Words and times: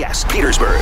KTS 0.00 0.28
Petersburg. 0.30 0.80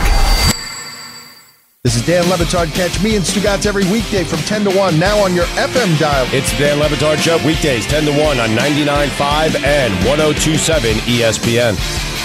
This 1.85 1.97
is 1.97 2.05
Dan 2.07 2.29
Le 2.29 2.37
Batard. 2.37 2.73
Catch 2.75 3.03
me 3.03 3.17
and 3.17 3.25
Stugotz 3.25 3.67
every 3.67 3.85
weekday 3.91 4.25
from 4.25 4.39
10 4.41 4.65
to 4.65 4.77
1, 4.77 4.99
now 4.99 5.19
on 5.19 5.35
your 5.35 5.47
FM 5.57 5.99
dial. 5.99 6.27
It's 6.33 6.57
Dan 6.59 6.79
Le 6.79 6.89
Batard 6.89 7.19
Show, 7.19 7.45
weekdays 7.47 7.87
10 7.87 8.05
to 8.05 8.13
1 8.13 8.41
on 8.41 8.49
99.5 8.51 9.65
and 9.65 9.95
102.7 10.05 10.95
ESPN. 11.07 12.18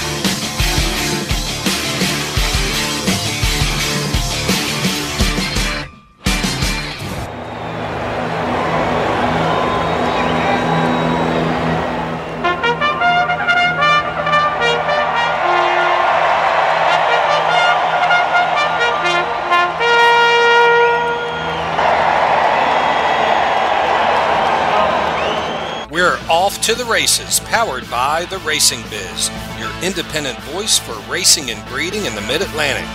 To 26.63 26.73
the 26.76 26.85
races, 26.85 27.41
powered 27.41 27.90
by 27.91 28.23
the 28.26 28.38
Racing 28.40 28.81
Biz, 28.90 29.30
your 29.59 29.70
independent 29.84 30.40
voice 30.44 30.80
for 30.80 30.94
racing 31.12 31.52
and 31.52 31.67
breeding 31.67 32.05
in 32.05 32.16
the 32.16 32.22
Mid 32.22 32.41
Atlantic. 32.41 32.88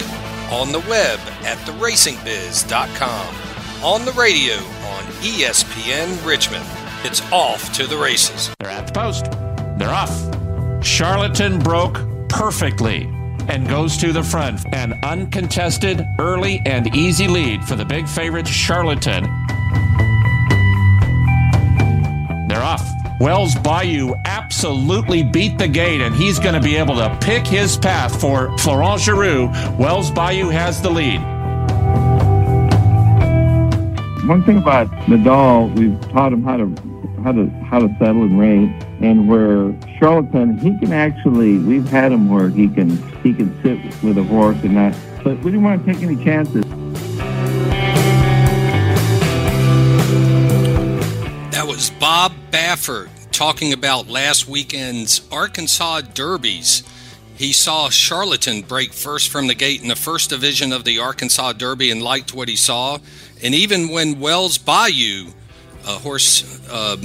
On 0.50 0.72
the 0.72 0.78
web 0.88 1.18
at 1.44 1.58
theracingbiz.com. 1.58 3.34
On 3.84 4.06
the 4.06 4.12
radio 4.12 4.54
on 4.54 5.04
ESPN 5.20 6.26
Richmond. 6.26 6.64
It's 7.04 7.20
off 7.30 7.70
to 7.74 7.86
the 7.86 7.98
races. 7.98 8.50
They're 8.58 8.70
at 8.70 8.86
the 8.86 8.92
post. 8.94 9.26
They're 9.78 9.90
off. 9.90 10.82
Charlatan 10.82 11.58
broke 11.58 12.00
perfectly 12.30 13.02
and 13.48 13.68
goes 13.68 13.98
to 13.98 14.14
the 14.14 14.22
front. 14.22 14.64
An 14.72 14.98
uncontested, 15.04 16.06
early, 16.18 16.62
and 16.64 16.96
easy 16.96 17.28
lead 17.28 17.62
for 17.62 17.76
the 17.76 17.84
big 17.84 18.08
favorite 18.08 18.48
Charlatan. 18.48 19.24
They're 22.48 22.62
off. 22.62 22.87
Wells 23.20 23.56
Bayou 23.56 24.14
absolutely 24.26 25.24
beat 25.24 25.58
the 25.58 25.66
gate, 25.66 26.00
and 26.00 26.14
he's 26.14 26.38
going 26.38 26.54
to 26.54 26.60
be 26.60 26.76
able 26.76 26.94
to 26.94 27.18
pick 27.20 27.44
his 27.44 27.76
path 27.76 28.20
for 28.20 28.56
Florent 28.58 29.00
Geroux. 29.00 29.48
Wells 29.76 30.08
Bayou 30.12 30.50
has 30.50 30.80
the 30.80 30.88
lead. 30.88 31.20
One 34.28 34.44
thing 34.44 34.58
about 34.58 34.88
Nadal, 35.08 35.76
we've 35.76 36.00
taught 36.12 36.32
him 36.32 36.44
how 36.44 36.58
to 36.58 36.66
how 37.24 37.32
to 37.32 37.48
how 37.64 37.80
to 37.80 37.88
settle 37.98 38.22
and 38.22 38.38
rate, 38.38 38.70
and 39.00 39.28
where 39.28 39.74
Charlatan, 39.98 40.56
he 40.58 40.78
can 40.78 40.92
actually 40.92 41.58
we've 41.58 41.88
had 41.88 42.12
him 42.12 42.28
where 42.28 42.48
he 42.48 42.68
can 42.68 42.90
he 43.24 43.34
can 43.34 43.50
sit 43.64 43.80
with 44.04 44.16
a 44.16 44.22
horse 44.22 44.58
and 44.62 44.74
not, 44.74 44.94
but 45.24 45.36
we 45.38 45.50
didn't 45.50 45.64
want 45.64 45.84
to 45.84 45.92
take 45.92 46.04
any 46.04 46.22
chances. 46.22 46.64
Baffert 52.78 53.08
talking 53.32 53.72
about 53.72 54.08
last 54.08 54.46
weekend's 54.46 55.20
Arkansas 55.32 56.02
Derbies. 56.14 56.84
He 57.36 57.52
saw 57.52 57.88
Charlatan 57.88 58.62
break 58.62 58.92
first 58.92 59.30
from 59.30 59.48
the 59.48 59.54
gate 59.54 59.82
in 59.82 59.88
the 59.88 59.96
first 59.96 60.30
division 60.30 60.72
of 60.72 60.84
the 60.84 61.00
Arkansas 61.00 61.54
Derby 61.54 61.90
and 61.90 62.00
liked 62.00 62.32
what 62.32 62.48
he 62.48 62.54
saw. 62.54 62.98
And 63.42 63.54
even 63.54 63.88
when 63.88 64.20
Wells 64.20 64.58
Bayou, 64.58 65.32
a 65.86 65.98
horse 65.98 66.44
um, 66.70 67.02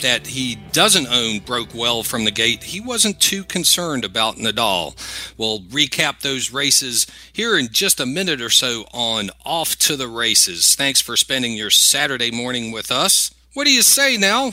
that 0.00 0.26
he 0.26 0.56
doesn't 0.72 1.06
own, 1.06 1.38
broke 1.38 1.74
well 1.74 2.02
from 2.02 2.24
the 2.24 2.32
gate, 2.32 2.64
he 2.64 2.80
wasn't 2.80 3.20
too 3.20 3.44
concerned 3.44 4.04
about 4.04 4.36
Nadal. 4.36 4.96
We'll 5.38 5.60
recap 5.60 6.20
those 6.20 6.52
races 6.52 7.06
here 7.32 7.56
in 7.56 7.68
just 7.68 8.00
a 8.00 8.06
minute 8.06 8.40
or 8.40 8.50
so 8.50 8.84
on 8.92 9.30
Off 9.46 9.76
to 9.78 9.96
the 9.96 10.08
Races. 10.08 10.74
Thanks 10.74 11.00
for 11.00 11.16
spending 11.16 11.52
your 11.52 11.70
Saturday 11.70 12.32
morning 12.32 12.72
with 12.72 12.90
us. 12.90 13.32
What 13.54 13.64
do 13.64 13.72
you 13.72 13.82
say 13.82 14.16
now? 14.16 14.50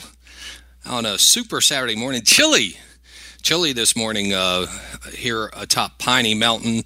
On 0.84 1.06
a 1.06 1.16
super 1.16 1.60
Saturday 1.60 1.94
morning, 1.94 2.22
chilly, 2.22 2.76
chilly 3.40 3.72
this 3.72 3.94
morning 3.94 4.32
uh, 4.32 4.66
here 5.14 5.48
atop 5.56 5.98
Piney 6.00 6.34
Mountain, 6.34 6.82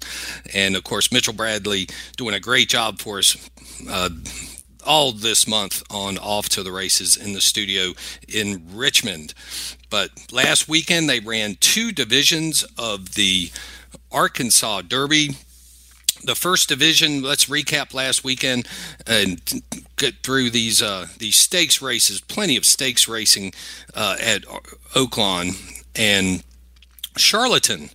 and 0.53 0.75
of 0.75 0.83
course 0.83 1.11
Mitchell 1.11 1.33
Bradley 1.33 1.87
doing 2.15 2.35
a 2.35 2.39
great 2.39 2.69
job 2.69 2.99
for 2.99 3.17
us. 3.17 3.49
Uh, 3.89 4.09
all 4.85 5.11
this 5.11 5.47
month 5.47 5.81
on 5.89 6.17
Off 6.19 6.47
to 6.49 6.63
the 6.63 6.71
Races 6.71 7.17
in 7.17 7.33
the 7.33 7.41
studio 7.41 7.93
in 8.27 8.63
Richmond. 8.71 9.33
But 9.89 10.11
last 10.31 10.69
weekend 10.69 11.09
they 11.09 11.19
ran 11.19 11.57
two 11.59 11.91
divisions 11.91 12.63
of 12.77 13.15
the 13.15 13.49
Arkansas 14.11 14.83
Derby 14.83 15.31
the 16.27 16.35
first 16.35 16.69
division. 16.69 17.23
Let's 17.23 17.45
recap 17.45 17.93
last 17.93 18.23
weekend 18.23 18.67
and 19.07 19.41
get 19.95 20.21
through 20.21 20.51
these 20.51 20.81
uh, 20.81 21.07
these 21.17 21.35
stakes 21.35 21.81
races. 21.81 22.21
Plenty 22.21 22.57
of 22.57 22.65
stakes 22.65 23.07
racing 23.07 23.53
uh, 23.95 24.17
at 24.21 24.43
Oaklawn 24.93 25.83
and 25.95 26.43
Charlatan. 27.17 27.89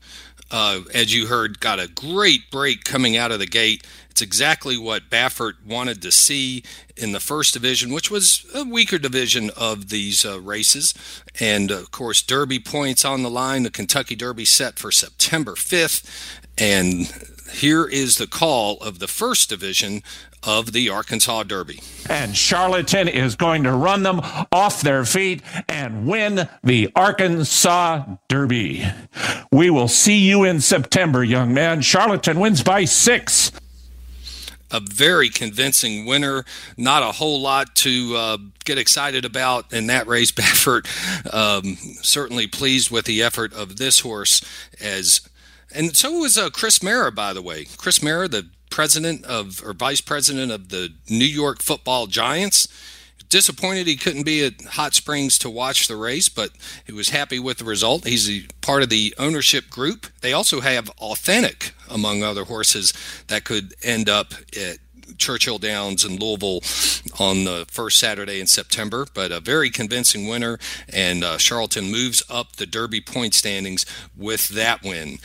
Uh, 0.50 0.80
as 0.92 1.14
you 1.14 1.28
heard, 1.28 1.60
got 1.60 1.80
a 1.80 1.88
great 1.88 2.50
break 2.50 2.84
coming 2.84 3.16
out 3.16 3.32
of 3.32 3.38
the 3.38 3.46
gate. 3.46 3.86
It's 4.10 4.20
exactly 4.20 4.76
what 4.76 5.08
Baffert 5.08 5.64
wanted 5.64 6.02
to 6.02 6.12
see 6.12 6.62
in 6.94 7.12
the 7.12 7.20
first 7.20 7.54
division, 7.54 7.90
which 7.90 8.10
was 8.10 8.44
a 8.54 8.62
weaker 8.62 8.98
division 8.98 9.50
of 9.56 9.88
these 9.88 10.26
uh, 10.26 10.38
races. 10.38 10.92
And 11.40 11.70
of 11.70 11.90
course, 11.90 12.20
Derby 12.20 12.58
points 12.58 13.02
on 13.06 13.22
the 13.22 13.30
line. 13.30 13.62
The 13.62 13.70
Kentucky 13.70 14.14
Derby 14.14 14.44
set 14.44 14.78
for 14.78 14.92
September 14.92 15.52
5th. 15.52 16.04
And 16.58 17.06
here 17.52 17.86
is 17.86 18.16
the 18.16 18.26
call 18.26 18.78
of 18.78 18.98
the 18.98 19.08
first 19.08 19.48
division 19.48 20.02
of 20.42 20.72
the 20.72 20.90
Arkansas 20.90 21.44
Derby. 21.44 21.80
And 22.08 22.36
Charlatan 22.36 23.08
is 23.08 23.36
going 23.36 23.62
to 23.62 23.72
run 23.72 24.02
them 24.02 24.20
off 24.50 24.80
their 24.80 25.04
feet 25.04 25.42
and 25.68 26.06
win 26.06 26.48
the 26.64 26.90
Arkansas 26.96 28.04
Derby. 28.28 28.84
We 29.52 29.70
will 29.70 29.88
see 29.88 30.18
you 30.18 30.44
in 30.44 30.60
September, 30.60 31.22
young 31.22 31.54
man. 31.54 31.82
Charlatan 31.82 32.40
wins 32.40 32.62
by 32.62 32.84
six. 32.84 33.52
A 34.70 34.80
very 34.80 35.28
convincing 35.28 36.06
winner. 36.06 36.44
Not 36.78 37.02
a 37.02 37.12
whole 37.12 37.40
lot 37.40 37.74
to 37.76 38.14
uh, 38.16 38.38
get 38.64 38.78
excited 38.78 39.24
about 39.24 39.72
in 39.72 39.86
that 39.88 40.06
race. 40.06 40.32
Baffert 40.32 40.86
um, 41.32 41.76
certainly 42.02 42.46
pleased 42.46 42.90
with 42.90 43.04
the 43.04 43.22
effort 43.22 43.52
of 43.52 43.76
this 43.76 44.00
horse 44.00 44.42
as 44.80 45.20
and 45.74 45.96
so 45.96 46.12
was 46.18 46.38
uh, 46.38 46.50
Chris 46.50 46.82
Mara, 46.82 47.12
by 47.12 47.32
the 47.32 47.42
way. 47.42 47.66
Chris 47.76 48.02
Mara, 48.02 48.28
the 48.28 48.48
president 48.70 49.24
of 49.26 49.62
or 49.64 49.72
vice 49.72 50.00
president 50.00 50.50
of 50.50 50.70
the 50.70 50.92
New 51.08 51.24
York 51.24 51.62
Football 51.62 52.06
Giants. 52.06 52.68
Disappointed 53.28 53.86
he 53.86 53.96
couldn't 53.96 54.24
be 54.24 54.44
at 54.44 54.60
Hot 54.62 54.92
Springs 54.94 55.38
to 55.38 55.48
watch 55.48 55.88
the 55.88 55.96
race, 55.96 56.28
but 56.28 56.50
he 56.84 56.92
was 56.92 57.10
happy 57.10 57.38
with 57.38 57.58
the 57.58 57.64
result. 57.64 58.06
He's 58.06 58.28
a 58.28 58.46
part 58.60 58.82
of 58.82 58.90
the 58.90 59.14
ownership 59.18 59.70
group. 59.70 60.06
They 60.20 60.34
also 60.34 60.60
have 60.60 60.90
Authentic, 60.98 61.72
among 61.88 62.22
other 62.22 62.44
horses, 62.44 62.92
that 63.28 63.44
could 63.44 63.74
end 63.82 64.10
up 64.10 64.34
at 64.54 64.78
Churchill 65.18 65.58
Downs 65.58 66.04
in 66.04 66.18
Louisville 66.18 66.60
on 67.18 67.44
the 67.44 67.66
first 67.70 67.98
Saturday 67.98 68.40
in 68.40 68.46
September, 68.46 69.06
but 69.14 69.32
a 69.32 69.40
very 69.40 69.70
convincing 69.70 70.28
winner. 70.28 70.58
And 70.88 71.24
uh, 71.24 71.38
Charlatan 71.38 71.90
moves 71.90 72.22
up 72.30 72.56
the 72.56 72.66
Derby 72.66 73.00
point 73.00 73.34
standings 73.34 73.86
with 74.16 74.48
that 74.48 74.82
win. 74.82 75.18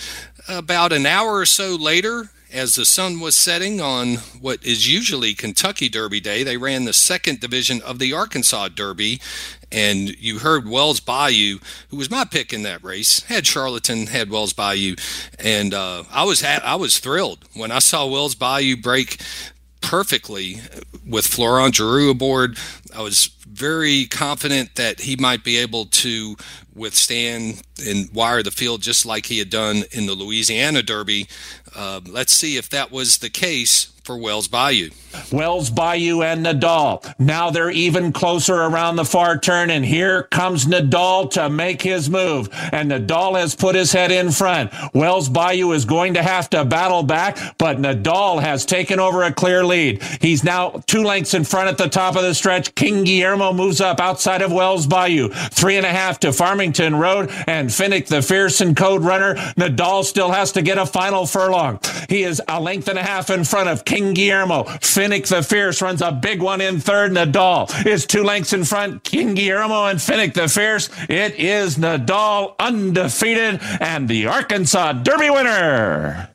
About 0.47 0.93
an 0.93 1.05
hour 1.05 1.35
or 1.35 1.45
so 1.45 1.75
later, 1.75 2.29
as 2.51 2.75
the 2.75 2.85
sun 2.85 3.19
was 3.19 3.35
setting 3.35 3.81
on 3.81 4.15
what 4.39 4.63
is 4.65 4.91
usually 4.91 5.33
Kentucky 5.33 5.89
Derby 5.89 6.19
Day, 6.19 6.43
they 6.43 6.57
ran 6.57 6.85
the 6.85 6.93
second 6.93 7.39
division 7.39 7.81
of 7.81 7.99
the 7.99 8.13
Arkansas 8.13 8.69
Derby. 8.69 9.19
And 9.69 10.09
you 10.17 10.39
heard 10.39 10.69
Wells 10.69 11.01
Bayou, 11.01 11.59
who 11.89 11.97
was 11.97 12.09
my 12.09 12.23
pick 12.23 12.53
in 12.53 12.63
that 12.63 12.83
race, 12.83 13.23
had 13.23 13.45
Charlatan, 13.45 14.07
had 14.07 14.29
Wells 14.29 14.53
Bayou, 14.53 14.95
and 15.39 15.73
uh, 15.73 16.03
I 16.09 16.23
was 16.23 16.41
ha- 16.41 16.61
I 16.63 16.75
was 16.75 16.99
thrilled 16.99 17.39
when 17.53 17.69
I 17.69 17.79
saw 17.79 18.05
Wells 18.05 18.33
Bayou 18.33 18.77
break 18.77 19.21
perfectly 19.81 20.61
with 21.07 21.25
Florent 21.25 21.75
Geroux 21.75 22.11
aboard. 22.11 22.57
I 22.95 23.01
was 23.01 23.29
very 23.47 24.05
confident 24.05 24.75
that 24.75 25.01
he 25.01 25.15
might 25.15 25.43
be 25.43 25.57
able 25.57 25.85
to 25.85 26.35
withstand 26.75 27.61
and 27.79 28.11
wire 28.13 28.43
the 28.43 28.51
field 28.51 28.81
just 28.81 29.05
like 29.05 29.27
he 29.27 29.39
had 29.39 29.49
done 29.49 29.83
in 29.91 30.05
the 30.05 30.13
Louisiana 30.13 30.81
Derby. 30.81 31.27
Uh, 31.75 32.01
let's 32.07 32.33
see 32.33 32.57
if 32.57 32.69
that 32.69 32.91
was 32.91 33.19
the 33.19 33.29
case 33.29 33.91
for 34.07 34.17
Wells 34.17 34.47
Bayou. 34.47 34.89
Wells 35.33 35.69
Bayou 35.69 36.21
and 36.21 36.45
Nadal. 36.45 37.13
Now 37.19 37.49
they're 37.49 37.69
even 37.69 38.13
closer 38.13 38.55
around 38.55 38.95
the 38.95 39.03
far 39.03 39.37
turn, 39.37 39.69
and 39.69 39.83
here 39.83 40.23
comes 40.23 40.65
Nadal 40.65 41.29
to 41.31 41.49
make 41.49 41.81
his 41.81 42.09
move. 42.09 42.47
And 42.71 42.89
Nadal 42.89 43.37
has 43.37 43.53
put 43.53 43.75
his 43.75 43.91
head 43.91 44.11
in 44.11 44.31
front. 44.31 44.71
Wells 44.93 45.27
Bayou 45.27 45.73
is 45.73 45.83
going 45.83 46.13
to 46.13 46.23
have 46.23 46.49
to 46.51 46.63
battle 46.63 47.03
back, 47.03 47.37
but 47.57 47.79
Nadal 47.79 48.41
has 48.41 48.65
taken 48.65 48.99
over 48.99 49.23
a 49.23 49.33
clear 49.33 49.65
lead. 49.65 50.01
He's 50.21 50.41
now 50.41 50.81
two 50.87 51.03
lengths 51.03 51.33
in 51.33 51.43
front 51.43 51.67
at 51.67 51.77
the 51.77 51.89
top 51.89 52.15
of 52.15 52.21
the 52.23 52.33
stretch. 52.33 52.75
King 52.75 53.03
Guillermo 53.03 53.51
moves 53.51 53.81
up 53.81 53.99
outside 53.99 54.41
of 54.41 54.53
Wells 54.53 54.87
Bayou. 54.87 55.27
Three 55.29 55.75
and 55.75 55.85
a 55.85 55.89
half 55.89 56.21
to 56.21 56.31
Farmington 56.31 56.95
Road, 56.95 57.29
and 57.45 57.66
and 57.67 57.73
Finnick 57.73 58.07
the 58.07 58.21
Fierce 58.21 58.61
and 58.61 58.77
Code 58.77 59.03
Runner. 59.03 59.35
Nadal 59.57 60.05
still 60.05 60.31
has 60.31 60.53
to 60.53 60.61
get 60.61 60.77
a 60.77 60.85
final 60.85 61.25
furlong. 61.25 61.81
He 62.07 62.23
is 62.23 62.41
a 62.47 62.61
length 62.61 62.87
and 62.87 62.97
a 62.97 63.03
half 63.03 63.29
in 63.29 63.43
front 63.43 63.67
of 63.67 63.83
King 63.83 64.13
Guillermo. 64.13 64.63
Finnick 64.79 65.27
the 65.27 65.43
Fierce 65.43 65.81
runs 65.81 66.01
a 66.01 66.13
big 66.13 66.41
one 66.41 66.61
in 66.61 66.79
third. 66.79 67.11
Nadal 67.11 67.85
is 67.85 68.05
two 68.05 68.23
lengths 68.23 68.53
in 68.53 68.63
front. 68.63 69.03
King 69.03 69.33
Guillermo 69.33 69.87
and 69.87 69.99
Finnick 69.99 70.33
the 70.33 70.47
Fierce. 70.47 70.89
It 71.09 71.35
is 71.35 71.75
Nadal 71.75 72.57
undefeated 72.57 73.59
and 73.81 74.07
the 74.07 74.27
Arkansas 74.27 74.93
Derby 74.93 75.29
winner. 75.29 76.29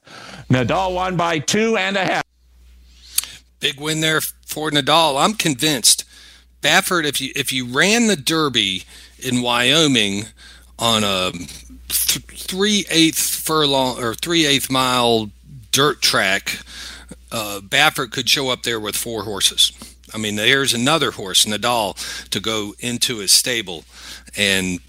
Nadal 0.51 0.95
won 0.95 1.17
by 1.17 1.39
two 1.39 1.79
and 1.79 1.97
a 1.97 2.05
half. 2.05 2.25
Big 3.59 3.81
win 3.81 4.03
there 4.03 4.21
for 4.21 4.71
Nadal. 4.71 5.19
I'm 5.25 5.33
convinced. 5.33 6.05
Baffert, 6.61 7.07
if 7.07 7.23
you 7.23 7.33
if 7.35 7.55
you 7.55 7.65
ran 7.65 8.07
the 8.07 8.17
Derby 8.17 8.85
in 9.19 9.41
Wyoming 9.41 10.27
on 10.83 11.05
a 11.05 11.31
th- 11.31 12.27
three 12.27 12.85
eighth 12.91 13.21
furlong 13.21 14.03
or 14.03 14.15
three 14.15 14.45
eighth 14.45 14.69
mile 14.69 15.31
dirt 15.71 16.03
track, 16.03 16.59
uh, 17.31 17.61
Baffert 17.63 18.11
could 18.11 18.29
show 18.29 18.51
up 18.51 18.65
there 18.65 18.81
with 18.81 18.97
four 18.97 19.23
horses. 19.23 19.73
I 20.13 20.19
mean, 20.19 20.35
there's 20.35 20.75
another 20.75 21.13
horse, 21.13 21.45
Nadal, 21.47 21.95
to 22.31 22.41
go 22.41 22.75
into 22.81 23.19
his 23.19 23.31
stable, 23.31 23.85
and 24.37 24.81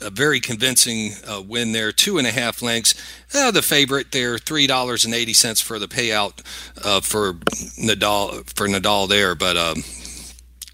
a 0.00 0.10
very 0.10 0.38
convincing 0.38 1.12
uh, 1.26 1.40
win 1.40 1.72
there, 1.72 1.92
two 1.92 2.18
and 2.18 2.26
a 2.26 2.30
half 2.30 2.62
lengths. 2.62 2.94
Uh, 3.34 3.50
the 3.50 3.62
favorite 3.62 4.12
there, 4.12 4.38
three 4.38 4.66
dollars 4.66 5.06
and 5.06 5.14
eighty 5.14 5.32
cents 5.32 5.62
for 5.62 5.78
the 5.78 5.88
payout 5.88 6.44
uh, 6.84 7.00
for 7.00 7.32
Nadal 7.80 8.44
for 8.54 8.68
Nadal 8.68 9.08
there, 9.08 9.34
but. 9.34 9.56
Um, 9.56 9.82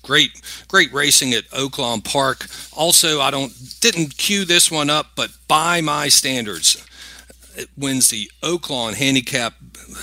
great, 0.05 0.41
great 0.69 0.93
racing 0.93 1.33
at 1.33 1.51
Oaklawn 1.51 2.05
Park. 2.05 2.47
Also, 2.73 3.21
I 3.21 3.31
don't 3.33 3.53
didn't 3.81 4.17
cue 4.17 4.45
this 4.45 4.71
one 4.71 4.91
up, 4.91 5.09
but 5.17 5.31
by 5.49 5.81
my 5.81 6.09
standards, 6.09 6.87
it 7.57 7.69
wins 7.77 8.09
the 8.09 8.31
Oaklawn 8.43 8.95
Handicap. 8.95 9.55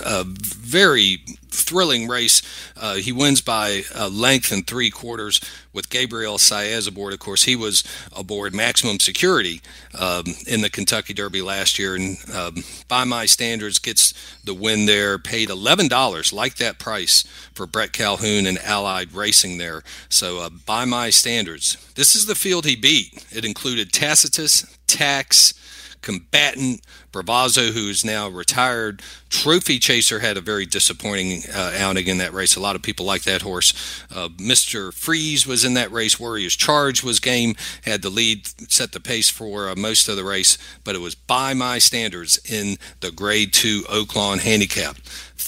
Uh, 0.04 0.24
very 0.26 1.18
thrilling 1.52 2.08
race. 2.08 2.42
Uh, 2.76 2.94
he 2.94 3.12
wins 3.12 3.40
by 3.40 3.82
a 3.94 4.08
length 4.08 4.52
and 4.52 4.66
three 4.66 4.90
quarters 4.90 5.40
with 5.72 5.90
Gabriel 5.90 6.38
Saez 6.38 6.88
aboard. 6.88 7.12
Of 7.12 7.20
course, 7.20 7.44
he 7.44 7.56
was 7.56 7.84
aboard 8.14 8.54
maximum 8.54 8.98
security 9.00 9.60
um, 9.98 10.24
in 10.46 10.60
the 10.60 10.70
Kentucky 10.70 11.14
Derby 11.14 11.42
last 11.42 11.78
year, 11.78 11.94
and 11.94 12.16
um, 12.34 12.64
by 12.88 13.04
my 13.04 13.26
standards, 13.26 13.78
gets 13.78 14.12
the 14.44 14.54
win 14.54 14.86
there. 14.86 15.18
Paid 15.18 15.50
eleven 15.50 15.88
dollars, 15.88 16.32
like 16.32 16.56
that 16.56 16.78
price 16.78 17.22
for 17.54 17.66
Bret 17.66 17.92
Calhoun 17.92 18.46
and 18.46 18.58
Allied 18.58 19.12
Racing 19.12 19.58
there. 19.58 19.82
So, 20.08 20.40
uh, 20.40 20.50
by 20.66 20.84
my 20.84 21.10
standards, 21.10 21.76
this 21.94 22.14
is 22.14 22.26
the 22.26 22.34
field 22.34 22.66
he 22.66 22.76
beat. 22.76 23.24
It 23.30 23.44
included 23.44 23.92
Tacitus, 23.92 24.66
Tax 24.86 25.54
combatant. 26.02 26.80
Bravazzo, 27.12 27.72
who 27.72 27.88
is 27.88 28.04
now 28.04 28.28
retired. 28.28 29.02
Trophy 29.28 29.78
Chaser 29.78 30.20
had 30.20 30.36
a 30.36 30.40
very 30.40 30.66
disappointing 30.66 31.42
uh, 31.54 31.74
outing 31.78 32.06
in 32.06 32.18
that 32.18 32.32
race. 32.32 32.56
A 32.56 32.60
lot 32.60 32.76
of 32.76 32.82
people 32.82 33.06
like 33.06 33.22
that 33.22 33.42
horse. 33.42 33.72
Uh, 34.14 34.28
Mr. 34.28 34.92
Freeze 34.92 35.46
was 35.46 35.64
in 35.64 35.74
that 35.74 35.92
race. 35.92 36.18
Warriors 36.18 36.56
Charge 36.56 37.02
was 37.02 37.20
game, 37.20 37.54
had 37.84 38.02
the 38.02 38.10
lead, 38.10 38.46
set 38.70 38.92
the 38.92 39.00
pace 39.00 39.30
for 39.30 39.68
uh, 39.68 39.76
most 39.76 40.08
of 40.08 40.16
the 40.16 40.24
race, 40.24 40.58
but 40.84 40.94
it 40.94 41.00
was 41.00 41.14
by 41.14 41.54
my 41.54 41.78
standards 41.78 42.38
in 42.50 42.76
the 43.00 43.10
Grade 43.10 43.52
2 43.52 43.82
Oaklawn 43.82 44.40
Handicap. 44.40 44.96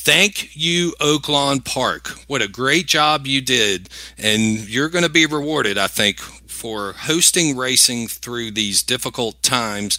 Thank 0.04 0.54
you, 0.54 0.92
Oaklawn 1.00 1.64
Park. 1.64 2.08
What 2.26 2.42
a 2.42 2.48
great 2.48 2.86
job 2.86 3.26
you 3.26 3.40
did, 3.40 3.88
and 4.18 4.68
you're 4.68 4.90
going 4.90 5.04
to 5.04 5.10
be 5.10 5.24
rewarded, 5.24 5.78
I 5.78 5.86
think, 5.86 6.20
for 6.20 6.92
hosting 6.92 7.56
racing 7.56 8.08
through 8.08 8.50
these 8.50 8.82
difficult 8.82 9.42
times 9.42 9.98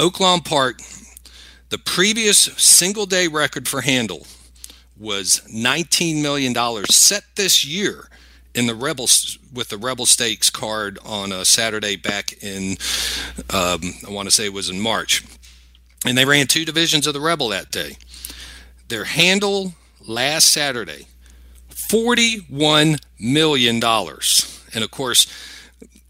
Oaklawn 0.00 0.42
Park, 0.42 0.80
the 1.68 1.76
previous 1.76 2.38
single 2.38 3.04
day 3.04 3.28
record 3.28 3.68
for 3.68 3.82
handle 3.82 4.26
was 4.98 5.42
$19 5.54 6.22
million 6.22 6.54
set 6.86 7.24
this 7.36 7.66
year 7.66 8.08
in 8.54 8.66
the 8.66 8.74
Rebels 8.74 9.38
with 9.52 9.68
the 9.68 9.76
Rebel 9.76 10.06
Stakes 10.06 10.48
card 10.48 10.98
on 11.04 11.32
a 11.32 11.44
Saturday 11.44 11.96
back 11.96 12.32
in, 12.42 12.78
um, 13.50 13.80
I 14.08 14.10
want 14.10 14.26
to 14.26 14.30
say 14.30 14.46
it 14.46 14.54
was 14.54 14.70
in 14.70 14.80
March. 14.80 15.22
And 16.06 16.16
they 16.16 16.24
ran 16.24 16.46
two 16.46 16.64
divisions 16.64 17.06
of 17.06 17.12
the 17.12 17.20
Rebel 17.20 17.50
that 17.50 17.70
day. 17.70 17.98
Their 18.88 19.04
handle 19.04 19.74
last 20.00 20.48
Saturday, 20.48 21.08
$41 21.70 22.98
million. 23.18 23.84
And 23.84 24.82
of 24.82 24.90
course, 24.90 25.26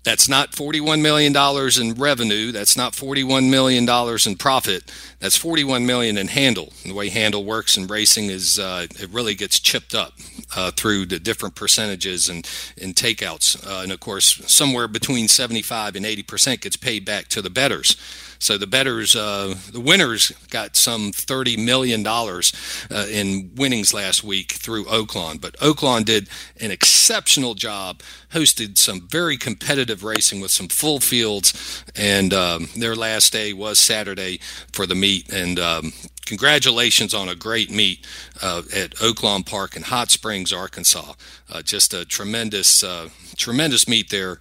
that's 0.02 0.28
not 0.28 0.52
$41 0.52 1.02
million 1.02 1.36
in 1.36 2.00
revenue. 2.00 2.52
That's 2.52 2.76
not 2.76 2.94
$41 2.94 3.50
million 3.50 3.88
in 4.26 4.36
profit. 4.36 4.90
That's 5.18 5.36
41 5.36 5.84
million 5.84 6.16
in 6.16 6.28
handle. 6.28 6.72
And 6.82 6.92
the 6.92 6.94
way 6.94 7.10
handle 7.10 7.44
works 7.44 7.76
in 7.76 7.86
racing 7.86 8.26
is 8.26 8.58
uh, 8.58 8.86
it 8.90 9.10
really 9.10 9.34
gets 9.34 9.60
chipped 9.60 9.94
up 9.94 10.14
uh, 10.56 10.70
through 10.70 11.06
the 11.06 11.18
different 11.18 11.54
percentages 11.54 12.30
and, 12.30 12.48
and 12.80 12.94
takeouts. 12.94 13.66
Uh, 13.66 13.82
and 13.82 13.92
of 13.92 14.00
course, 14.00 14.40
somewhere 14.50 14.88
between 14.88 15.28
75 15.28 15.96
and 15.96 16.06
80% 16.06 16.62
gets 16.62 16.76
paid 16.76 17.04
back 17.04 17.28
to 17.28 17.42
the 17.42 17.50
bettors. 17.50 17.96
So 18.40 18.56
the 18.56 18.66
bettors, 18.66 19.14
uh, 19.14 19.54
the 19.70 19.80
winners 19.80 20.32
got 20.48 20.74
some 20.74 21.12
$30 21.12 21.62
million 21.62 22.06
uh, 22.06 23.06
in 23.10 23.50
winnings 23.54 23.92
last 23.92 24.24
week 24.24 24.52
through 24.52 24.86
Oaklawn. 24.86 25.38
But 25.38 25.58
Oaklawn 25.58 26.06
did 26.06 26.30
an 26.58 26.70
exceptional 26.70 27.52
job, 27.52 28.00
hosted 28.32 28.78
some 28.78 29.06
very 29.06 29.36
competitive 29.36 30.02
racing 30.02 30.40
with 30.40 30.50
some 30.50 30.68
full 30.68 31.00
fields, 31.00 31.84
and 31.94 32.32
um, 32.32 32.68
their 32.74 32.96
last 32.96 33.30
day 33.30 33.52
was 33.52 33.78
Saturday 33.78 34.40
for 34.72 34.86
the 34.86 34.94
meet. 34.94 35.30
And 35.30 35.58
um, 35.58 35.92
congratulations 36.24 37.12
on 37.12 37.28
a 37.28 37.34
great 37.34 37.70
meet 37.70 38.06
uh, 38.40 38.62
at 38.74 38.92
Oaklawn 38.92 39.44
Park 39.44 39.76
in 39.76 39.82
Hot 39.82 40.10
Springs, 40.10 40.50
Arkansas. 40.50 41.12
Uh, 41.52 41.60
just 41.60 41.92
a 41.92 42.06
tremendous, 42.06 42.82
uh, 42.82 43.10
tremendous 43.36 43.86
meet 43.86 44.08
there. 44.08 44.40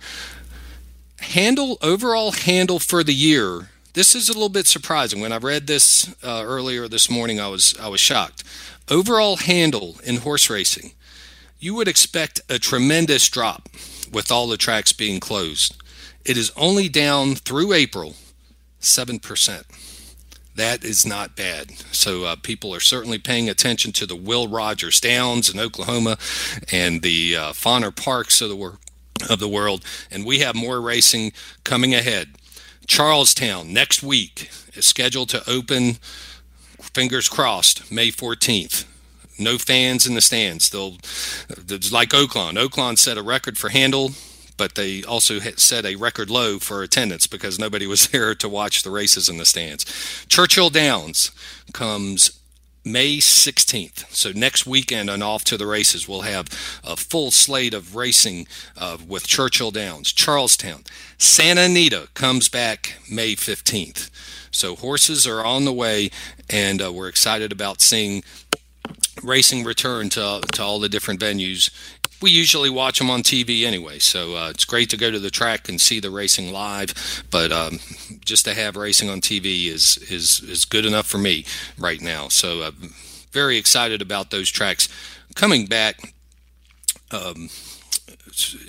Handle 1.18 1.78
overall 1.82 2.32
handle 2.32 2.80
for 2.80 3.04
the 3.04 3.14
year 3.14 3.68
this 3.94 4.16
is 4.16 4.30
a 4.30 4.34
little 4.34 4.50
bit 4.50 4.68
surprising. 4.68 5.22
When 5.22 5.32
I 5.32 5.38
read 5.38 5.68
this 5.68 6.14
uh, 6.24 6.44
earlier 6.46 6.88
this 6.88 7.10
morning, 7.10 7.40
I 7.40 7.48
was 7.48 7.78
I 7.80 7.88
was 7.88 8.00
shocked. 8.00 8.44
Overall 8.90 9.38
handle 9.38 9.98
in 10.04 10.18
horse 10.18 10.50
racing, 10.50 10.94
you 11.60 11.76
would 11.76 11.88
expect 11.88 12.42
a 12.50 12.60
tremendous 12.60 13.28
drop 13.30 13.70
with 14.12 14.32
all 14.32 14.48
the 14.48 14.58
tracks 14.58 14.94
being 14.94 15.20
closed. 15.20 15.76
It 16.26 16.38
is 16.38 16.52
only 16.56 16.90
down 16.90 17.36
through 17.36 17.74
April, 17.74 18.16
seven 18.80 19.20
percent. 19.20 19.66
That 20.56 20.84
is 20.84 21.06
not 21.06 21.38
bad. 21.38 21.72
So 21.94 22.26
uh, 22.26 22.36
people 22.36 22.76
are 22.76 22.82
certainly 22.82 23.18
paying 23.18 23.50
attention 23.50 23.94
to 23.94 24.06
the 24.06 24.16
Will 24.16 24.48
Rogers 24.50 25.00
Downs 25.00 25.50
in 25.50 25.60
Oklahoma 25.60 26.18
and 26.70 27.02
the 27.02 27.36
uh, 27.38 27.52
Fonner 27.54 27.96
Parks 27.96 28.42
of 28.42 28.50
the, 28.50 28.78
of 29.30 29.40
the 29.40 29.48
world, 29.48 29.86
and 30.12 30.26
we 30.26 30.40
have 30.40 30.56
more 30.56 30.82
racing 30.82 31.32
coming 31.64 31.96
ahead. 31.96 32.36
Charlestown 32.90 33.72
next 33.72 34.02
week 34.02 34.50
is 34.74 34.84
scheduled 34.84 35.30
to 35.30 35.48
open, 35.48 36.00
fingers 36.82 37.30
crossed, 37.30 37.92
May 37.92 38.08
14th. 38.08 38.86
No 39.38 39.60
fans 39.60 40.08
in 40.08 40.16
the 40.16 40.22
stands. 40.22 40.72
They'll, 40.72 40.98
like 41.92 42.10
Oaklawn. 42.10 42.58
Oaklawn 42.58 42.98
set 42.98 43.16
a 43.16 43.22
record 43.22 43.60
for 43.60 43.70
handle, 43.70 44.14
but 44.58 44.74
they 44.74 45.04
also 45.04 45.40
set 45.40 45.86
a 45.86 45.98
record 45.98 46.32
low 46.32 46.58
for 46.58 46.82
attendance 46.82 47.28
because 47.28 47.60
nobody 47.60 47.86
was 47.86 48.08
there 48.10 48.34
to 48.34 48.50
watch 48.50 48.82
the 48.82 48.90
races 48.90 49.30
in 49.30 49.38
the 49.38 49.46
stands. 49.46 49.86
Churchill 50.28 50.72
Downs 50.72 51.30
comes 51.74 52.39
May 52.84 53.18
16th. 53.18 54.14
So 54.14 54.32
next 54.32 54.66
weekend 54.66 55.10
and 55.10 55.22
Off 55.22 55.44
to 55.46 55.58
the 55.58 55.68
Races, 55.68 56.08
we'll 56.08 56.22
have 56.22 56.48
a 56.84 56.96
full 56.96 57.32
slate 57.32 57.74
of 57.74 57.96
racing 57.96 58.48
uh, 58.78 58.98
with 59.06 59.28
Churchill 59.28 59.72
Downs, 59.72 60.12
Charlestown. 60.12 60.84
Santa 61.18 61.62
Anita 61.62 62.10
comes 62.14 62.50
back 62.50 62.96
May 63.10 63.36
15th. 63.36 64.10
So 64.52 64.76
horses 64.76 65.28
are 65.28 65.44
on 65.44 65.66
the 65.66 65.74
way, 65.74 66.10
and 66.50 66.82
uh, 66.82 66.92
we're 66.92 67.08
excited 67.08 67.52
about 67.52 67.82
seeing 67.82 68.24
racing 69.22 69.64
return 69.64 70.10
to, 70.10 70.42
to 70.54 70.64
all 70.64 70.80
the 70.80 70.90
different 70.90 71.20
venues 71.20 71.70
we 72.22 72.32
usually 72.32 72.70
watch 72.70 73.00
them 73.00 73.10
on 73.10 73.22
TV 73.22 73.64
anyway, 73.64 74.00
so 74.00 74.36
uh, 74.36 74.50
it's 74.50 74.66
great 74.66 74.90
to 74.90 74.98
go 74.98 75.10
to 75.10 75.20
the 75.20 75.30
track 75.30 75.70
and 75.70 75.80
see 75.80 76.00
the 76.00 76.12
racing 76.12 76.52
live. 76.52 77.24
But 77.32 77.52
um, 77.52 77.80
just 78.30 78.46
to 78.46 78.54
have 78.54 78.76
racing 78.76 79.10
on 79.10 79.20
TV 79.20 79.68
is 79.68 79.98
is 80.10 80.40
is 80.42 80.64
good 80.64 80.86
enough 80.86 81.08
for 81.08 81.18
me 81.18 81.44
right 81.78 82.00
now. 82.00 82.30
So 82.30 82.62
uh, 82.62 82.72
very 83.32 83.58
excited 83.58 84.02
about 84.02 84.32
those 84.32 84.50
tracks 84.50 84.88
coming 85.36 85.66
back. 85.66 86.14
Um, 87.12 87.50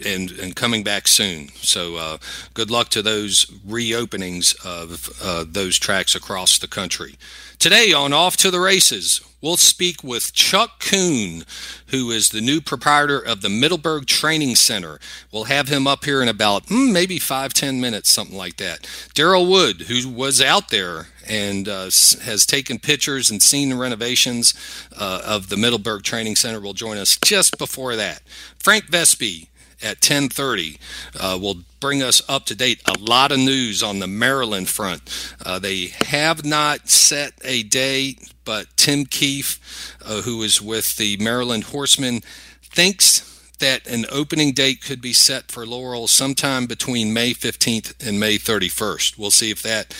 and 0.04 0.30
and 0.32 0.56
coming 0.56 0.82
back 0.82 1.06
soon. 1.06 1.48
So 1.56 1.96
uh, 1.96 2.18
good 2.54 2.70
luck 2.70 2.88
to 2.88 3.02
those 3.02 3.44
reopenings 3.44 4.56
of 4.64 5.10
uh, 5.22 5.44
those 5.46 5.78
tracks 5.78 6.14
across 6.14 6.58
the 6.58 6.66
country. 6.66 7.16
Today 7.58 7.92
on 7.92 8.12
Off 8.12 8.36
to 8.38 8.50
the 8.50 8.58
Races, 8.58 9.20
We'll 9.42 9.56
speak 9.56 10.04
with 10.04 10.32
Chuck 10.32 10.80
Kuhn, 10.80 11.44
who 11.88 12.10
is 12.10 12.28
the 12.28 12.40
new 12.40 12.60
proprietor 12.60 13.18
of 13.18 13.40
the 13.40 13.48
Middleburg 13.48 14.06
Training 14.06 14.54
Center. 14.54 14.98
We'll 15.32 15.44
have 15.44 15.68
him 15.68 15.86
up 15.86 16.04
here 16.04 16.20
in 16.20 16.28
about 16.28 16.66
hmm, 16.68 16.92
maybe 16.92 17.18
five, 17.18 17.54
ten 17.54 17.80
minutes, 17.80 18.12
something 18.12 18.36
like 18.36 18.56
that. 18.56 18.86
Darrell 19.14 19.46
Wood, 19.46 19.82
who 19.82 20.08
was 20.08 20.42
out 20.42 20.68
there 20.68 21.08
and 21.26 21.68
uh, 21.68 21.84
has 21.84 22.44
taken 22.46 22.78
pictures 22.78 23.30
and 23.30 23.42
seen 23.42 23.70
the 23.70 23.76
renovations 23.76 24.52
uh, 24.98 25.22
of 25.24 25.48
the 25.48 25.56
Middleburg 25.56 26.02
Training 26.02 26.36
Center, 26.36 26.60
will 26.60 26.74
join 26.74 26.98
us 26.98 27.16
just 27.24 27.56
before 27.56 27.96
that. 27.96 28.20
Frank 28.58 28.86
Vespe, 28.86 29.48
at 29.82 30.00
10:30 30.00 30.78
uh, 31.18 31.38
will 31.38 31.60
bring 31.80 32.02
us 32.02 32.22
up 32.28 32.44
to 32.46 32.54
date. 32.54 32.82
A 32.86 32.98
lot 32.98 33.32
of 33.32 33.38
news 33.38 33.82
on 33.82 33.98
the 33.98 34.06
Maryland 34.06 34.68
front. 34.68 35.02
Uh, 35.44 35.58
they 35.58 35.86
have 36.02 36.44
not 36.44 36.88
set 36.88 37.32
a 37.42 37.62
date, 37.62 38.32
but 38.44 38.66
Tim 38.76 39.06
Keefe, 39.06 39.96
uh, 40.04 40.22
who 40.22 40.42
is 40.42 40.60
with 40.60 40.96
the 40.96 41.16
Maryland 41.16 41.64
Horsemen, 41.64 42.20
thinks 42.62 43.26
that 43.58 43.86
an 43.86 44.06
opening 44.10 44.52
date 44.52 44.82
could 44.82 45.00
be 45.00 45.12
set 45.12 45.50
for 45.50 45.66
Laurel 45.66 46.08
sometime 46.08 46.66
between 46.66 47.12
May 47.12 47.32
15th 47.32 48.06
and 48.06 48.18
May 48.18 48.36
31st. 48.36 49.18
We'll 49.18 49.30
see 49.30 49.50
if 49.50 49.62
that 49.62 49.94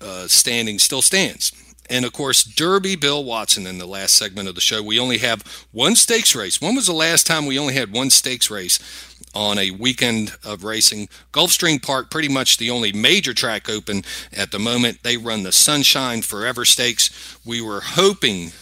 uh, 0.00 0.26
standing 0.26 0.78
still 0.78 1.02
stands. 1.02 1.52
And 1.90 2.04
of 2.06 2.12
course, 2.12 2.42
Derbybill 2.42 3.24
Watson 3.24 3.66
in 3.66 3.78
the 3.78 3.86
last 3.86 4.14
segment 4.14 4.48
of 4.48 4.54
the 4.54 4.60
show. 4.62 4.82
We 4.82 4.98
only 4.98 5.18
have 5.18 5.42
one 5.72 5.94
stakes 5.94 6.34
race. 6.34 6.60
When 6.60 6.74
was 6.74 6.86
the 6.86 6.92
last 6.94 7.26
time 7.26 7.44
we 7.44 7.58
only 7.58 7.74
had 7.74 7.92
one 7.92 8.08
stakes 8.08 8.50
race? 8.50 8.78
On 9.34 9.58
a 9.58 9.70
weekend 9.70 10.32
of 10.44 10.64
racing. 10.64 11.08
Gulfstream 11.32 11.82
Park, 11.82 12.10
pretty 12.10 12.28
much 12.28 12.56
the 12.56 12.70
only 12.70 12.92
major 12.92 13.34
track 13.34 13.68
open 13.68 14.02
at 14.36 14.50
the 14.50 14.58
moment. 14.58 15.02
They 15.02 15.16
run 15.16 15.42
the 15.42 15.52
Sunshine 15.52 16.22
Forever 16.22 16.64
Stakes. 16.64 17.38
We 17.44 17.60
were 17.60 17.80
hoping 17.82 18.52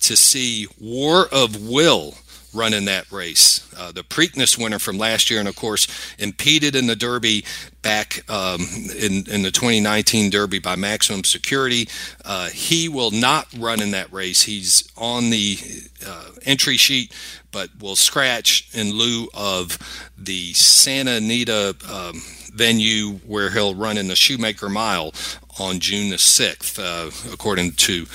to 0.00 0.16
see 0.16 0.66
War 0.80 1.26
of 1.32 1.66
Will 1.66 2.14
run 2.54 2.72
in 2.72 2.84
that 2.84 3.10
race. 3.10 3.68
Uh, 3.76 3.90
the 3.92 4.02
Preakness 4.02 4.56
winner 4.56 4.78
from 4.78 4.96
last 4.96 5.30
year, 5.30 5.40
and 5.40 5.48
of 5.48 5.56
course, 5.56 5.88
impeded 6.18 6.76
in 6.76 6.86
the 6.86 6.96
Derby 6.96 7.44
back 7.82 8.28
um, 8.30 8.60
in, 8.96 9.28
in 9.28 9.42
the 9.42 9.50
2019 9.50 10.30
Derby 10.30 10.60
by 10.60 10.76
Maximum 10.76 11.24
Security. 11.24 11.88
Uh, 12.24 12.48
he 12.48 12.88
will 12.88 13.10
not 13.10 13.48
run 13.58 13.82
in 13.82 13.90
that 13.90 14.12
race. 14.12 14.42
He's 14.42 14.88
on 14.96 15.30
the 15.30 15.58
uh, 16.06 16.30
entry 16.44 16.76
sheet, 16.76 17.12
but 17.54 17.70
will 17.80 17.96
scratch 17.96 18.68
in 18.74 18.92
lieu 18.92 19.28
of 19.32 19.78
the 20.18 20.52
Santa 20.54 21.12
Anita 21.12 21.76
um, 21.88 22.20
venue 22.52 23.12
where 23.26 23.48
he'll 23.50 23.76
run 23.76 23.96
in 23.96 24.08
the 24.08 24.16
Shoemaker 24.16 24.68
Mile 24.68 25.14
on 25.60 25.78
June 25.78 26.10
the 26.10 26.16
6th, 26.16 26.78
uh, 26.78 27.32
according 27.32 27.72
to 27.72 28.06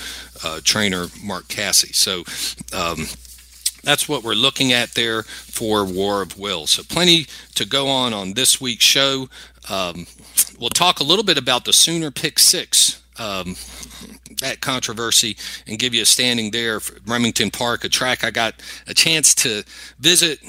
uh, 0.44 0.60
trainer 0.62 1.06
Mark 1.24 1.48
Casse. 1.48 1.96
So, 1.96 2.24
um, 2.72 3.06
that's 3.82 4.06
what 4.06 4.22
we're 4.22 4.34
looking 4.34 4.74
at 4.74 4.92
there 4.92 5.22
for 5.22 5.86
War 5.86 6.20
of 6.20 6.38
Will. 6.38 6.66
So, 6.66 6.82
plenty 6.82 7.26
to 7.54 7.64
go 7.64 7.88
on 7.88 8.12
on 8.12 8.34
this 8.34 8.60
week's 8.60 8.84
show. 8.84 9.30
Um, 9.70 10.06
we'll 10.58 10.68
talk 10.68 11.00
a 11.00 11.04
little 11.04 11.24
bit 11.24 11.38
about 11.38 11.64
the 11.64 11.72
Sooner 11.72 12.10
Pick 12.10 12.38
Six. 12.38 13.02
Um, 13.20 13.54
that 14.40 14.60
controversy 14.60 15.36
and 15.66 15.78
give 15.78 15.92
you 15.94 16.02
a 16.02 16.06
standing 16.06 16.50
there 16.50 16.80
Remington 17.06 17.50
Park, 17.50 17.84
a 17.84 17.88
track 17.88 18.24
I 18.24 18.30
got 18.30 18.54
a 18.86 18.94
chance 18.94 19.34
to 19.36 19.62
visit 19.98 20.40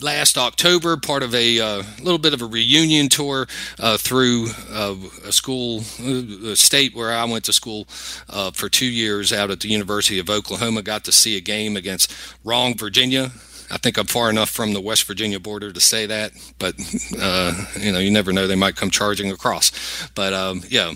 last 0.00 0.38
October, 0.38 0.96
part 0.96 1.22
of 1.22 1.34
a 1.34 1.60
uh, 1.60 1.82
little 2.00 2.18
bit 2.18 2.34
of 2.34 2.42
a 2.42 2.46
reunion 2.46 3.08
tour 3.08 3.46
uh, 3.78 3.96
through 3.96 4.48
uh, 4.70 4.94
a 5.24 5.32
school, 5.32 5.82
uh, 6.00 6.50
a 6.50 6.56
state 6.56 6.94
where 6.94 7.12
I 7.12 7.24
went 7.24 7.44
to 7.46 7.52
school 7.52 7.86
uh, 8.28 8.50
for 8.50 8.68
two 8.68 8.86
years 8.86 9.32
out 9.32 9.50
at 9.50 9.60
the 9.60 9.68
University 9.68 10.18
of 10.18 10.30
Oklahoma. 10.30 10.82
Got 10.82 11.04
to 11.04 11.12
see 11.12 11.36
a 11.36 11.40
game 11.40 11.76
against 11.76 12.14
Wrong, 12.44 12.76
Virginia. 12.76 13.32
I 13.70 13.78
think 13.78 13.96
I'm 13.96 14.06
far 14.06 14.28
enough 14.28 14.50
from 14.50 14.74
the 14.74 14.82
West 14.82 15.04
Virginia 15.04 15.40
border 15.40 15.72
to 15.72 15.80
say 15.80 16.04
that, 16.04 16.32
but 16.58 16.74
uh, 17.18 17.52
you 17.80 17.90
know, 17.90 18.00
you 18.00 18.10
never 18.10 18.30
know; 18.30 18.46
they 18.46 18.54
might 18.54 18.76
come 18.76 18.90
charging 18.90 19.30
across. 19.30 19.72
But 20.14 20.34
um, 20.34 20.62
yeah, 20.68 20.92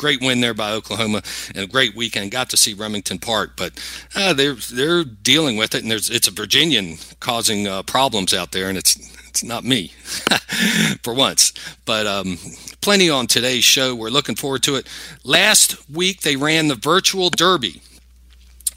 great 0.00 0.22
win 0.22 0.40
there 0.40 0.54
by 0.54 0.72
Oklahoma 0.72 1.22
and 1.54 1.64
a 1.64 1.66
great 1.66 1.94
weekend. 1.94 2.30
Got 2.30 2.48
to 2.50 2.56
see 2.56 2.72
Remington 2.72 3.18
Park, 3.18 3.52
but 3.54 3.78
uh, 4.16 4.32
they're 4.32 4.54
they're 4.54 5.04
dealing 5.04 5.58
with 5.58 5.74
it, 5.74 5.82
and 5.82 5.90
there's 5.90 6.08
it's 6.08 6.26
a 6.26 6.32
Virginian 6.32 6.96
causing 7.20 7.68
uh, 7.68 7.82
problems 7.82 8.32
out 8.32 8.52
there, 8.52 8.68
and 8.68 8.78
it's 8.78 8.96
it's 9.28 9.44
not 9.44 9.62
me 9.62 9.88
for 11.04 11.12
once. 11.12 11.52
But 11.84 12.06
um, 12.06 12.38
plenty 12.80 13.10
on 13.10 13.26
today's 13.26 13.64
show. 13.64 13.94
We're 13.94 14.08
looking 14.08 14.36
forward 14.36 14.62
to 14.64 14.76
it. 14.76 14.88
Last 15.22 15.88
week 15.90 16.22
they 16.22 16.36
ran 16.36 16.68
the 16.68 16.74
virtual 16.74 17.28
Derby, 17.28 17.82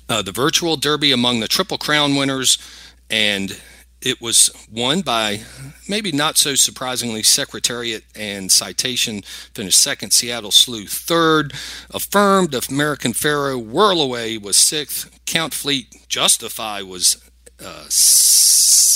uh, 0.09 0.21
the 0.21 0.33
virtual 0.33 0.75
Derby 0.75 1.13
among 1.13 1.39
the 1.39 1.47
Triple 1.47 1.77
Crown 1.77 2.17
winners, 2.17 2.57
and 3.09 3.57
it 4.05 4.21
was 4.21 4.51
won 4.71 5.01
by 5.01 5.41
maybe 5.87 6.11
not 6.11 6.37
so 6.37 6.55
surprisingly 6.55 7.23
Secretariat 7.23 8.03
and 8.15 8.51
Citation 8.51 9.21
finished 9.53 9.79
second. 9.79 10.11
Seattle 10.11 10.51
Slew 10.51 10.85
third. 10.85 11.53
Affirmed 11.91 12.53
American 12.69 13.13
Pharoah 13.13 13.61
Whirlaway 13.61 14.41
was 14.41 14.57
sixth. 14.57 15.19
Count 15.25 15.53
Fleet 15.53 16.07
Justify 16.07 16.81
was 16.81 17.17
uh, 17.63 17.87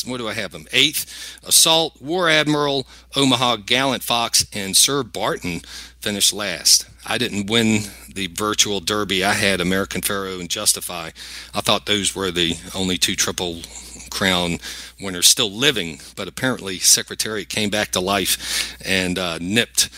what 0.09 0.17
do 0.17 0.27
I 0.27 0.33
have 0.33 0.51
them? 0.51 0.67
Eighth. 0.71 1.39
Assault 1.45 2.01
War 2.01 2.29
Admiral 2.29 2.85
Omaha 3.15 3.57
Gallant 3.57 4.03
Fox 4.03 4.45
and 4.53 4.75
Sir 4.75 5.03
Barton 5.03 5.61
finished 5.99 6.33
last. 6.33 6.85
I 7.05 7.17
didn't 7.17 7.49
win 7.49 7.83
the 8.13 8.27
virtual 8.27 8.79
derby. 8.79 9.23
I 9.23 9.33
had 9.33 9.61
American 9.61 10.01
Pharoah 10.01 10.39
and 10.39 10.49
Justify. 10.49 11.11
I 11.53 11.61
thought 11.61 11.85
those 11.85 12.15
were 12.15 12.31
the 12.31 12.55
only 12.75 12.97
two 12.97 13.15
triple 13.15 13.61
crown 14.09 14.57
winners 15.01 15.27
still 15.27 15.51
living, 15.51 15.99
but 16.15 16.27
apparently 16.27 16.79
Secretariat 16.79 17.49
came 17.49 17.69
back 17.69 17.91
to 17.91 17.99
life 17.99 18.77
and 18.85 19.17
uh, 19.19 19.37
nipped 19.39 19.89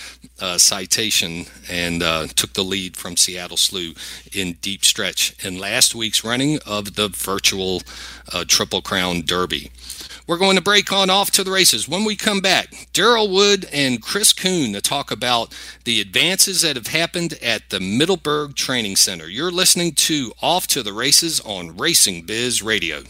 uh, 0.41 0.57
Citation 0.57 1.45
and 1.69 2.01
uh, 2.03 2.27
took 2.27 2.53
the 2.53 2.63
lead 2.63 2.95
from 2.95 3.17
Seattle 3.17 3.57
Slew 3.57 3.93
in 4.31 4.53
deep 4.61 4.85
stretch 4.85 5.35
in 5.43 5.59
last 5.59 5.95
week's 5.95 6.23
running 6.23 6.59
of 6.65 6.95
the 6.95 7.09
virtual 7.09 7.81
uh, 8.33 8.45
Triple 8.47 8.81
Crown 8.81 9.21
Derby. 9.21 9.71
We're 10.27 10.37
going 10.37 10.57
to 10.57 10.61
break 10.61 10.93
on 10.93 11.09
off 11.09 11.31
to 11.31 11.43
the 11.43 11.49
races. 11.49 11.89
When 11.89 12.03
we 12.03 12.15
come 12.15 12.39
back, 12.39 12.89
Darrell 12.93 13.29
Wood 13.29 13.67
and 13.73 13.99
Chris 13.99 14.31
Kuhn 14.31 14.73
to 14.73 14.81
talk 14.81 15.09
about 15.09 15.55
the 15.85 15.99
advances 15.99 16.61
that 16.61 16.75
have 16.75 16.85
happened 16.85 17.33
at 17.41 17.71
the 17.71 17.79
Middleburg 17.79 18.55
Training 18.55 18.95
Center. 18.95 19.27
You're 19.27 19.49
listening 19.49 19.93
to 19.93 20.31
Off 20.39 20.67
to 20.67 20.83
the 20.83 20.93
Races 20.93 21.39
on 21.41 21.75
Racing 21.75 22.27
Biz 22.27 22.61
Radio. 22.61 23.01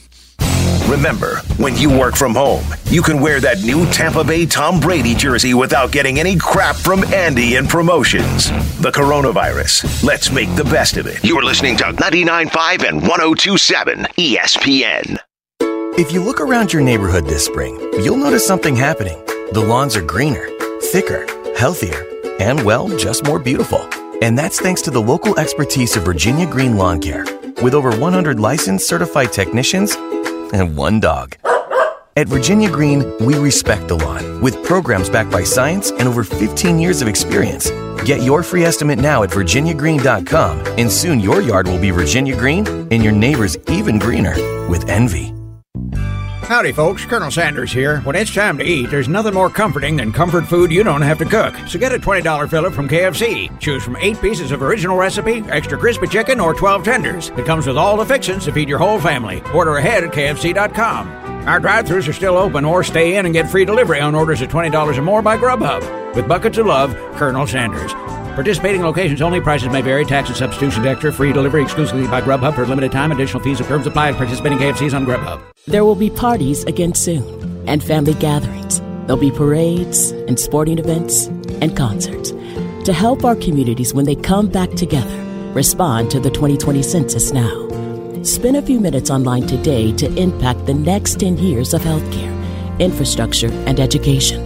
Remember, 0.89 1.35
when 1.57 1.77
you 1.77 1.87
work 1.87 2.15
from 2.15 2.33
home, 2.33 2.65
you 2.85 3.03
can 3.03 3.21
wear 3.21 3.39
that 3.41 3.61
new 3.61 3.85
Tampa 3.91 4.23
Bay 4.23 4.47
Tom 4.47 4.79
Brady 4.79 5.13
jersey 5.13 5.53
without 5.53 5.91
getting 5.91 6.19
any 6.19 6.35
crap 6.35 6.75
from 6.75 7.03
Andy 7.13 7.57
in 7.57 7.67
promotions. 7.67 8.49
The 8.79 8.91
coronavirus. 8.91 10.03
Let's 10.03 10.31
make 10.31 10.53
the 10.55 10.63
best 10.63 10.97
of 10.97 11.05
it. 11.05 11.23
You're 11.23 11.43
listening 11.43 11.77
to 11.77 11.83
99.5 11.83 12.89
and 12.89 13.01
102.7 13.03 14.07
ESPN. 14.15 15.17
If 15.99 16.11
you 16.11 16.23
look 16.23 16.41
around 16.41 16.73
your 16.73 16.81
neighborhood 16.81 17.25
this 17.25 17.45
spring, 17.45 17.79
you'll 18.03 18.17
notice 18.17 18.47
something 18.47 18.75
happening. 18.75 19.23
The 19.51 19.63
lawns 19.63 19.95
are 19.95 20.01
greener, 20.01 20.49
thicker, 20.81 21.27
healthier, 21.55 22.03
and, 22.39 22.63
well, 22.65 22.87
just 22.97 23.25
more 23.25 23.37
beautiful. 23.37 23.87
And 24.23 24.35
that's 24.35 24.59
thanks 24.59 24.81
to 24.83 24.91
the 24.91 25.01
local 25.01 25.37
expertise 25.39 25.95
of 25.95 26.03
Virginia 26.03 26.47
Green 26.47 26.77
Lawn 26.77 26.99
Care. 26.99 27.25
With 27.61 27.75
over 27.75 27.91
100 27.95 28.39
licensed 28.39 28.87
certified 28.87 29.33
technicians, 29.33 29.95
and 30.53 30.75
one 30.77 30.99
dog. 30.99 31.35
At 32.17 32.27
Virginia 32.27 32.69
Green, 32.69 33.15
we 33.19 33.37
respect 33.37 33.87
the 33.87 33.95
lawn 33.95 34.41
with 34.41 34.61
programs 34.65 35.09
backed 35.09 35.31
by 35.31 35.43
science 35.43 35.91
and 35.91 36.03
over 36.03 36.23
15 36.23 36.77
years 36.77 37.01
of 37.01 37.07
experience. 37.07 37.71
Get 38.03 38.23
your 38.23 38.43
free 38.43 38.63
estimate 38.63 38.99
now 38.99 39.23
at 39.23 39.29
virginiagreen.com, 39.29 40.59
and 40.77 40.91
soon 40.91 41.19
your 41.19 41.41
yard 41.41 41.67
will 41.67 41.79
be 41.79 41.91
Virginia 41.91 42.35
Green 42.35 42.67
and 42.91 43.03
your 43.03 43.13
neighbors 43.13 43.57
even 43.69 43.99
greener 43.99 44.35
with 44.67 44.89
envy. 44.89 45.38
Howdy, 46.49 46.71
folks. 46.71 47.05
Colonel 47.05 47.29
Sanders 47.29 47.71
here. 47.71 47.99
When 47.99 48.15
it's 48.15 48.33
time 48.33 48.57
to 48.57 48.63
eat, 48.63 48.89
there's 48.89 49.07
nothing 49.07 49.35
more 49.35 49.51
comforting 49.51 49.97
than 49.97 50.11
comfort 50.11 50.47
food 50.47 50.71
you 50.71 50.83
don't 50.83 51.03
have 51.03 51.19
to 51.19 51.25
cook. 51.25 51.55
So 51.67 51.77
get 51.77 51.93
a 51.93 51.99
$20 51.99 52.49
fill-up 52.49 52.73
from 52.73 52.89
KFC. 52.89 53.59
Choose 53.59 53.83
from 53.83 53.95
eight 53.97 54.19
pieces 54.19 54.51
of 54.51 54.63
original 54.63 54.97
recipe, 54.97 55.43
extra 55.49 55.77
crispy 55.77 56.07
chicken, 56.07 56.39
or 56.39 56.55
12 56.55 56.83
tenders. 56.83 57.29
It 57.37 57.45
comes 57.45 57.67
with 57.67 57.77
all 57.77 57.97
the 57.97 58.05
fixings 58.05 58.45
to 58.45 58.51
feed 58.51 58.67
your 58.67 58.79
whole 58.79 58.99
family. 58.99 59.43
Order 59.53 59.77
ahead 59.77 60.03
at 60.03 60.11
KFC.com. 60.11 61.07
Our 61.47 61.59
drive-thrus 61.59 62.07
are 62.07 62.13
still 62.13 62.35
open 62.35 62.65
or 62.65 62.83
stay 62.83 63.17
in 63.17 63.27
and 63.27 63.33
get 63.33 63.47
free 63.47 63.63
delivery 63.63 63.99
on 63.99 64.15
orders 64.15 64.41
of 64.41 64.49
$20 64.49 64.97
or 64.97 65.01
more 65.03 65.21
by 65.21 65.37
Grubhub. 65.37 66.15
With 66.15 66.27
buckets 66.27 66.57
of 66.57 66.65
love, 66.65 66.95
Colonel 67.13 67.45
Sanders. 67.45 67.93
Participating 68.33 68.81
locations 68.81 69.21
only. 69.21 69.39
Prices 69.39 69.69
may 69.69 69.83
vary. 69.83 70.03
Tax 70.03 70.29
and 70.29 70.37
substitution 70.37 70.87
extra. 70.87 71.13
Free 71.13 71.31
delivery 71.31 71.61
exclusively 71.61 72.07
by 72.07 72.21
Grubhub 72.21 72.55
for 72.55 72.65
limited 72.65 72.91
time. 72.91 73.11
Additional 73.11 73.43
fees 73.43 73.59
and 73.59 73.69
terms 73.69 73.85
apply 73.85 74.09
at 74.09 74.15
participating 74.15 74.57
KFCs 74.57 74.95
on 74.95 75.05
Grubhub. 75.05 75.43
There 75.69 75.85
will 75.85 75.93
be 75.93 76.09
parties 76.09 76.63
again 76.63 76.95
soon 76.95 77.67
and 77.67 77.83
family 77.83 78.15
gatherings. 78.15 78.79
There'll 79.05 79.17
be 79.17 79.29
parades 79.29 80.09
and 80.09 80.39
sporting 80.39 80.79
events 80.79 81.27
and 81.61 81.77
concerts. 81.77 82.31
To 82.85 82.91
help 82.91 83.23
our 83.23 83.35
communities 83.35 83.93
when 83.93 84.05
they 84.05 84.15
come 84.15 84.47
back 84.47 84.71
together, 84.71 85.15
respond 85.53 86.09
to 86.09 86.19
the 86.19 86.31
2020 86.31 86.81
census 86.81 87.31
now. 87.31 87.69
Spend 88.23 88.57
a 88.57 88.63
few 88.63 88.79
minutes 88.79 89.11
online 89.11 89.45
today 89.45 89.91
to 89.97 90.11
impact 90.17 90.65
the 90.65 90.73
next 90.73 91.19
10 91.19 91.37
years 91.37 91.75
of 91.75 91.83
healthcare, 91.83 92.79
infrastructure, 92.79 93.51
and 93.67 93.79
education. 93.79 94.43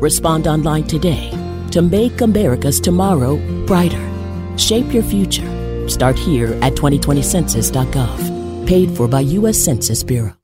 Respond 0.00 0.48
online 0.48 0.88
today 0.88 1.30
to 1.70 1.82
make 1.82 2.20
America's 2.20 2.80
tomorrow 2.80 3.36
brighter. 3.64 4.10
Shape 4.58 4.92
your 4.92 5.04
future. 5.04 5.88
Start 5.88 6.18
here 6.18 6.54
at 6.62 6.72
2020census.gov. 6.72 8.66
Paid 8.66 8.96
for 8.96 9.06
by 9.06 9.20
U.S. 9.20 9.56
Census 9.56 10.02
Bureau. 10.02 10.34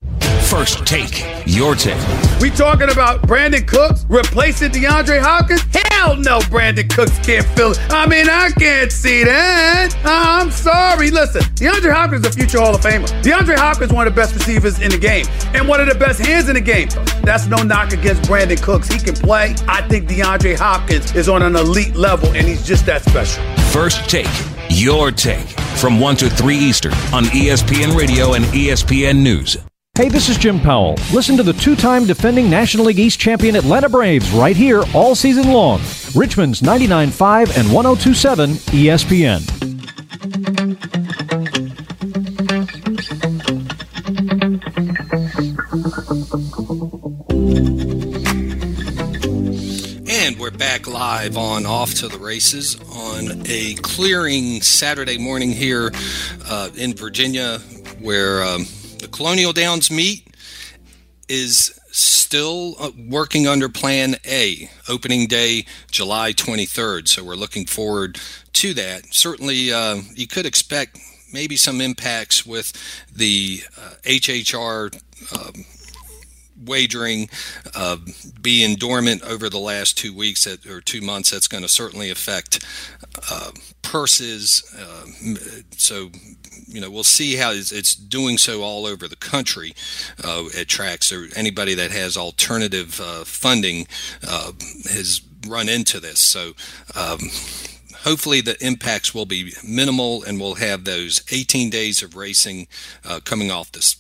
First 0.51 0.85
Take, 0.85 1.47
your 1.47 1.77
take. 1.77 1.97
We 2.41 2.51
talking 2.51 2.91
about 2.91 3.23
Brandin 3.23 3.69
Cooks 3.69 4.05
replacing 4.09 4.71
DeAndre 4.71 5.21
Hopkins? 5.21 5.63
Hell 5.93 6.17
no, 6.17 6.41
Brandin 6.41 6.91
Cooks 6.91 7.17
can't 7.21 7.47
fill 7.57 7.71
it. 7.71 7.79
I 7.89 8.05
mean, 8.09 8.29
I 8.29 8.51
can't 8.59 8.91
see 8.91 9.23
that. 9.23 9.97
I'm 10.05 10.51
sorry. 10.51 11.13
Listen, 11.13 11.43
DeAndre 11.55 11.93
Hopkins 11.93 12.27
is 12.27 12.35
a 12.35 12.37
future 12.37 12.59
Hall 12.59 12.75
of 12.75 12.81
Famer. 12.81 13.07
DeAndre 13.23 13.57
Hopkins 13.57 13.93
is 13.93 13.95
one 13.95 14.09
of 14.09 14.13
the 14.13 14.21
best 14.21 14.35
receivers 14.35 14.81
in 14.81 14.91
the 14.91 14.99
game 14.99 15.25
and 15.55 15.69
one 15.69 15.81
of 15.81 15.87
the 15.87 15.95
best 15.95 16.19
hands 16.19 16.49
in 16.49 16.57
the 16.57 16.61
game. 16.61 16.89
That's 17.23 17.47
no 17.47 17.63
knock 17.63 17.93
against 17.93 18.23
Brandin 18.23 18.61
Cooks. 18.61 18.89
He 18.89 18.99
can 18.99 19.15
play. 19.15 19.55
I 19.69 19.87
think 19.87 20.09
DeAndre 20.09 20.59
Hopkins 20.59 21.15
is 21.15 21.29
on 21.29 21.43
an 21.43 21.55
elite 21.55 21.95
level 21.95 22.29
and 22.31 22.45
he's 22.45 22.67
just 22.67 22.85
that 22.87 23.03
special. 23.03 23.41
First 23.71 24.11
Take, 24.11 24.27
your 24.69 25.13
take. 25.13 25.49
From 25.79 26.01
1 26.01 26.17
to 26.17 26.29
3 26.29 26.57
Eastern 26.57 26.93
on 27.15 27.27
ESPN 27.27 27.97
Radio 27.97 28.35
and 28.35 28.45
ESPN 28.47 29.23
News. 29.23 29.57
Hey, 30.01 30.09
this 30.09 30.31
is 30.31 30.39
Jim 30.39 30.59
Powell. 30.59 30.95
Listen 31.13 31.37
to 31.37 31.43
the 31.43 31.53
two 31.53 31.77
time 31.77 32.07
defending 32.07 32.49
National 32.49 32.87
League 32.87 32.99
East 32.99 33.21
champion 33.21 33.55
Atlanta 33.55 33.87
Braves 33.87 34.31
right 34.31 34.57
here 34.57 34.83
all 34.95 35.15
season 35.15 35.53
long. 35.53 35.79
Richmond's 36.15 36.63
99.5 36.63 37.59
and 37.59 37.71
1027 37.71 38.51
ESPN. 38.73 39.45
And 50.09 50.41
we're 50.41 50.51
back 50.51 50.87
live 50.87 51.37
on 51.37 51.67
Off 51.67 51.93
to 51.97 52.09
the 52.09 52.19
Races 52.19 52.81
on 52.97 53.43
a 53.45 53.75
clearing 53.83 54.63
Saturday 54.63 55.19
morning 55.19 55.51
here 55.51 55.93
uh, 56.47 56.71
in 56.75 56.95
Virginia 56.95 57.59
where. 58.01 58.43
Um, 58.43 58.65
the 59.01 59.09
Colonial 59.09 59.53
Downs 59.53 59.91
meet 59.91 60.27
is 61.29 61.79
still 61.91 62.77
uh, 62.79 62.91
working 63.09 63.47
under 63.47 63.69
Plan 63.69 64.17
A, 64.27 64.69
opening 64.89 65.27
day 65.27 65.67
July 65.91 66.33
23rd. 66.33 67.09
So 67.09 67.25
we're 67.25 67.35
looking 67.35 67.67
forward 67.67 68.21
to 68.55 68.75
that. 68.75 69.15
Certainly, 69.15 69.73
uh, 69.73 70.01
you 70.15 70.27
could 70.27 70.47
expect 70.47 70.99
maybe 71.33 71.57
some 71.57 71.81
impacts 71.81 72.45
with 72.45 72.73
the 73.15 73.63
uh, 73.77 73.95
HHR. 74.05 75.01
Um, 75.37 75.65
wagering 76.63 77.29
uh, 77.75 77.97
being 78.43 78.77
dormant 78.77 79.23
over 79.23 79.49
the 79.49 79.59
last 79.59 79.97
two 79.97 80.15
weeks 80.15 80.45
that, 80.45 80.67
or 80.67 80.81
two 80.81 81.01
months, 81.01 81.31
that's 81.31 81.49
going 81.49 81.63
to 81.63 81.69
certainly 81.69 82.11
affect 82.11 82.65
uh, 83.31 83.51
purses. 83.81 84.63
Uh, 84.79 85.07
so, 85.71 86.11
you 86.67 86.81
know, 86.81 86.91
we'll 86.91 87.05
see 87.05 87.37
how 87.37 87.51
it's, 87.53 87.95
doing 87.95 88.39
so 88.39 88.63
all 88.63 88.87
over 88.87 89.07
the 89.07 89.17
country 89.17 89.75
uh, 90.25 90.45
at 90.57 90.69
tracks. 90.69 91.13
Or 91.13 91.29
anybody 91.37 91.75
that 91.75 91.91
has 91.91 92.17
alternative 92.17 93.01
uh, 93.01 93.25
funding 93.25 93.87
uh, 94.27 94.53
has 94.91 95.23
run 95.49 95.69
into 95.69 96.01
this. 96.01 96.21
So. 96.21 96.53
Um, 96.95 97.19
hopefully 98.03 98.41
the 98.41 98.57
impacts 98.65 99.15
will 99.15 99.27
be 99.27 99.53
minimal 99.63 100.23
and 100.23 100.41
we'll 100.41 100.55
have 100.55 100.85
those 100.85 101.23
18 101.31 101.69
days 101.69 102.03
of 102.03 102.17
racing 102.17 102.67
uh, 103.05 103.21
coming 103.23 103.51
off 103.51 103.71
this 103.73 103.97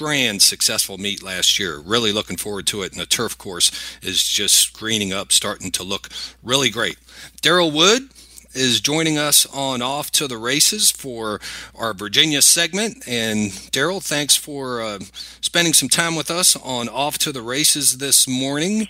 grand 0.00 0.40
successful 0.40 0.96
meet 0.96 1.22
last 1.22 1.58
year. 1.58 1.78
Really 1.78 2.10
looking 2.10 2.38
forward 2.38 2.66
to 2.68 2.82
it. 2.82 2.92
And 2.92 3.00
the 3.00 3.06
turf 3.06 3.36
course 3.36 3.70
is 4.02 4.26
just 4.26 4.72
greening 4.72 5.12
up, 5.12 5.30
starting 5.30 5.70
to 5.72 5.82
look 5.82 6.08
really 6.42 6.70
great. 6.70 6.96
Darrell 7.42 7.70
Wood 7.70 8.08
is 8.54 8.80
joining 8.80 9.18
us 9.18 9.46
on 9.46 9.82
Off 9.82 10.10
to 10.12 10.26
the 10.26 10.36
Races 10.36 10.90
for 10.90 11.40
our 11.74 11.94
Virginia 11.94 12.42
segment. 12.42 13.02
And 13.06 13.70
Darrell, 13.70 14.00
thanks 14.00 14.36
for 14.36 14.82
uh, 14.82 14.98
spending 15.40 15.72
some 15.72 15.88
time 15.88 16.16
with 16.16 16.30
us 16.30 16.56
on 16.56 16.88
Off 16.88 17.18
to 17.18 17.32
the 17.32 17.42
Races 17.42 17.98
this 17.98 18.26
morning. 18.26 18.88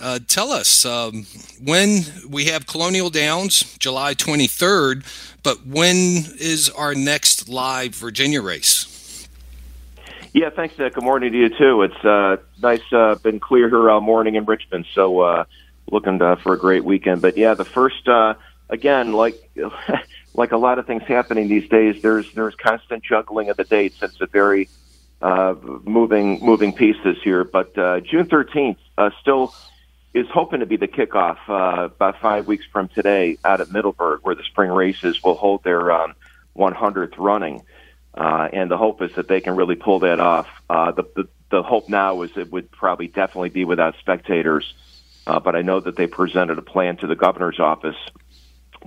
Uh, 0.00 0.18
tell 0.26 0.50
us 0.50 0.84
um, 0.84 1.26
when 1.62 2.00
we 2.28 2.46
have 2.46 2.66
Colonial 2.66 3.10
Downs, 3.10 3.76
July 3.78 4.14
23rd, 4.14 5.04
but 5.42 5.66
when 5.66 5.96
is 6.38 6.70
our 6.70 6.94
next 6.94 7.48
live 7.48 7.94
Virginia 7.94 8.42
race? 8.42 9.28
Yeah, 10.32 10.50
thanks. 10.50 10.74
Good 10.76 11.00
morning 11.00 11.30
to 11.30 11.38
you 11.38 11.48
too. 11.48 11.82
It's 11.82 12.04
uh, 12.04 12.38
nice, 12.60 12.82
uh, 12.92 13.14
been 13.22 13.38
clear 13.38 13.68
here 13.68 13.88
all 13.88 14.00
morning 14.00 14.34
in 14.34 14.44
Richmond, 14.44 14.86
so 14.92 15.20
uh, 15.20 15.44
looking 15.92 16.20
uh, 16.20 16.34
for 16.36 16.54
a 16.54 16.58
great 16.58 16.84
weekend. 16.84 17.22
But 17.22 17.36
yeah, 17.36 17.54
the 17.54 17.64
first 17.64 18.08
uh, 18.08 18.34
again, 18.68 19.12
like 19.12 19.50
like 20.34 20.52
a 20.52 20.56
lot 20.56 20.78
of 20.78 20.86
things 20.86 21.02
happening 21.06 21.48
these 21.48 21.68
days, 21.68 22.02
there's 22.02 22.32
there's 22.34 22.54
constant 22.54 23.04
juggling 23.04 23.48
of 23.48 23.56
the 23.56 23.64
dates. 23.64 24.02
It's 24.02 24.20
a 24.20 24.26
very 24.26 24.68
uh, 25.22 25.54
moving 25.84 26.44
moving 26.44 26.72
pieces 26.72 27.16
here. 27.22 27.44
But 27.44 27.76
uh, 27.78 28.00
June 28.00 28.26
13th 28.26 28.76
uh, 28.98 29.10
still 29.20 29.54
is 30.12 30.26
hoping 30.28 30.60
to 30.60 30.66
be 30.66 30.76
the 30.76 30.88
kickoff 30.88 31.38
uh, 31.48 31.86
about 31.86 32.20
five 32.20 32.46
weeks 32.46 32.64
from 32.72 32.88
today 32.88 33.38
out 33.44 33.60
at 33.60 33.72
Middleburg, 33.72 34.20
where 34.22 34.34
the 34.34 34.44
spring 34.44 34.70
races 34.70 35.22
will 35.24 35.34
hold 35.34 35.64
their 35.64 35.90
um, 35.90 36.14
100th 36.56 37.14
running. 37.18 37.62
Uh, 38.16 38.48
and 38.52 38.70
the 38.70 38.76
hope 38.76 39.02
is 39.02 39.12
that 39.16 39.26
they 39.26 39.40
can 39.40 39.56
really 39.56 39.74
pull 39.74 39.98
that 40.00 40.20
off. 40.20 40.46
Uh, 40.70 40.92
the, 40.92 41.02
the 41.16 41.28
the 41.50 41.62
hope 41.62 41.88
now 41.88 42.22
is 42.22 42.30
it 42.36 42.50
would 42.50 42.70
probably 42.70 43.06
definitely 43.06 43.48
be 43.48 43.64
without 43.64 43.94
spectators, 44.00 44.74
uh, 45.26 45.38
but 45.38 45.54
I 45.54 45.62
know 45.62 45.78
that 45.78 45.94
they 45.96 46.06
presented 46.06 46.58
a 46.58 46.62
plan 46.62 46.96
to 46.98 47.06
the 47.06 47.14
governor's 47.14 47.60
office 47.60 47.96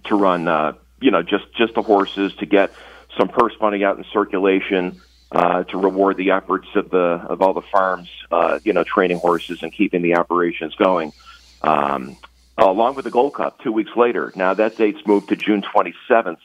to 0.05 0.15
run, 0.15 0.47
uh, 0.47 0.73
you 1.01 1.11
know, 1.11 1.21
just 1.21 1.45
just 1.55 1.73
the 1.75 1.81
horses 1.81 2.33
to 2.35 2.45
get 2.45 2.71
some 3.17 3.27
purse 3.27 3.53
money 3.59 3.83
out 3.83 3.97
in 3.97 4.05
circulation 4.11 4.99
uh, 5.31 5.63
to 5.65 5.77
reward 5.77 6.17
the 6.17 6.31
efforts 6.31 6.67
of 6.75 6.89
the 6.89 6.97
of 6.97 7.41
all 7.41 7.53
the 7.53 7.61
farms, 7.61 8.09
uh, 8.31 8.59
you 8.63 8.73
know, 8.73 8.83
training 8.83 9.17
horses 9.17 9.63
and 9.63 9.73
keeping 9.73 10.01
the 10.01 10.15
operations 10.15 10.75
going. 10.75 11.11
Um, 11.61 12.17
along 12.57 12.95
with 12.95 13.05
the 13.05 13.11
Gold 13.11 13.33
Cup, 13.33 13.59
two 13.61 13.71
weeks 13.71 13.91
later. 13.95 14.31
Now 14.35 14.53
that 14.53 14.77
date's 14.77 15.05
moved 15.05 15.29
to 15.29 15.35
June 15.35 15.61
27th 15.61 16.39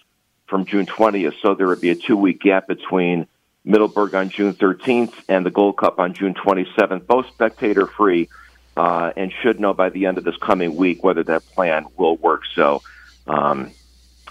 from 0.47 0.65
June 0.65 0.87
20th, 0.87 1.35
so 1.41 1.55
there 1.55 1.67
would 1.69 1.81
be 1.81 1.91
a 1.91 1.95
two 1.95 2.17
week 2.17 2.41
gap 2.41 2.67
between 2.67 3.27
Middleburg 3.65 4.15
on 4.15 4.29
June 4.29 4.55
13th 4.55 5.15
and 5.29 5.47
the 5.47 5.51
Gold 5.51 5.77
Cup 5.77 5.99
on 5.99 6.15
June 6.15 6.35
27th, 6.35 7.07
both 7.07 7.27
spectator 7.29 7.87
free, 7.87 8.29
uh, 8.77 9.13
and 9.17 9.33
should 9.43 9.61
know 9.61 9.73
by 9.73 9.89
the 9.89 10.07
end 10.07 10.19
of 10.19 10.25
this 10.25 10.37
coming 10.37 10.75
week 10.77 11.05
whether 11.05 11.23
that 11.23 11.47
plan 11.47 11.87
will 11.97 12.17
work. 12.17 12.43
So, 12.55 12.83
um, 13.27 13.71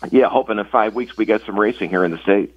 yeah, 0.09 0.27
hoping 0.27 0.59
in 0.59 0.65
five 0.65 0.95
weeks 0.95 1.17
we 1.17 1.25
get 1.25 1.41
some 1.45 1.59
racing 1.59 1.89
here 1.89 2.03
in 2.03 2.11
the 2.11 2.17
state. 2.19 2.55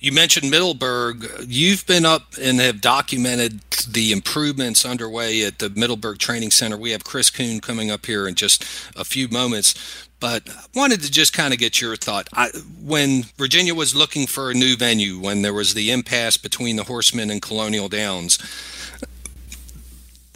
You 0.00 0.12
mentioned 0.12 0.50
Middleburg. 0.50 1.26
You've 1.46 1.86
been 1.86 2.04
up 2.04 2.34
and 2.40 2.60
have 2.60 2.80
documented 2.80 3.60
the 3.88 4.12
improvements 4.12 4.84
underway 4.84 5.44
at 5.44 5.60
the 5.60 5.70
Middleburg 5.70 6.18
Training 6.18 6.50
Center. 6.50 6.76
We 6.76 6.90
have 6.90 7.04
Chris 7.04 7.30
Kuhn 7.30 7.60
coming 7.60 7.90
up 7.90 8.04
here 8.04 8.26
in 8.26 8.34
just 8.34 8.64
a 8.96 9.04
few 9.04 9.28
moments. 9.28 9.74
But 10.20 10.48
I 10.48 10.64
wanted 10.74 11.02
to 11.02 11.10
just 11.10 11.32
kind 11.32 11.52
of 11.52 11.60
get 11.60 11.80
your 11.80 11.96
thought. 11.96 12.28
I, 12.32 12.48
when 12.82 13.24
Virginia 13.36 13.74
was 13.74 13.94
looking 13.94 14.26
for 14.26 14.50
a 14.50 14.54
new 14.54 14.76
venue, 14.76 15.18
when 15.18 15.42
there 15.42 15.54
was 15.54 15.74
the 15.74 15.90
impasse 15.90 16.36
between 16.36 16.76
the 16.76 16.84
Horsemen 16.84 17.30
and 17.30 17.40
Colonial 17.40 17.88
Downs, 17.88 18.38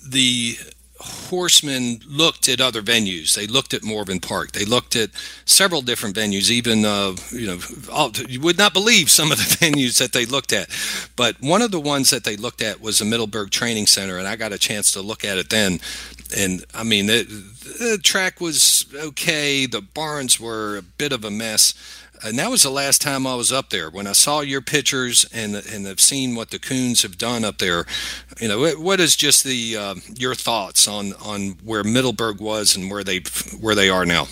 the 0.07 0.57
horsemen 1.01 2.01
looked 2.07 2.49
at 2.49 2.61
other 2.61 2.83
venues. 2.83 3.35
They 3.35 3.47
looked 3.47 3.73
at 3.73 3.85
Morven 3.85 4.21
Park. 4.21 4.53
They 4.53 4.65
looked 4.65 4.97
at 4.97 5.11
several 5.45 5.83
different 5.83 6.17
venues. 6.17 6.51
Even 6.51 6.85
uh, 6.85 7.15
you 7.31 7.47
know, 7.47 7.59
all, 7.93 8.11
you 8.29 8.41
would 8.41 8.59
not 8.59 8.73
believe 8.73 9.11
some 9.11 9.31
of 9.31 9.39
the 9.39 9.45
venues 9.67 9.99
that 9.99 10.13
they 10.13 10.27
looked 10.27 10.53
at. 10.53 10.69
But 11.17 11.41
one 11.41 11.63
of 11.63 11.71
the 11.71 11.81
ones 11.81 12.11
that 12.11 12.25
they 12.25 12.37
looked 12.37 12.63
at 12.63 12.81
was 12.81 12.99
the 12.99 13.05
Middleburg 13.05 13.51
Training 13.51 13.87
Center, 13.87 14.19
and 14.19 14.27
I 14.27 14.37
got 14.37 14.53
a 14.53 14.59
chance 14.59 14.93
to 14.93 15.03
look 15.03 15.25
at 15.25 15.39
it 15.39 15.51
then. 15.51 15.79
And 16.37 16.65
I 16.75 16.83
mean, 16.85 17.07
the, 17.07 17.25
the 17.79 17.99
track 18.03 18.41
was 18.41 18.85
okay. 18.95 19.67
The 19.67 19.81
barns 19.81 20.41
were 20.41 20.79
a 20.79 20.83
bit 20.83 21.13
of 21.13 21.25
a 21.25 21.31
mess 21.31 21.75
and 22.25 22.39
that 22.39 22.51
was 22.51 22.63
the 22.63 22.71
last 22.71 23.01
time 23.01 23.27
I 23.27 23.35
was 23.35 23.53
up 23.53 23.71
there. 23.71 23.91
When 23.91 24.07
I 24.07 24.13
saw 24.13 24.41
your 24.41 24.61
pictures 24.61 25.27
and 25.33 25.55
and 25.55 25.87
have 25.87 26.01
seen 26.01 26.35
what 26.35 26.51
the 26.51 26.59
Kuhns 26.59 27.03
have 27.03 27.19
done 27.19 27.45
up 27.45 27.59
there, 27.59 27.87
you 28.41 28.49
know, 28.49 28.71
what 28.77 29.01
is 29.01 29.17
just 29.17 29.45
the 29.45 29.77
uh, 29.77 29.95
your 30.15 30.35
thoughts 30.35 30.89
on 30.89 31.13
on 31.15 31.57
where 31.65 31.85
Middleburg 31.85 32.41
was 32.41 32.77
and 32.77 32.91
where 32.91 33.05
they 33.05 33.21
where 33.61 33.75
they 33.75 33.89
are 33.89 34.05
now? 34.05 34.27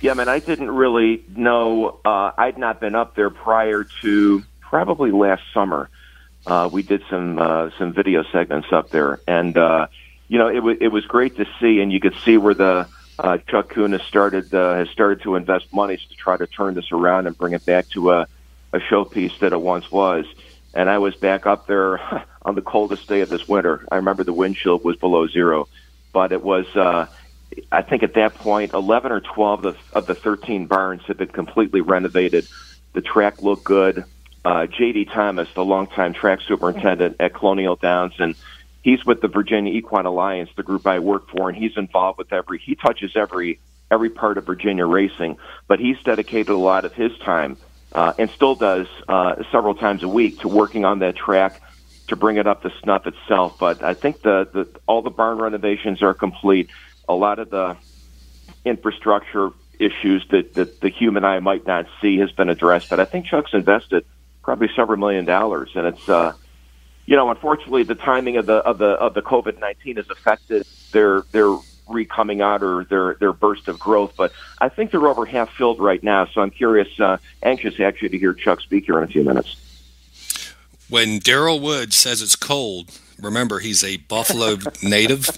Yeah, 0.00 0.14
man, 0.14 0.28
I 0.28 0.38
didn't 0.38 0.70
really 0.70 1.22
know. 1.36 2.00
Uh, 2.04 2.32
I'd 2.38 2.56
not 2.56 2.80
been 2.80 2.94
up 2.94 3.14
there 3.14 3.30
prior 3.30 3.84
to 4.02 4.42
probably 4.60 5.10
last 5.10 5.42
summer. 5.52 5.90
Uh, 6.46 6.70
we 6.72 6.82
did 6.82 7.02
some 7.10 7.38
uh, 7.38 7.70
some 7.78 7.92
video 7.92 8.24
segments 8.32 8.68
up 8.72 8.90
there, 8.90 9.20
and 9.26 9.58
uh, 9.58 9.88
you 10.28 10.38
know, 10.38 10.48
it 10.48 10.60
was 10.60 10.78
it 10.80 10.88
was 10.88 11.04
great 11.04 11.36
to 11.36 11.46
see, 11.60 11.80
and 11.80 11.92
you 11.92 12.00
could 12.00 12.14
see 12.24 12.38
where 12.38 12.54
the 12.54 12.88
uh, 13.22 13.38
Chuck 13.48 13.68
Kuhn 13.68 13.92
has 13.92 14.02
started 14.02 14.54
uh, 14.54 14.74
has 14.74 14.88
started 14.88 15.22
to 15.22 15.36
invest 15.36 15.72
money 15.72 15.96
to 15.96 16.14
try 16.16 16.36
to 16.36 16.46
turn 16.46 16.74
this 16.74 16.90
around 16.90 17.26
and 17.26 17.36
bring 17.36 17.52
it 17.52 17.66
back 17.66 17.88
to 17.90 18.12
a 18.12 18.26
a 18.72 18.78
showpiece 18.78 19.38
that 19.40 19.52
it 19.52 19.60
once 19.60 19.90
was. 19.90 20.24
And 20.72 20.88
I 20.88 20.98
was 20.98 21.14
back 21.16 21.46
up 21.46 21.66
there 21.66 22.00
on 22.42 22.54
the 22.54 22.62
coldest 22.62 23.08
day 23.08 23.20
of 23.20 23.28
this 23.28 23.46
winter. 23.46 23.86
I 23.90 23.96
remember 23.96 24.24
the 24.24 24.32
wind 24.32 24.56
chill 24.56 24.78
was 24.78 24.96
below 24.96 25.28
zero, 25.28 25.68
but 26.12 26.32
it 26.32 26.42
was. 26.42 26.66
Uh, 26.74 27.06
I 27.70 27.82
think 27.82 28.04
at 28.04 28.14
that 28.14 28.36
point, 28.36 28.74
11 28.74 29.10
or 29.10 29.20
12 29.20 29.64
of 29.66 29.76
of 29.92 30.06
the 30.06 30.14
13 30.14 30.66
barns 30.66 31.02
had 31.02 31.18
been 31.18 31.28
completely 31.28 31.82
renovated. 31.82 32.46
The 32.94 33.02
track 33.02 33.42
looked 33.42 33.64
good. 33.64 34.04
Uh, 34.42 34.66
J.D. 34.66 35.04
Thomas, 35.06 35.48
the 35.52 35.64
longtime 35.64 36.14
track 36.14 36.40
superintendent 36.40 37.16
at 37.20 37.34
Colonial 37.34 37.76
Downs, 37.76 38.14
and 38.18 38.34
he's 38.82 39.04
with 39.04 39.20
the 39.20 39.28
Virginia 39.28 39.72
Equine 39.72 40.06
Alliance, 40.06 40.50
the 40.56 40.62
group 40.62 40.86
I 40.86 40.98
work 40.98 41.28
for, 41.30 41.48
and 41.48 41.56
he's 41.56 41.76
involved 41.76 42.18
with 42.18 42.32
every. 42.32 42.58
He 42.58 42.74
touches 42.74 43.12
every 43.16 43.60
every 43.90 44.10
part 44.10 44.38
of 44.38 44.46
Virginia 44.46 44.86
racing, 44.86 45.36
but 45.66 45.80
he's 45.80 46.00
dedicated 46.04 46.50
a 46.50 46.56
lot 46.56 46.84
of 46.84 46.94
his 46.94 47.16
time 47.18 47.56
uh, 47.92 48.12
and 48.18 48.30
still 48.30 48.54
does 48.54 48.86
uh, 49.08 49.42
several 49.50 49.74
times 49.74 50.02
a 50.02 50.08
week 50.08 50.40
to 50.40 50.48
working 50.48 50.84
on 50.84 51.00
that 51.00 51.16
track 51.16 51.60
to 52.08 52.16
bring 52.16 52.36
it 52.36 52.46
up 52.46 52.62
to 52.62 52.72
snuff 52.82 53.06
itself. 53.06 53.58
But 53.58 53.82
I 53.82 53.94
think 53.94 54.22
the, 54.22 54.48
the 54.52 54.80
all 54.86 55.02
the 55.02 55.10
barn 55.10 55.38
renovations 55.38 56.02
are 56.02 56.14
complete. 56.14 56.70
A 57.08 57.14
lot 57.14 57.38
of 57.38 57.50
the 57.50 57.76
infrastructure 58.64 59.50
issues 59.78 60.24
that, 60.30 60.54
that 60.54 60.80
the 60.80 60.90
human 60.90 61.24
eye 61.24 61.40
might 61.40 61.66
not 61.66 61.86
see 62.00 62.18
has 62.18 62.30
been 62.32 62.50
addressed. 62.50 62.90
But 62.90 63.00
I 63.00 63.04
think 63.06 63.26
Chuck's 63.26 63.54
invested 63.54 64.04
probably 64.42 64.68
several 64.76 64.98
million 64.98 65.24
dollars, 65.24 65.70
and 65.74 65.86
it's 65.86 66.08
uh, 66.08 66.34
you 67.10 67.16
know 67.16 67.28
unfortunately 67.28 67.82
the 67.82 67.96
timing 67.96 68.38
of 68.38 68.46
the 68.46 68.54
of 68.54 68.78
the 68.78 68.92
of 68.92 69.12
the 69.12 69.20
COVID 69.20 69.58
nineteen 69.60 69.96
has 69.96 70.08
affected 70.08 70.64
their 70.92 71.24
their 71.32 71.58
re 71.88 72.04
coming 72.04 72.40
out 72.40 72.62
or 72.62 72.84
their 72.84 73.16
their 73.16 73.32
burst 73.32 73.68
of 73.68 73.78
growth. 73.78 74.12
But 74.16 74.32
I 74.60 74.68
think 74.68 74.92
they're 74.92 75.06
over 75.06 75.26
half 75.26 75.50
filled 75.58 75.80
right 75.80 76.02
now. 76.02 76.26
So 76.32 76.40
I'm 76.40 76.50
curious, 76.50 76.88
uh, 77.00 77.18
anxious 77.42 77.80
actually 77.80 78.10
to 78.10 78.18
hear 78.18 78.32
Chuck 78.32 78.60
speak 78.60 78.86
here 78.86 78.96
in 78.98 79.04
a 79.04 79.08
few 79.08 79.24
minutes. 79.24 79.56
When 80.90 81.20
Darrell 81.20 81.60
Wood 81.60 81.94
says 81.94 82.20
it's 82.20 82.34
cold, 82.34 82.90
remember 83.20 83.60
he's 83.60 83.84
a 83.84 83.98
Buffalo 83.98 84.56
native. 84.82 85.28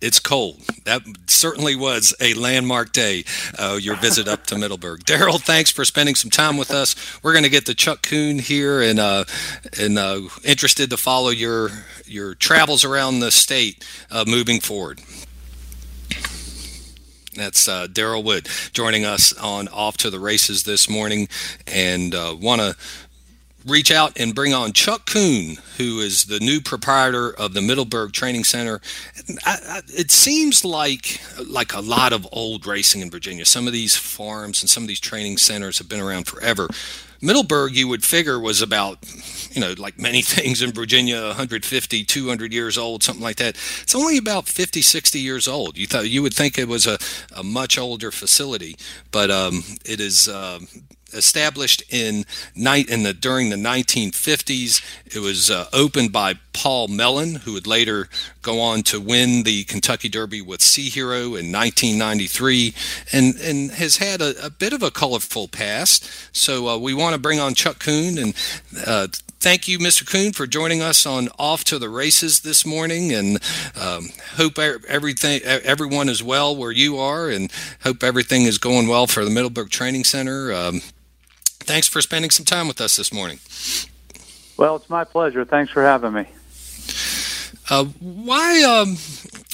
It's 0.00 0.18
cold. 0.18 0.60
That 0.84 1.02
certainly 1.28 1.76
was 1.76 2.12
a 2.20 2.34
landmark 2.34 2.90
day. 2.90 3.24
Uh, 3.56 3.78
your 3.80 3.94
visit 3.94 4.26
up 4.26 4.46
to 4.46 4.58
Middleburg, 4.58 5.04
Darrell. 5.04 5.38
Thanks 5.38 5.70
for 5.70 5.84
spending 5.84 6.16
some 6.16 6.30
time 6.30 6.56
with 6.56 6.72
us. 6.72 6.96
We're 7.22 7.32
going 7.32 7.44
to 7.44 7.50
get 7.50 7.66
to 7.66 7.74
Chuck 7.74 8.02
Kuhn 8.02 8.40
here, 8.40 8.82
and 8.82 8.98
uh, 8.98 9.24
and 9.78 9.96
uh, 9.96 10.22
interested 10.44 10.90
to 10.90 10.96
follow 10.96 11.30
your 11.30 11.70
your 12.04 12.34
travels 12.34 12.84
around 12.84 13.20
the 13.20 13.30
state 13.30 13.86
uh, 14.10 14.24
moving 14.26 14.58
forward. 14.58 15.00
That's 17.36 17.68
uh, 17.68 17.86
Daryl 17.86 18.24
Wood 18.24 18.48
joining 18.72 19.04
us 19.04 19.32
on 19.34 19.68
Off 19.68 19.96
to 19.98 20.10
the 20.10 20.18
Races 20.18 20.64
this 20.64 20.90
morning, 20.90 21.28
and 21.66 22.12
uh, 22.12 22.34
want 22.38 22.60
to 22.60 22.76
reach 23.66 23.90
out 23.90 24.18
and 24.18 24.34
bring 24.34 24.54
on 24.54 24.72
Chuck 24.72 25.06
Kuhn, 25.06 25.56
who 25.76 26.00
is 26.00 26.24
the 26.24 26.40
new 26.40 26.60
proprietor 26.60 27.30
of 27.30 27.54
the 27.54 27.60
Middleburg 27.60 28.12
Training 28.12 28.44
Center. 28.44 28.80
I, 29.44 29.58
I, 29.66 29.80
it 29.88 30.10
seems 30.10 30.64
like 30.64 31.20
like 31.46 31.74
a 31.74 31.80
lot 31.80 32.12
of 32.12 32.26
old 32.32 32.66
racing 32.66 33.00
in 33.00 33.10
Virginia. 33.10 33.44
Some 33.44 33.66
of 33.66 33.72
these 33.72 33.96
farms 33.96 34.62
and 34.62 34.70
some 34.70 34.82
of 34.82 34.88
these 34.88 35.00
training 35.00 35.38
centers 35.38 35.78
have 35.78 35.88
been 35.88 36.00
around 36.00 36.26
forever. 36.26 36.68
Middleburg, 37.22 37.76
you 37.76 37.86
would 37.88 38.02
figure, 38.02 38.40
was 38.40 38.62
about, 38.62 38.98
you 39.50 39.60
know, 39.60 39.74
like 39.76 39.98
many 39.98 40.22
things 40.36 40.62
in 40.62 40.72
Virginia, 40.72 41.20
150, 41.26 42.04
200 42.04 42.52
years 42.52 42.78
old, 42.78 43.02
something 43.02 43.22
like 43.22 43.36
that. 43.36 43.56
It's 43.82 43.94
only 43.94 44.16
about 44.16 44.48
50, 44.48 44.80
60 44.80 45.18
years 45.18 45.46
old. 45.46 45.76
You 45.76 45.86
thought 45.86 46.08
you 46.08 46.22
would 46.22 46.34
think 46.34 46.58
it 46.58 46.68
was 46.68 46.86
a, 46.86 46.98
a 47.36 47.42
much 47.42 47.78
older 47.78 48.10
facility, 48.10 48.76
but 49.10 49.30
um, 49.30 49.62
it 49.84 50.00
is 50.00 50.28
uh, 50.28 50.60
established 51.12 51.82
in 51.90 52.24
night 52.54 52.88
in 52.88 53.02
the 53.02 53.12
during 53.12 53.50
the 53.50 53.56
1950s. 53.56 54.82
It 55.06 55.20
was 55.20 55.50
uh, 55.50 55.68
opened 55.72 56.12
by 56.12 56.34
Paul 56.52 56.88
Mellon, 56.88 57.36
who 57.36 57.52
would 57.54 57.66
later 57.66 58.08
go 58.42 58.60
on 58.60 58.82
to 58.84 59.00
win 59.00 59.42
the 59.42 59.64
Kentucky 59.64 60.08
Derby 60.08 60.40
with 60.40 60.62
Sea 60.62 60.88
Hero 60.88 61.34
in 61.34 61.52
1993, 61.52 62.74
and 63.12 63.34
and 63.36 63.70
has 63.72 63.96
had 63.96 64.20
a, 64.20 64.44
a 64.44 64.50
bit 64.50 64.72
of 64.72 64.82
a 64.82 64.90
colorful 64.90 65.48
past. 65.48 66.08
So 66.32 66.68
uh, 66.68 66.78
we 66.78 66.94
want 66.94 67.14
to 67.14 67.20
bring 67.20 67.40
on 67.40 67.54
Chuck 67.54 67.78
Kuhn 67.78 68.18
and. 68.18 68.34
Uh, 68.86 69.08
thank 69.40 69.66
you, 69.66 69.78
Mr. 69.78 70.06
Kuhn, 70.06 70.32
for 70.32 70.46
joining 70.46 70.82
us 70.82 71.06
on 71.06 71.28
Off 71.38 71.64
to 71.64 71.78
the 71.78 71.88
Races 71.88 72.40
this 72.40 72.66
morning, 72.66 73.12
and 73.12 73.38
um, 73.74 74.10
hope 74.36 74.58
everything, 74.58 75.40
everyone 75.42 76.08
is 76.08 76.22
well 76.22 76.54
where 76.54 76.70
you 76.70 76.98
are, 76.98 77.28
and 77.28 77.50
hope 77.82 78.04
everything 78.04 78.42
is 78.42 78.58
going 78.58 78.86
well 78.86 79.06
for 79.06 79.24
the 79.24 79.30
Middleburg 79.30 79.70
Training 79.70 80.04
Center. 80.04 80.52
Um, 80.52 80.82
thanks 81.70 81.86
for 81.86 82.02
spending 82.02 82.32
some 82.32 82.44
time 82.44 82.66
with 82.66 82.80
us 82.80 82.96
this 82.96 83.12
morning. 83.12 83.38
Well, 84.56 84.74
it's 84.74 84.90
my 84.90 85.04
pleasure. 85.04 85.44
Thanks 85.44 85.70
for 85.70 85.84
having 85.84 86.12
me. 86.12 86.26
Uh, 87.70 87.84
why 88.00 88.62
um, 88.64 88.96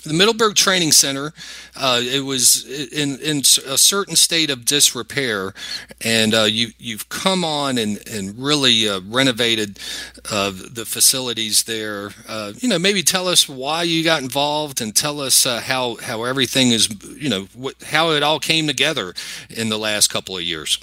the 0.03 0.15
Middleburg 0.15 0.55
Training 0.55 0.93
Center? 0.93 1.35
Uh, 1.77 2.01
it 2.03 2.25
was 2.25 2.65
in 2.91 3.19
in 3.19 3.41
a 3.41 3.77
certain 3.77 4.17
state 4.17 4.49
of 4.49 4.65
disrepair, 4.65 5.53
and 6.01 6.33
uh, 6.33 6.45
you 6.45 6.69
you've 6.79 7.11
come 7.11 7.45
on 7.45 7.77
and 7.77 7.99
and 8.09 8.39
really 8.39 8.89
uh, 8.89 9.01
renovated 9.07 9.79
uh, 10.33 10.51
the 10.51 10.87
facilities 10.87 11.65
there. 11.65 12.13
Uh, 12.27 12.55
you 12.57 12.69
know, 12.71 12.79
maybe 12.79 13.03
tell 13.03 13.29
us 13.29 13.47
why 13.47 13.83
you 13.83 14.03
got 14.03 14.23
involved, 14.23 14.81
and 14.81 14.97
tell 14.97 15.21
us 15.21 15.45
how 15.45 15.97
how 15.97 16.25
everything 16.25 16.71
is. 16.71 16.89
You 17.15 17.29
know, 17.29 17.43
what, 17.53 17.75
how 17.83 18.13
it 18.13 18.23
all 18.23 18.41
came 18.41 18.67
together 18.67 19.13
in 19.51 19.69
the 19.69 19.79
last 19.79 20.09
couple 20.09 20.35
of 20.35 20.43
years. 20.43 20.79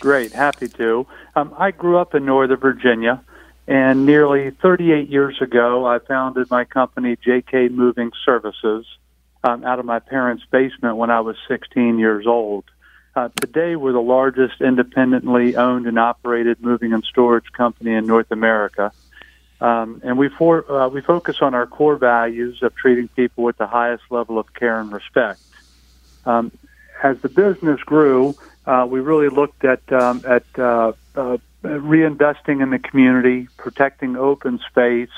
Great, 0.00 0.32
happy 0.32 0.68
to. 0.68 1.06
Um, 1.34 1.54
I 1.56 1.70
grew 1.70 1.96
up 1.96 2.14
in 2.14 2.26
Northern 2.26 2.58
Virginia, 2.58 3.22
and 3.66 4.04
nearly 4.04 4.50
38 4.50 5.08
years 5.08 5.40
ago, 5.40 5.86
I 5.86 5.98
founded 6.00 6.50
my 6.50 6.64
company, 6.64 7.16
JK 7.16 7.70
Moving 7.70 8.12
Services, 8.24 8.86
um, 9.42 9.64
out 9.64 9.78
of 9.78 9.86
my 9.86 9.98
parents' 9.98 10.44
basement 10.50 10.96
when 10.96 11.10
I 11.10 11.20
was 11.20 11.36
16 11.48 11.98
years 11.98 12.26
old. 12.26 12.64
Uh, 13.14 13.30
today, 13.40 13.74
we're 13.76 13.92
the 13.92 14.00
largest 14.00 14.60
independently 14.60 15.56
owned 15.56 15.86
and 15.86 15.98
operated 15.98 16.60
moving 16.60 16.92
and 16.92 17.02
storage 17.04 17.50
company 17.52 17.94
in 17.94 18.06
North 18.06 18.30
America. 18.30 18.92
Um, 19.62 20.02
and 20.04 20.18
we, 20.18 20.28
for, 20.28 20.70
uh, 20.70 20.88
we 20.88 21.00
focus 21.00 21.38
on 21.40 21.54
our 21.54 21.66
core 21.66 21.96
values 21.96 22.62
of 22.62 22.76
treating 22.76 23.08
people 23.08 23.44
with 23.44 23.56
the 23.56 23.66
highest 23.66 24.04
level 24.10 24.38
of 24.38 24.52
care 24.52 24.78
and 24.78 24.92
respect. 24.92 25.40
Um, 26.26 26.52
as 27.02 27.18
the 27.20 27.30
business 27.30 27.80
grew, 27.80 28.34
uh, 28.66 28.86
we 28.88 29.00
really 29.00 29.28
looked 29.28 29.64
at 29.64 29.80
um, 29.92 30.22
at 30.26 30.44
uh, 30.58 30.92
uh, 31.14 31.38
reinvesting 31.62 32.62
in 32.62 32.70
the 32.70 32.78
community, 32.78 33.48
protecting 33.56 34.16
open 34.16 34.60
space, 34.68 35.08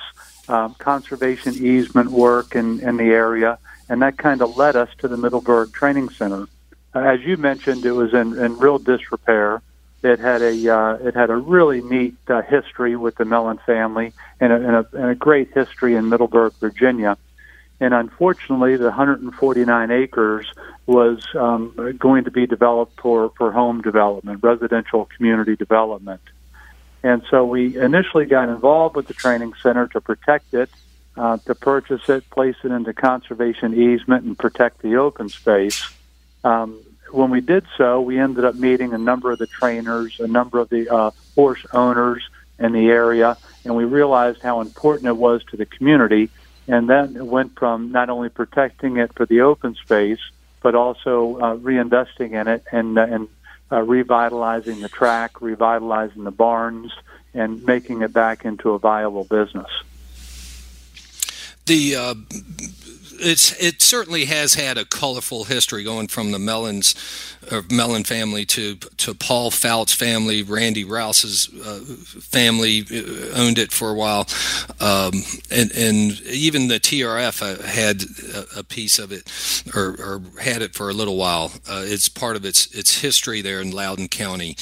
um, 0.48 0.74
conservation 0.74 1.54
easement 1.54 2.11
work 2.11 2.54
in, 2.54 2.80
in 2.80 2.96
the 2.96 3.04
area, 3.04 3.58
and 3.88 4.02
that 4.02 4.18
kind 4.18 4.42
of 4.42 4.56
led 4.56 4.76
us 4.76 4.88
to 4.98 5.08
the 5.08 5.16
Middleburg 5.16 5.72
Training 5.72 6.08
Center. 6.11 6.46
Uh, 6.94 7.00
as 7.00 7.20
you 7.20 7.37
mentioned, 7.37 7.84
it 7.84 7.92
was 7.92 8.14
in, 8.14 8.38
in 8.38 8.58
real 8.58 8.78
disrepair. 8.78 9.62
It 10.02 10.20
had 10.20 10.42
a 10.42 10.74
uh, 10.74 10.92
it 10.94 11.14
had 11.14 11.30
a 11.30 11.37
really 11.37 11.82
neat 11.82 12.16
uh, 12.28 12.42
history 12.42 12.96
with 12.96 13.16
the 13.16 13.24
Mellon 13.24 13.58
family 13.66 14.12
and 14.40 14.52
a, 14.52 14.56
and, 14.56 14.76
a, 14.76 14.87
and 14.92 15.11
a 15.11 15.14
great 15.14 15.52
history 15.52 15.96
in 15.96 16.08
Middleburg, 16.08 16.52
Virginia. 16.61 17.18
And 17.80 17.94
unfortunately, 17.94 18.76
the 18.76 18.86
149 18.86 19.90
acres 19.90 20.52
was 20.86 21.24
um, 21.34 21.96
going 21.98 22.24
to 22.24 22.30
be 22.30 22.46
developed 22.46 23.00
for, 23.00 23.30
for 23.36 23.52
home 23.52 23.82
development, 23.82 24.42
residential 24.42 25.04
community 25.16 25.54
development. 25.54 26.20
And 27.02 27.22
so 27.30 27.44
we 27.44 27.78
initially 27.78 28.26
got 28.26 28.48
involved 28.48 28.96
with 28.96 29.06
the 29.06 29.14
training 29.14 29.54
center 29.62 29.86
to 29.88 30.00
protect 30.00 30.54
it, 30.54 30.70
uh, 31.16 31.38
to 31.46 31.54
purchase 31.54 32.08
it, 32.08 32.28
place 32.30 32.56
it 32.64 32.72
into 32.72 32.92
conservation 32.92 33.74
easement, 33.74 34.24
and 34.24 34.36
protect 34.36 34.82
the 34.82 34.96
open 34.96 35.28
space. 35.28 35.88
Um, 36.42 36.80
when 37.10 37.30
we 37.30 37.40
did 37.40 37.64
so, 37.76 38.00
we 38.00 38.18
ended 38.18 38.44
up 38.44 38.54
meeting 38.54 38.92
a 38.92 38.98
number 38.98 39.30
of 39.30 39.38
the 39.38 39.46
trainers, 39.46 40.18
a 40.20 40.26
number 40.26 40.58
of 40.58 40.68
the 40.68 40.92
uh, 40.92 41.10
horse 41.34 41.64
owners 41.72 42.28
in 42.58 42.72
the 42.72 42.88
area, 42.88 43.36
and 43.64 43.76
we 43.76 43.84
realized 43.84 44.42
how 44.42 44.60
important 44.60 45.06
it 45.08 45.16
was 45.16 45.42
to 45.44 45.56
the 45.56 45.66
community. 45.66 46.30
And 46.68 46.88
then 46.88 47.16
it 47.16 47.26
went 47.26 47.59
from 47.59 47.90
not 47.92 48.11
only 48.11 48.28
protecting 48.28 48.98
it 48.98 49.14
for 49.14 49.26
the 49.26 49.40
open 49.40 49.74
space, 49.74 50.20
but 50.62 50.74
also 50.74 51.38
uh, 51.38 51.57
reinvesting 51.57 52.33
in 52.33 52.46
it 52.46 52.62
and, 52.70 52.98
uh, 52.98 53.02
and 53.02 53.28
uh, 53.72 53.83
revitalizing 53.83 54.81
the 54.81 54.88
track, 54.88 55.40
revitalizing 55.40 56.24
the 56.24 56.31
barns, 56.31 56.92
and 57.35 57.64
making 57.64 58.02
it 58.02 58.12
back 58.12 58.44
into 58.44 58.70
a 58.70 58.78
viable 58.78 59.24
business. 59.24 59.70
The 61.66 61.96
uh, 61.96 62.14
it's 63.18 63.52
it 63.62 63.83
certainly 63.83 64.26
has 64.26 64.54
had 64.54 64.78
a 64.78 64.85
colorful 64.85 65.44
history 65.44 65.85
going 65.85 66.09
from 66.09 66.33
the 66.33 66.38
Mellons, 66.38 66.94
or 67.50 67.64
Mellon 67.70 68.04
family 68.04 68.44
to 68.46 68.76
to 68.76 69.14
Paul 69.14 69.50
Fout's 69.50 69.92
family. 69.92 70.42
Randy 70.42 70.85
Rouse's 70.85 71.48
uh, 71.64 71.81
family 72.20 72.81
uh, 72.90 73.38
owned 73.40 73.59
it 73.59 73.72
for 73.72 73.90
a 73.90 73.94
while, 73.94 74.26
um, 74.81 75.12
and 75.50 75.70
and 75.72 76.20
even 76.22 76.68
the 76.68 76.81
TRF 76.81 77.42
uh, 77.42 77.62
had 77.66 78.02
a, 78.35 78.61
a, 78.61 78.64
piece 78.64 78.98
of 78.98 79.12
it, 79.12 79.31
or, 79.74 79.96
or, 79.98 80.22
had 80.40 80.62
it 80.62 80.74
for 80.74 80.90
a 80.90 80.94
little 80.94 81.16
while. 81.16 81.52
Uh, 81.68 81.83
it's 81.85 82.09
part 82.09 82.37
of 82.37 82.44
its 82.44 82.66
its 82.74 83.00
history 83.00 83.42
there 83.42 83.61
in 83.61 83.70
Loudoun 83.70 84.09
County. 84.09 84.57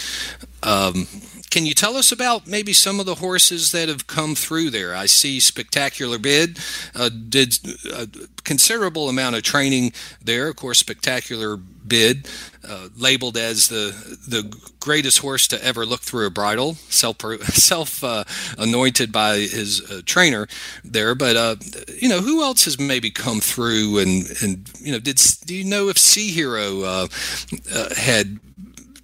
Um, 0.63 1.07
can 1.51 1.67
you 1.67 1.75
tell 1.75 1.97
us 1.97 2.13
about 2.13 2.47
maybe 2.47 2.73
some 2.73 3.01
of 3.01 3.07
the 3.07 3.17
horses 3.17 3.73
that 3.73 3.89
have 3.89 4.07
come 4.07 4.35
through 4.35 4.71
there? 4.71 4.95
I 4.95 5.07
see 5.07 5.41
Spectacular 5.41 6.19
Bid 6.19 6.59
uh, 6.95 7.09
did 7.09 7.59
a 7.93 8.09
considerable 8.45 9.09
amount 9.09 9.37
of 9.37 9.43
training 9.43 9.93
there. 10.23 10.49
Of 10.49 10.57
course, 10.57 10.79
Spectacular 10.79 11.57
Bid, 11.57 12.29
uh, 12.67 12.89
labeled 12.97 13.37
as 13.37 13.69
the 13.69 14.19
the 14.27 14.55
greatest 14.81 15.19
horse 15.19 15.47
to 15.49 15.65
ever 15.65 15.87
look 15.87 16.01
through 16.01 16.27
a 16.27 16.31
bridle, 16.31 16.75
self 16.89 17.19
self 17.45 18.03
uh, 18.03 18.25
anointed 18.59 19.13
by 19.13 19.37
his 19.37 19.89
uh, 19.91 20.03
trainer 20.05 20.49
there. 20.85 21.15
But 21.15 21.37
uh, 21.37 21.57
you 22.01 22.09
know, 22.09 22.21
who 22.21 22.43
else 22.43 22.65
has 22.65 22.79
maybe 22.79 23.11
come 23.11 23.41
through 23.41 23.99
and 23.99 24.27
and 24.43 24.71
you 24.81 24.93
know, 24.93 24.99
did 24.99 25.21
do 25.45 25.55
you 25.55 25.65
know 25.65 25.89
if 25.89 25.99
Sea 25.99 26.31
Hero 26.31 26.83
uh, 26.83 27.09
uh, 27.73 27.95
had 27.95 28.41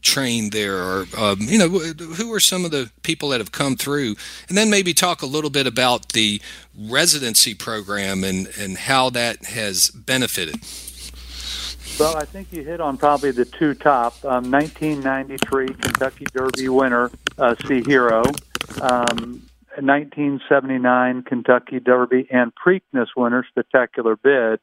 trained 0.03 0.53
there 0.53 0.77
or 0.77 1.07
um, 1.17 1.39
you 1.41 1.59
know 1.59 1.69
who 1.69 2.33
are 2.33 2.41
some 2.41 2.65
of 2.65 2.71
the 2.71 2.91
people 3.03 3.29
that 3.31 3.41
have 3.41 3.53
come 3.53 3.77
through 3.77 4.15
and 4.49 4.59
then 4.59 4.69
maybe 4.69 4.93
talk 4.93 5.23
a 5.23 5.27
little 5.27 5.51
bit 5.51 5.67
about 5.67 6.13
the 6.13 6.41
residency 6.77 7.55
program 7.55 8.25
and 8.25 8.49
and 8.59 8.77
how 8.79 9.09
that 9.11 9.45
has 9.47 9.91
benefited 9.91 10.57
well, 12.01 12.17
I 12.17 12.25
think 12.25 12.53
you 12.53 12.65
hit 12.65 12.81
on 12.81 12.97
probably 12.97 13.33
the 13.33 13.45
two 13.45 13.75
top. 13.75 14.15
Um, 14.25 14.51
1993 14.51 15.69
Kentucky 15.69 16.25
Derby 16.33 16.69
winner, 16.71 17.11
uh, 17.37 17.55
Sea 17.67 17.83
Hero. 17.85 18.23
Um, 18.81 19.43
1979 19.79 21.23
Kentucky 21.23 21.81
Derby 21.81 22.27
and 22.31 22.53
Preakness 22.55 23.09
winner, 23.17 23.45
Spectacular 23.49 24.17
Bid, 24.17 24.61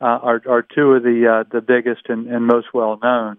uh, 0.00 0.04
are, 0.04 0.42
are 0.48 0.62
two 0.62 0.92
of 0.92 1.02
the 1.02 1.26
uh, 1.26 1.44
the 1.50 1.60
biggest 1.60 2.02
and, 2.08 2.26
and 2.28 2.46
most 2.46 2.68
well 2.72 2.98
known. 3.02 3.38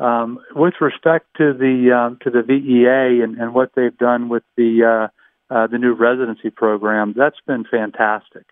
Um, 0.00 0.40
with 0.54 0.74
respect 0.80 1.26
to 1.38 1.52
the 1.52 1.92
um, 1.92 2.18
to 2.22 2.30
the 2.30 2.42
VEA 2.42 3.22
and, 3.22 3.38
and 3.38 3.54
what 3.54 3.70
they've 3.76 3.96
done 3.96 4.28
with 4.28 4.42
the 4.56 5.10
uh, 5.50 5.54
uh, 5.54 5.66
the 5.68 5.78
new 5.78 5.92
residency 5.92 6.50
program, 6.50 7.14
that's 7.16 7.40
been 7.46 7.64
fantastic. 7.64 8.44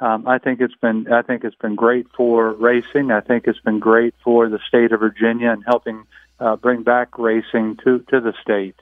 Um, 0.00 0.26
I 0.26 0.38
think 0.38 0.60
it's 0.60 0.74
been 0.74 1.10
I 1.12 1.22
think 1.22 1.44
it's 1.44 1.56
been 1.56 1.76
great 1.76 2.06
for 2.16 2.52
racing. 2.52 3.10
I 3.10 3.20
think 3.20 3.46
it's 3.46 3.60
been 3.60 3.78
great 3.78 4.14
for 4.24 4.48
the 4.48 4.58
state 4.66 4.92
of 4.92 5.00
Virginia 5.00 5.50
and 5.50 5.62
helping 5.66 6.04
uh, 6.40 6.56
bring 6.56 6.82
back 6.82 7.18
racing 7.18 7.76
to 7.84 8.00
to 8.10 8.20
the 8.20 8.32
state. 8.42 8.76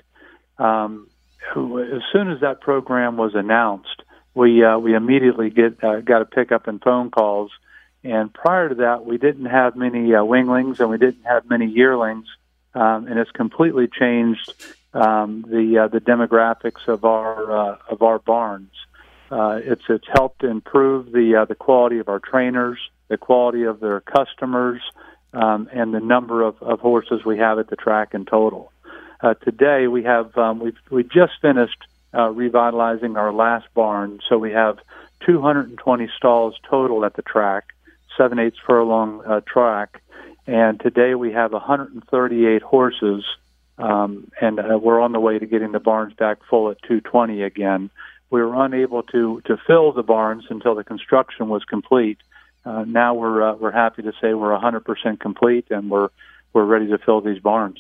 Um, 0.58 1.08
as 1.54 2.02
soon 2.12 2.30
as 2.30 2.40
that 2.40 2.60
program 2.60 3.16
was 3.16 3.34
announced, 3.34 4.02
we 4.34 4.64
uh, 4.64 4.78
we 4.78 4.94
immediately 4.94 5.50
get 5.50 5.82
uh, 5.82 6.00
got 6.00 6.22
a 6.22 6.26
pickup 6.26 6.66
and 6.68 6.80
phone 6.82 7.10
calls. 7.10 7.50
And 8.06 8.32
prior 8.32 8.68
to 8.68 8.74
that, 8.76 9.04
we 9.04 9.18
didn't 9.18 9.46
have 9.46 9.74
many 9.74 10.14
uh, 10.14 10.18
weanlings 10.18 10.78
and 10.78 10.88
we 10.90 10.96
didn't 10.96 11.24
have 11.24 11.50
many 11.50 11.66
yearlings, 11.66 12.26
um, 12.72 13.08
and 13.08 13.18
it's 13.18 13.32
completely 13.32 13.88
changed 13.88 14.54
um, 14.94 15.44
the 15.48 15.78
uh, 15.78 15.88
the 15.88 16.00
demographics 16.00 16.86
of 16.86 17.04
our 17.04 17.50
uh, 17.50 17.78
of 17.88 18.02
our 18.02 18.20
barns. 18.20 18.70
Uh, 19.28 19.58
it's 19.60 19.82
it's 19.88 20.06
helped 20.12 20.44
improve 20.44 21.10
the 21.10 21.34
uh, 21.34 21.44
the 21.46 21.56
quality 21.56 21.98
of 21.98 22.08
our 22.08 22.20
trainers, 22.20 22.78
the 23.08 23.18
quality 23.18 23.64
of 23.64 23.80
their 23.80 24.00
customers, 24.00 24.80
um, 25.32 25.68
and 25.72 25.92
the 25.92 25.98
number 25.98 26.42
of, 26.42 26.62
of 26.62 26.78
horses 26.78 27.24
we 27.24 27.38
have 27.38 27.58
at 27.58 27.68
the 27.68 27.76
track 27.76 28.14
in 28.14 28.24
total. 28.24 28.72
Uh, 29.20 29.34
today 29.34 29.88
we 29.88 30.04
have 30.04 30.38
um, 30.38 30.60
we 30.60 30.72
we 30.90 31.02
just 31.02 31.32
finished 31.42 31.82
uh, 32.14 32.30
revitalizing 32.30 33.16
our 33.16 33.32
last 33.32 33.66
barn, 33.74 34.20
so 34.28 34.38
we 34.38 34.52
have 34.52 34.78
220 35.26 36.08
stalls 36.16 36.54
total 36.70 37.04
at 37.04 37.14
the 37.14 37.22
track, 37.22 37.72
seven 38.16 38.38
eighths 38.38 38.58
furlong 38.66 39.22
uh, 39.24 39.40
track, 39.46 40.02
and 40.46 40.80
today 40.80 41.14
we 41.14 41.32
have 41.32 41.52
138 41.52 42.62
horses, 42.62 43.24
um, 43.78 44.30
and 44.40 44.58
uh, 44.58 44.78
we're 44.80 45.00
on 45.00 45.12
the 45.12 45.20
way 45.20 45.38
to 45.38 45.46
getting 45.46 45.72
the 45.72 45.80
barns 45.80 46.14
back 46.14 46.38
full 46.48 46.70
at 46.70 46.80
220 46.82 47.42
again 47.42 47.90
we 48.30 48.42
were 48.42 48.64
unable 48.64 49.02
to 49.04 49.40
to 49.42 49.56
fill 49.66 49.92
the 49.92 50.02
barns 50.02 50.44
until 50.50 50.74
the 50.74 50.84
construction 50.84 51.48
was 51.48 51.64
complete. 51.64 52.18
Uh, 52.64 52.84
now 52.84 53.14
we're 53.14 53.42
uh, 53.42 53.54
we're 53.54 53.72
happy 53.72 54.02
to 54.02 54.12
say 54.20 54.34
we're 54.34 54.56
100% 54.58 55.20
complete 55.20 55.66
and 55.70 55.90
we're 55.90 56.08
we're 56.52 56.64
ready 56.64 56.88
to 56.88 56.98
fill 56.98 57.20
these 57.20 57.38
barns. 57.38 57.78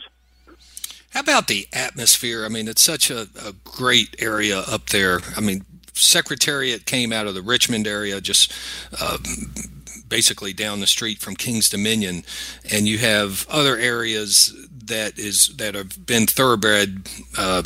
How 1.10 1.20
about 1.20 1.48
the 1.48 1.66
atmosphere? 1.72 2.44
I 2.44 2.48
mean, 2.48 2.68
it's 2.68 2.82
such 2.82 3.10
a, 3.10 3.22
a 3.42 3.52
great 3.64 4.14
area 4.18 4.58
up 4.58 4.90
there. 4.90 5.20
I 5.34 5.40
mean, 5.40 5.64
Secretariat 5.94 6.84
came 6.84 7.10
out 7.12 7.26
of 7.26 7.34
the 7.34 7.40
Richmond 7.40 7.86
area, 7.86 8.20
just 8.20 8.52
uh, 9.00 9.16
basically 10.08 10.52
down 10.52 10.80
the 10.80 10.86
street 10.86 11.18
from 11.18 11.36
King's 11.36 11.68
Dominion, 11.68 12.24
and 12.70 12.86
you 12.88 12.98
have 12.98 13.46
other 13.48 13.76
areas 13.76 14.54
that 14.70 15.18
is 15.18 15.48
that 15.56 15.74
have 15.74 16.06
been 16.06 16.26
thoroughbred 16.26 17.08
uh, 17.36 17.62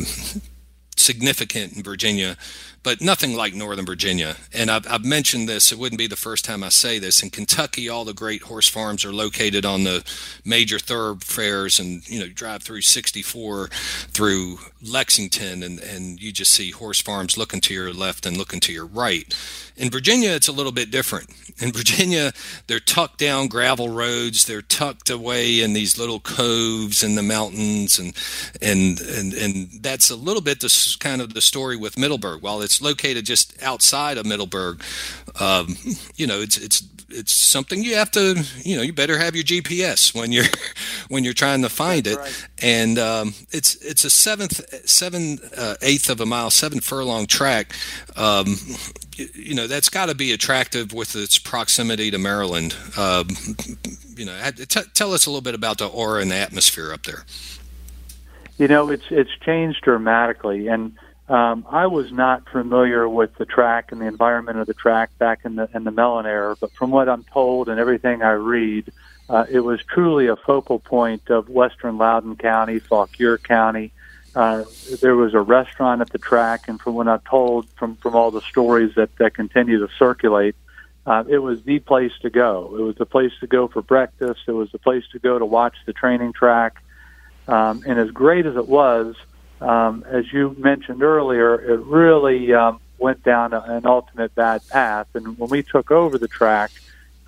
significant 0.97 1.77
in 1.77 1.83
Virginia 1.83 2.37
but 2.83 3.01
nothing 3.01 3.35
like 3.35 3.55
Northern 3.55 3.85
Virginia. 3.85 4.37
And 4.55 4.71
I've, 4.71 4.91
I've, 4.91 5.05
mentioned 5.05 5.49
this, 5.49 5.71
it 5.71 5.79
wouldn't 5.79 5.99
be 5.99 6.07
the 6.07 6.17
first 6.17 6.45
time 6.45 6.63
I 6.63 6.71
say 6.71 6.99
this. 6.99 7.23
In 7.23 7.31
Kentucky, 7.31 7.89
all 7.89 8.05
the 8.05 8.15
great 8.15 8.43
horse 8.43 8.69
farms 8.69 9.05
are 9.05 9.13
located 9.13 9.67
on 9.67 9.85
the 9.85 10.05
major 10.45 10.79
thoroughfares, 10.79 11.79
and 11.79 12.09
you 12.09 12.21
know, 12.21 12.29
drive 12.29 12.63
through 12.63 12.83
64 12.83 13.69
through 13.69 14.59
Lexington, 14.83 15.63
and, 15.63 15.79
and 15.81 16.23
you 16.23 16.33
just 16.33 16.53
see 16.53 16.71
horse 16.71 17.01
farms 17.01 17.37
looking 17.37 17.61
to 17.63 17.75
your 17.75 17.93
left 17.93 18.25
and 18.25 18.37
looking 18.37 18.61
to 18.61 18.73
your 18.73 18.87
right. 18.87 19.35
In 19.77 19.91
Virginia, 19.91 20.31
it's 20.31 20.49
a 20.49 20.53
little 20.53 20.73
bit 20.73 20.91
different. 20.91 21.31
In 21.59 21.73
Virginia, 21.81 22.33
they're 22.67 22.81
tucked 22.81 23.19
down 23.19 23.49
gravel 23.49 23.89
roads. 23.89 24.45
They're 24.45 24.63
tucked 24.63 25.11
away 25.11 25.61
in 25.61 25.73
these 25.73 25.99
little 25.99 26.21
coves 26.21 27.03
in 27.03 27.15
the 27.15 27.23
mountains, 27.23 27.99
and 27.99 28.15
and 28.61 29.01
and 29.01 29.33
and 29.33 29.83
that's 29.83 30.11
a 30.11 30.17
little 30.17 30.43
bit 30.43 30.61
the 30.61 30.97
kind 31.01 31.21
of 31.23 31.35
the 31.35 31.41
story 31.41 31.77
with 31.77 31.99
Middleburg. 31.99 32.43
While 32.43 32.63
it's 32.63 32.70
located 32.81 33.25
just 33.25 33.63
outside 33.63 34.19
of 34.19 34.27
Middleburg, 34.27 34.83
um, 35.41 35.77
you 36.17 36.27
know, 36.27 36.41
it's 36.41 36.59
it's 36.59 36.83
it's 37.11 37.33
something 37.33 37.83
you 37.83 37.97
have 37.97 38.11
to 38.11 38.45
you 38.63 38.77
know 38.77 38.83
you 38.83 38.93
better 38.93 39.19
have 39.19 39.35
your 39.35 39.45
GPS 39.45 40.15
when 40.15 40.33
you're 40.33 40.45
when 41.09 41.25
you're 41.25 41.35
trying 41.35 41.63
to 41.63 41.69
find 41.69 42.05
That's 42.05 42.17
it. 42.17 42.21
right. 42.21 42.49
and 42.63 42.99
um, 42.99 43.35
it's 43.51 43.75
it's 43.77 44.05
a 44.05 44.11
seventh 44.11 44.89
seven 44.89 45.39
uh, 45.57 45.75
eighth 45.83 46.09
of 46.09 46.21
a 46.21 46.27
mile 46.27 46.51
seven 46.51 46.81
furlong 46.81 47.27
track. 47.27 47.73
Um, 48.17 48.57
you, 49.17 49.29
you, 49.35 49.55
know 49.55 49.67
that's 49.67 49.89
got 49.89 50.07
to 50.07 50.15
be 50.15 50.33
attractive 50.33 50.93
with 50.93 51.17
its 51.17 51.39
proximity 51.39 52.11
to 52.11 52.19
Maryland. 52.19 52.77
Um, 52.97 53.29
you 54.17 54.27
know 54.27 54.51
t- 54.57 54.81
tell 54.95 55.13
us 55.13 55.27
a 55.27 55.31
little 55.31 55.43
bit 55.43 55.55
about 55.55 55.79
the 55.79 55.89
aura 55.89 56.23
and 56.23 56.31
the 56.31 56.37
atmosphere 56.37 56.93
up 56.93 57.05
there. 57.05 57.25
You 58.59 58.69
know 58.69 58.91
it's 58.91 59.07
it's 59.11 59.37
changed 59.45 59.83
dramatically. 59.83 60.69
And 60.69 60.97
um, 61.31 61.65
I 61.71 61.87
was 61.87 62.11
not 62.11 62.49
familiar 62.49 63.09
with 63.09 63.37
the 63.37 63.47
track 63.47 63.93
and 63.93 64.01
the 64.01 64.07
environment 64.07 64.59
of 64.59 64.67
the 64.67 64.75
track 64.75 65.17
back 65.19 65.45
in 65.45 65.55
the 65.55 65.69
in 65.73 65.85
the 65.85 65.93
Mellon 65.93 66.27
era, 66.27 66.57
but 66.61 66.73
from 66.73 66.91
what 66.91 67.09
I'm 67.09 67.23
told 67.23 67.69
and 67.69 67.79
everything 67.79 68.21
I 68.21 68.33
read, 68.33 68.93
uh, 69.29 69.47
it 69.49 69.61
was 69.61 69.81
truly 69.85 70.27
a 70.27 70.35
focal 70.35 70.81
point 70.81 71.31
of 71.31 71.49
western 71.49 71.99
Loudoun 71.99 72.35
County, 72.35 72.81
Fauquier 72.81 73.39
County. 73.39 73.93
Uh, 74.35 74.65
there 75.01 75.15
was 75.15 75.33
a 75.33 75.41
restaurant 75.41 76.01
at 76.01 76.11
the 76.11 76.19
track, 76.19 76.67
and 76.67 76.81
from 76.81 76.95
what 76.95 77.07
I'm 77.07 77.21
told, 77.21 77.69
from 77.77 77.95
from 77.97 78.17
all 78.17 78.33
the 78.33 78.43
stories 78.43 78.97
that 78.97 79.15
that 79.19 79.35
continue 79.35 79.87
to 79.87 79.93
circulate, 80.01 80.57
uh, 81.07 81.23
it 81.29 81.39
was 81.39 81.63
the 81.63 81.79
place 81.79 82.13
to 82.23 82.31
go. 82.31 82.75
It 82.77 82.83
was 82.83 82.97
the 82.97 83.07
place 83.07 83.33
to 83.39 83.47
go 83.47 83.69
for 83.69 83.83
breakfast. 83.83 84.41
It 84.49 84.53
was 84.53 84.73
the 84.73 84.81
place 84.81 85.05
to 85.13 85.21
go 85.21 85.39
to 85.39 85.47
watch 85.47 85.77
the 85.87 85.93
training 85.93 86.33
track. 86.33 86.83
Um, 87.47 87.85
and 87.87 88.01
as 88.01 88.11
great 88.11 88.47
as 88.47 88.57
it 88.57 88.69
was, 88.69 89.15
um, 89.61 90.05
as 90.09 90.33
you 90.33 90.55
mentioned 90.59 91.03
earlier, 91.03 91.55
it 91.55 91.81
really 91.81 92.53
um, 92.55 92.81
went 92.99 93.23
down 93.23 93.53
a, 93.53 93.61
an 93.61 93.87
ultimate 93.87 94.35
bad 94.35 94.67
path. 94.69 95.09
And 95.15 95.39
when 95.39 95.51
we 95.51 95.63
took 95.63 95.91
over 95.91 96.19
the 96.19 96.29
track, 96.29 96.71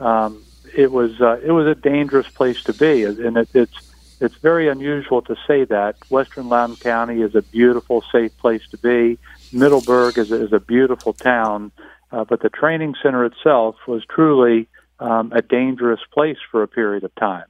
um, 0.00 0.42
it 0.74 0.90
was 0.90 1.20
uh, 1.20 1.38
it 1.44 1.50
was 1.50 1.66
a 1.66 1.74
dangerous 1.74 2.28
place 2.28 2.62
to 2.64 2.72
be, 2.72 3.04
and 3.04 3.36
it, 3.36 3.48
it's 3.54 3.92
it's 4.20 4.36
very 4.36 4.68
unusual 4.68 5.20
to 5.22 5.36
say 5.46 5.64
that. 5.64 5.96
Western 6.08 6.48
Loudoun 6.48 6.76
County 6.76 7.22
is 7.22 7.34
a 7.34 7.42
beautiful, 7.42 8.04
safe 8.12 8.36
place 8.38 8.62
to 8.70 8.78
be. 8.78 9.18
Middleburg 9.52 10.16
is 10.16 10.30
a, 10.30 10.44
is 10.44 10.52
a 10.52 10.60
beautiful 10.60 11.12
town, 11.12 11.72
uh, 12.12 12.24
but 12.24 12.40
the 12.40 12.48
training 12.48 12.94
center 13.02 13.24
itself 13.24 13.76
was 13.86 14.04
truly 14.06 14.68
um, 15.00 15.32
a 15.34 15.42
dangerous 15.42 16.00
place 16.12 16.38
for 16.50 16.62
a 16.62 16.68
period 16.68 17.02
of 17.02 17.14
time. 17.16 17.46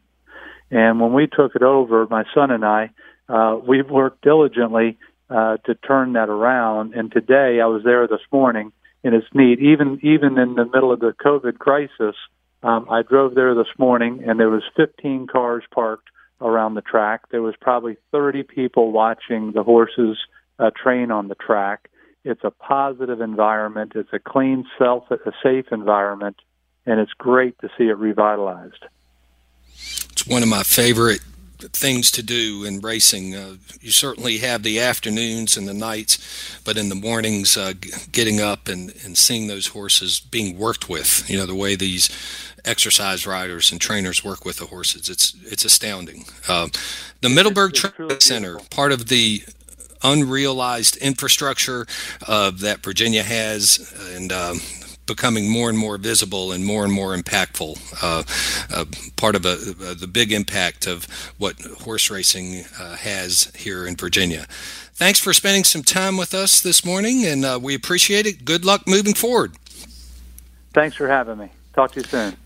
And 0.70 0.98
when 0.98 1.12
we 1.12 1.26
took 1.26 1.54
it 1.54 1.62
over, 1.62 2.06
my 2.06 2.24
son 2.34 2.50
and 2.50 2.64
I, 2.64 2.90
uh, 3.28 3.58
we've 3.66 3.88
worked 3.88 4.22
diligently 4.22 4.98
uh, 5.30 5.56
to 5.64 5.74
turn 5.74 6.12
that 6.14 6.28
around. 6.28 6.94
And 6.94 7.11
today, 7.11 7.61
I 7.61 7.66
was 7.66 7.82
there 7.85 8.06
this 8.06 8.20
morning, 8.30 8.72
and 9.02 9.14
it's 9.14 9.26
neat. 9.32 9.61
Even 9.61 9.98
even 10.02 10.38
in 10.38 10.54
the 10.54 10.64
middle 10.64 10.92
of 10.92 11.00
the 11.00 11.14
COVID 11.24 11.58
crisis, 11.58 12.16
um, 12.62 12.87
I 12.90 13.02
drove 13.02 13.35
there 13.35 13.54
this 13.54 13.72
morning, 13.78 14.22
and 14.26 14.38
there 14.38 14.50
was 14.50 14.62
15 14.76 15.26
cars 15.26 15.64
parked 15.72 16.08
around 16.40 16.74
the 16.74 16.82
track. 16.82 17.22
There 17.30 17.42
was 17.42 17.54
probably 17.61 17.96
30 18.11 18.42
people 18.42 18.92
watching 18.92 19.52
the 19.52 19.62
horses 19.62 20.18
uh, 20.58 20.70
train 20.70 21.11
on 21.11 21.28
the 21.28 21.35
track. 21.35 21.88
It's 22.24 22.44
a 22.44 22.50
positive 22.50 23.20
environment. 23.20 23.92
It's 23.94 24.12
a 24.12 24.18
clean, 24.18 24.64
self, 24.78 25.11
a 25.11 25.32
safe 25.42 25.66
environment, 25.72 26.37
and 26.87 27.00
it's 27.00 27.12
great 27.14 27.58
to 27.61 27.68
see 27.76 27.85
it 27.85 27.96
revitalized. 27.98 28.85
It's 29.74 30.26
one 30.26 30.42
of 30.42 30.48
my 30.48 30.62
favorite 30.62 31.20
things 31.72 32.11
to 32.12 32.22
do 32.22 32.64
in 32.64 32.81
racing. 32.81 33.35
Uh, 33.35 33.57
you 33.81 33.90
certainly 33.90 34.38
have 34.38 34.62
the 34.62 34.81
afternoons 34.81 35.57
and 35.57 35.68
the 35.68 35.75
nights, 35.75 36.61
but 36.64 36.77
in 36.77 36.88
the 36.88 36.94
mornings, 36.94 37.57
uh, 37.57 37.72
g- 37.72 37.90
getting 38.11 38.40
up 38.40 38.68
and, 38.68 38.94
and 39.05 39.16
seeing 39.16 39.46
those 39.46 39.68
horses 39.68 40.20
being 40.20 40.59
worked 40.59 40.88
with, 40.88 41.29
you 41.29 41.37
know, 41.37 41.46
the 41.46 41.55
way 41.55 41.75
these 41.77 42.11
exercise 42.64 43.27
riders 43.27 43.72
and 43.72 43.81
trainers 43.81 44.25
work 44.25 44.44
with 44.44 44.59
the 44.59 44.66
horses, 44.66 45.09
it's 45.09 45.35
it's 45.44 45.64
astounding. 45.64 46.25
Uh, 46.48 46.68
the 47.20 47.29
Middleburg 47.29 47.75
Training 47.75 48.20
Center, 48.20 48.59
part 48.70 48.92
of 48.92 49.09
the 49.09 49.42
unrealized 50.03 50.96
infrastructure 50.96 51.87
uh, 52.27 52.51
that 52.51 52.83
Virginia 52.83 53.22
has, 53.22 53.92
and 54.14 54.33
um, 54.33 54.61
becoming 55.06 55.50
more 55.50 55.68
and 55.68 55.78
more 55.78 55.98
visible 55.98 56.52
and 56.52 56.64
more 56.64 56.84
and 56.84 56.92
more 56.92 57.16
impactful. 57.16 57.78
Uh, 58.02 58.22
uh, 58.74 58.84
part 59.16 59.34
of 59.34 59.44
a, 59.44 59.56
the 59.94 60.06
big 60.06 60.32
impact 60.32 60.86
of 60.86 61.04
what 61.38 61.60
horse 61.60 62.10
racing 62.10 62.64
uh, 62.78 62.96
has 62.96 63.52
here 63.56 63.86
in 63.86 63.96
Virginia. 63.96 64.46
Thanks 64.94 65.18
for 65.18 65.32
spending 65.32 65.64
some 65.64 65.82
time 65.82 66.16
with 66.16 66.34
us 66.34 66.60
this 66.60 66.84
morning, 66.84 67.24
and 67.24 67.62
we 67.62 67.74
appreciate 67.74 68.26
it. 68.26 68.44
Good 68.44 68.64
luck 68.64 68.86
moving 68.86 69.14
forward. 69.14 69.52
Thanks 70.72 70.96
for 70.96 71.08
having 71.08 71.38
me. 71.38 71.50
Talk 71.74 71.92
to 71.92 72.00
you 72.00 72.06
soon. 72.06 72.36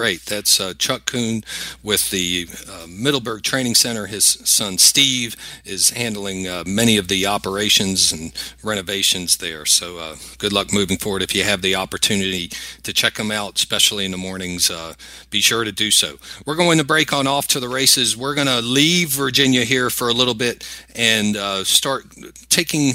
Great. 0.00 0.24
That's 0.24 0.58
uh, 0.58 0.72
Chuck 0.78 1.04
Kuhn 1.04 1.44
with 1.82 2.08
the 2.08 2.48
uh, 2.66 2.86
Middleburg 2.88 3.42
Training 3.42 3.74
Center. 3.74 4.06
His 4.06 4.24
son 4.24 4.78
Steve 4.78 5.36
is 5.66 5.90
handling 5.90 6.48
uh, 6.48 6.64
many 6.66 6.96
of 6.96 7.08
the 7.08 7.26
operations 7.26 8.10
and 8.10 8.32
renovations 8.64 9.36
there. 9.36 9.66
So 9.66 9.98
uh, 9.98 10.16
good 10.38 10.54
luck 10.54 10.72
moving 10.72 10.96
forward. 10.96 11.20
If 11.20 11.34
you 11.34 11.44
have 11.44 11.60
the 11.60 11.74
opportunity 11.74 12.50
to 12.82 12.94
check 12.94 13.16
them 13.16 13.30
out, 13.30 13.56
especially 13.56 14.06
in 14.06 14.10
the 14.10 14.16
mornings, 14.16 14.70
uh, 14.70 14.94
be 15.28 15.42
sure 15.42 15.64
to 15.64 15.72
do 15.72 15.90
so. 15.90 16.16
We're 16.46 16.56
going 16.56 16.78
to 16.78 16.84
break 16.84 17.12
on 17.12 17.26
off 17.26 17.46
to 17.48 17.60
the 17.60 17.68
races. 17.68 18.16
We're 18.16 18.34
going 18.34 18.46
to 18.46 18.62
leave 18.62 19.10
Virginia 19.10 19.64
here 19.64 19.90
for 19.90 20.08
a 20.08 20.14
little 20.14 20.32
bit 20.32 20.66
and 20.96 21.36
uh, 21.36 21.62
start 21.64 22.06
taking. 22.48 22.94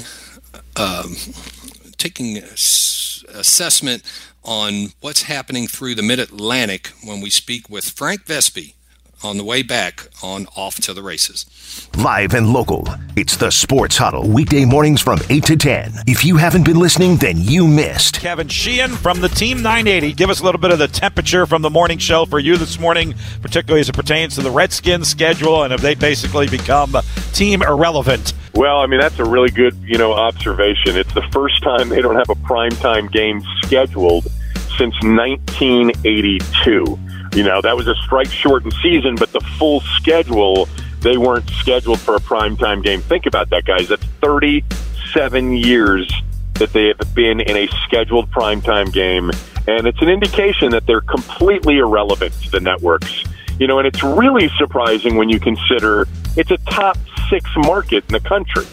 Um, 0.74 1.14
taking 1.98 2.36
assessment 2.38 4.02
on 4.46 4.92
what's 5.00 5.22
happening 5.22 5.66
through 5.66 5.94
the 5.94 6.02
Mid 6.02 6.20
Atlantic 6.20 6.92
when 7.04 7.20
we 7.20 7.30
speak 7.30 7.68
with 7.68 7.90
Frank 7.90 8.24
Vespe 8.24 8.74
on 9.24 9.38
the 9.38 9.44
way 9.44 9.62
back 9.62 10.08
on 10.22 10.46
Off 10.56 10.76
to 10.76 10.92
the 10.92 11.02
Races. 11.02 11.46
Live 11.96 12.34
and 12.34 12.52
local. 12.52 12.86
It's 13.16 13.36
the 13.36 13.50
Sports 13.50 13.96
Huddle, 13.96 14.28
weekday 14.28 14.64
mornings 14.64 15.00
from 15.00 15.18
8 15.28 15.44
to 15.44 15.56
10. 15.56 15.92
If 16.06 16.24
you 16.24 16.36
haven't 16.36 16.64
been 16.64 16.78
listening, 16.78 17.16
then 17.16 17.38
you 17.38 17.66
missed. 17.66 18.20
Kevin 18.20 18.48
Sheehan 18.48 18.90
from 18.90 19.20
the 19.20 19.28
Team 19.28 19.62
980. 19.62 20.12
Give 20.12 20.30
us 20.30 20.40
a 20.40 20.44
little 20.44 20.60
bit 20.60 20.70
of 20.70 20.78
the 20.78 20.88
temperature 20.88 21.46
from 21.46 21.62
the 21.62 21.70
morning 21.70 21.98
show 21.98 22.26
for 22.26 22.38
you 22.38 22.56
this 22.56 22.78
morning, 22.78 23.14
particularly 23.40 23.80
as 23.80 23.88
it 23.88 23.94
pertains 23.94 24.34
to 24.36 24.42
the 24.42 24.50
Redskins 24.50 25.08
schedule 25.08 25.64
and 25.64 25.72
if 25.72 25.80
they 25.80 25.94
basically 25.94 26.46
become 26.46 26.94
team 27.32 27.62
irrelevant. 27.62 28.34
Well, 28.54 28.80
I 28.80 28.86
mean 28.86 29.00
that's 29.00 29.18
a 29.18 29.24
really 29.24 29.50
good, 29.50 29.76
you 29.82 29.98
know, 29.98 30.12
observation. 30.12 30.96
It's 30.96 31.12
the 31.12 31.26
first 31.32 31.62
time 31.62 31.88
they 31.88 32.00
don't 32.00 32.16
have 32.16 32.30
a 32.30 32.34
primetime 32.34 33.10
game 33.10 33.42
scheduled 33.62 34.26
since 34.78 34.94
1982. 35.02 36.98
You 37.34 37.42
know, 37.42 37.60
that 37.60 37.76
was 37.76 37.86
a 37.86 37.94
strike 37.96 38.30
shortened 38.30 38.74
season, 38.82 39.14
but 39.14 39.32
the 39.32 39.40
full 39.58 39.80
schedule, 39.80 40.68
they 41.00 41.18
weren't 41.18 41.48
scheduled 41.50 42.00
for 42.00 42.14
a 42.16 42.20
primetime 42.20 42.82
game. 42.82 43.02
Think 43.02 43.26
about 43.26 43.50
that, 43.50 43.64
guys. 43.64 43.88
That's 43.88 44.04
37 44.22 45.52
years 45.52 46.10
that 46.54 46.72
they 46.72 46.86
have 46.86 47.14
been 47.14 47.40
in 47.40 47.56
a 47.56 47.68
scheduled 47.84 48.30
primetime 48.30 48.92
game, 48.92 49.30
and 49.66 49.86
it's 49.86 50.00
an 50.00 50.08
indication 50.08 50.70
that 50.70 50.86
they're 50.86 51.02
completely 51.02 51.78
irrelevant 51.78 52.32
to 52.44 52.50
the 52.50 52.60
networks. 52.60 53.24
You 53.58 53.66
know, 53.66 53.78
and 53.78 53.86
it's 53.86 54.02
really 54.02 54.50
surprising 54.58 55.16
when 55.16 55.28
you 55.28 55.40
consider 55.40 56.06
it's 56.36 56.50
a 56.50 56.58
top 56.70 56.98
six 57.28 57.50
market 57.56 58.04
in 58.08 58.12
the 58.12 58.20
country. 58.20 58.66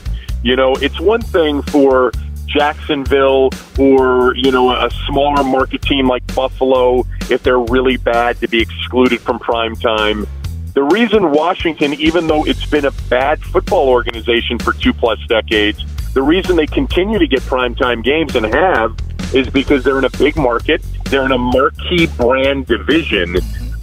You 0.44 0.56
know, 0.56 0.76
it's 0.76 1.00
one 1.00 1.22
thing 1.22 1.62
for 1.62 2.12
Jacksonville 2.54 3.50
or, 3.80 4.36
you 4.36 4.52
know, 4.52 4.72
a 4.72 4.90
smaller 5.08 5.44
market 5.44 5.82
team 5.82 6.08
like 6.08 6.26
Buffalo, 6.36 7.06
if 7.30 7.44
they're 7.44 7.60
really 7.60 7.98
bad, 7.98 8.40
to 8.40 8.48
be 8.48 8.62
excluded 8.62 9.20
from 9.22 9.40
prime 9.40 9.76
time. 9.76 10.28
The 10.74 10.84
reason 10.84 11.32
Washington, 11.32 11.94
even 11.96 12.28
though 12.28 12.46
it's 12.46 12.66
been 12.66 12.86
a 12.86 12.92
bad 13.10 13.42
football 13.44 13.90
organization 13.90 14.58
for 14.58 14.74
two 14.74 14.94
plus 14.94 15.20
decades, 15.28 15.86
the 16.14 16.22
reason 16.22 16.56
they 16.56 16.66
continue 16.66 17.20
to 17.20 17.28
get 17.28 17.42
primetime 17.42 18.04
games 18.04 18.36
and 18.36 18.46
have 18.46 18.96
is 19.34 19.50
because 19.50 19.84
they're 19.84 19.98
in 19.98 20.06
a 20.06 20.18
big 20.18 20.36
market, 20.36 20.84
they're 21.06 21.26
in 21.26 21.32
a 21.32 21.38
marquee 21.38 22.08
brand 22.08 22.68
division. 22.68 23.36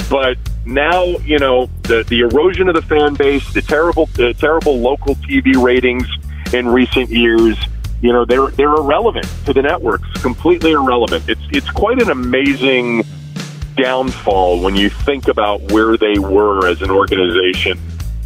But 0.09 0.38
now, 0.64 1.04
you 1.04 1.38
know, 1.38 1.68
the 1.83 2.04
the 2.04 2.20
erosion 2.20 2.68
of 2.68 2.74
the 2.74 2.83
fan 2.83 3.14
base, 3.14 3.52
the 3.52 3.62
terrible 3.62 4.06
the 4.14 4.35
terrible 4.35 4.78
local 4.78 5.14
TV 5.16 5.61
ratings 5.61 6.09
in 6.52 6.68
recent 6.68 7.11
years, 7.11 7.56
you 8.00 8.12
know, 8.12 8.24
they're 8.24 8.48
they're 8.48 8.74
irrelevant 8.74 9.28
to 9.46 9.52
the 9.52 9.62
networks, 9.62 10.08
completely 10.22 10.72
irrelevant. 10.72 11.28
It's 11.28 11.42
it's 11.50 11.70
quite 11.70 12.00
an 12.00 12.10
amazing 12.10 13.04
downfall 13.76 14.60
when 14.60 14.76
you 14.76 14.90
think 14.90 15.28
about 15.28 15.60
where 15.72 15.96
they 15.96 16.18
were 16.18 16.66
as 16.66 16.82
an 16.82 16.90
organization, 16.90 17.78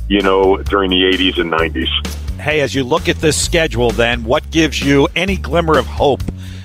you 0.08 0.22
know, 0.22 0.56
during 0.58 0.90
the 0.90 0.96
80s 0.96 1.38
and 1.38 1.52
90s. 1.52 2.40
Hey, 2.40 2.60
as 2.60 2.74
you 2.74 2.84
look 2.84 3.08
at 3.08 3.16
this 3.16 3.40
schedule, 3.40 3.90
then 3.90 4.24
what 4.24 4.48
gives 4.50 4.82
you 4.82 5.08
any 5.16 5.37
glimmer 5.37 5.78
of 5.78 5.87
hope 5.87 6.22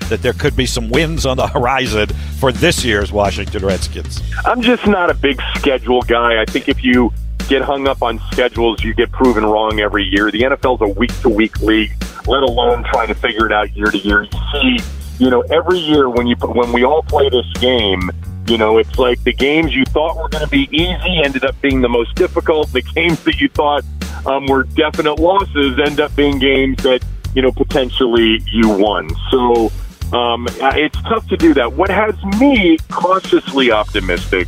that 0.09 0.21
there 0.21 0.33
could 0.33 0.55
be 0.55 0.65
some 0.65 0.89
wins 0.89 1.25
on 1.25 1.37
the 1.37 1.47
horizon 1.47 2.07
for 2.39 2.51
this 2.51 2.83
year's 2.83 3.11
Washington 3.11 3.65
Redskins? 3.65 4.21
I'm 4.45 4.61
just 4.61 4.85
not 4.87 5.09
a 5.09 5.13
big 5.13 5.39
schedule 5.55 6.01
guy. 6.01 6.41
I 6.41 6.45
think 6.45 6.67
if 6.67 6.83
you 6.83 7.13
get 7.47 7.61
hung 7.61 7.87
up 7.87 8.01
on 8.01 8.19
schedules, 8.31 8.83
you 8.83 8.93
get 8.93 9.11
proven 9.11 9.45
wrong 9.45 9.79
every 9.79 10.03
year. 10.03 10.31
The 10.31 10.41
NFL's 10.41 10.81
a 10.81 10.87
week 10.87 11.17
to 11.21 11.29
week 11.29 11.59
league, 11.61 11.93
let 12.29 12.43
alone 12.43 12.83
trying 12.83 13.07
to 13.07 13.15
figure 13.15 13.47
it 13.47 13.51
out 13.51 13.75
year 13.75 13.87
to 13.87 13.97
year. 13.97 14.23
You 14.23 14.39
see, 14.53 14.77
you 15.17 15.29
know, 15.31 15.41
every 15.49 15.79
year 15.79 16.09
when 16.09 16.27
you 16.27 16.35
when 16.35 16.71
we 16.71 16.85
all 16.85 17.01
play 17.01 17.27
this 17.29 17.51
game, 17.59 18.11
you 18.47 18.57
know, 18.57 18.77
it's 18.77 18.97
like 18.99 19.21
the 19.23 19.33
games 19.33 19.73
you 19.73 19.83
thought 19.85 20.15
were 20.15 20.29
going 20.29 20.43
to 20.43 20.49
be 20.49 20.69
easy 20.71 21.21
ended 21.23 21.43
up 21.43 21.59
being 21.61 21.81
the 21.81 21.89
most 21.89 22.13
difficult. 22.15 22.71
The 22.71 22.83
games 22.83 23.21
that 23.23 23.41
you 23.41 23.49
thought 23.49 23.83
um, 24.27 24.45
were 24.45 24.63
definite 24.63 25.15
losses 25.15 25.79
end 25.79 25.99
up 25.99 26.15
being 26.15 26.37
games 26.37 26.81
that 26.83 27.03
you 27.33 27.41
know 27.41 27.51
potentially 27.51 28.41
you 28.45 28.69
won. 28.69 29.09
So 29.31 29.71
um, 30.13 30.47
it's 30.61 31.01
tough 31.01 31.27
to 31.29 31.37
do 31.37 31.55
that. 31.55 31.73
What 31.73 31.89
has 31.89 32.15
me 32.39 32.77
cautiously 32.89 33.71
optimistic 33.71 34.47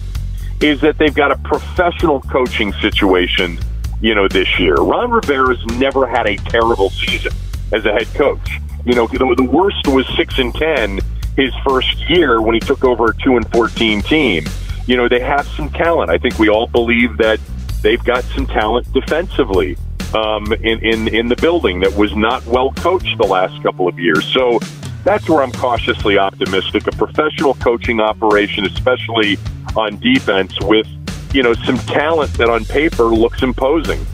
is 0.62 0.80
that 0.82 1.00
they've 1.00 1.16
got 1.16 1.32
a 1.32 1.38
professional 1.38 2.22
coaching 2.22 2.74
situation, 2.74 3.58
you 4.02 4.14
know, 4.14 4.28
this 4.28 4.60
year. 4.60 4.76
Ron 4.76 5.10
Rivera's 5.10 5.66
never 5.78 6.06
had 6.06 6.28
a 6.28 6.36
terrible 6.38 6.92
season 6.92 7.32
as 7.72 7.86
a 7.86 7.92
head 7.92 8.08
coach. 8.14 8.60
You 8.86 8.96
know, 8.96 9.08
the, 9.08 9.48
worst 9.50 9.88
was 9.88 10.08
six 10.16 10.40
and 10.40 10.54
ten 10.54 11.00
his 11.38 11.54
first 11.64 12.10
year 12.10 12.42
when 12.42 12.56
he 12.56 12.60
took 12.60 12.84
over 12.84 13.12
a 13.12 13.16
two 13.18 13.38
and 13.38 13.50
fourteen 13.52 14.02
team. 14.02 14.46
You 14.88 14.98
know, 14.98 15.08
they 15.08 15.20
have 15.20 15.48
some 15.48 15.70
talent. 15.70 16.10
I 16.10 16.18
think 16.18 16.40
we 16.40 16.50
all 16.50 16.68
believe 16.68 17.18
that 17.18 17.40
they've 17.82 18.04
got 18.04 18.24
some 18.24 18.48
talent 18.48 18.92
defensively 18.92 19.78
um, 20.14 20.52
in, 20.54 20.80
in 20.80 21.08
in 21.08 21.28
the 21.30 21.36
building 21.36 21.80
that 21.82 21.94
was 21.96 22.16
not 22.16 22.46
well 22.46 22.72
coached 22.74 23.18
the 23.18 23.28
last 23.28 23.62
couple 23.64 23.88
of 23.88 24.00
years. 24.00 24.26
So 24.26 24.60
that's 25.04 25.28
where 25.30 25.42
I'm 25.44 25.52
cautiously 25.52 26.18
optimistic. 26.18 26.88
A 26.88 26.92
professional 26.92 27.54
coaching 27.56 28.00
operation, 28.00 28.66
especially 28.66 29.38
on 29.76 30.00
defense, 30.00 30.60
with 30.62 30.88
you 31.34 31.44
know 31.44 31.54
some 31.54 31.78
talent 31.80 32.34
that 32.34 32.50
on 32.50 32.66
paper 32.66 33.06
looks 33.06 33.44
imposing. 33.44 34.06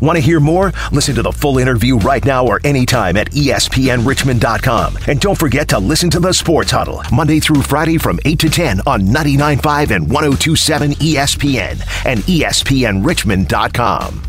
Want 0.00 0.16
to 0.16 0.22
hear 0.22 0.40
more? 0.40 0.72
Listen 0.92 1.14
to 1.16 1.22
the 1.22 1.32
full 1.32 1.58
interview 1.58 1.98
right 1.98 2.24
now 2.24 2.46
or 2.46 2.60
anytime 2.64 3.16
at 3.16 3.30
ESPNRichmond.com. 3.32 4.98
And 5.06 5.20
don't 5.20 5.38
forget 5.38 5.68
to 5.68 5.78
listen 5.78 6.08
to 6.10 6.20
the 6.20 6.32
Sports 6.32 6.70
Huddle 6.70 7.02
Monday 7.12 7.40
through 7.40 7.60
Friday 7.62 7.98
from 7.98 8.18
8 8.24 8.38
to 8.40 8.48
10 8.48 8.80
on 8.86 9.02
99.5 9.02 9.90
and 9.94 10.06
102.7 10.06 10.94
ESPN 10.94 12.06
and 12.06 12.20
ESPNRichmond.com. 12.20 14.22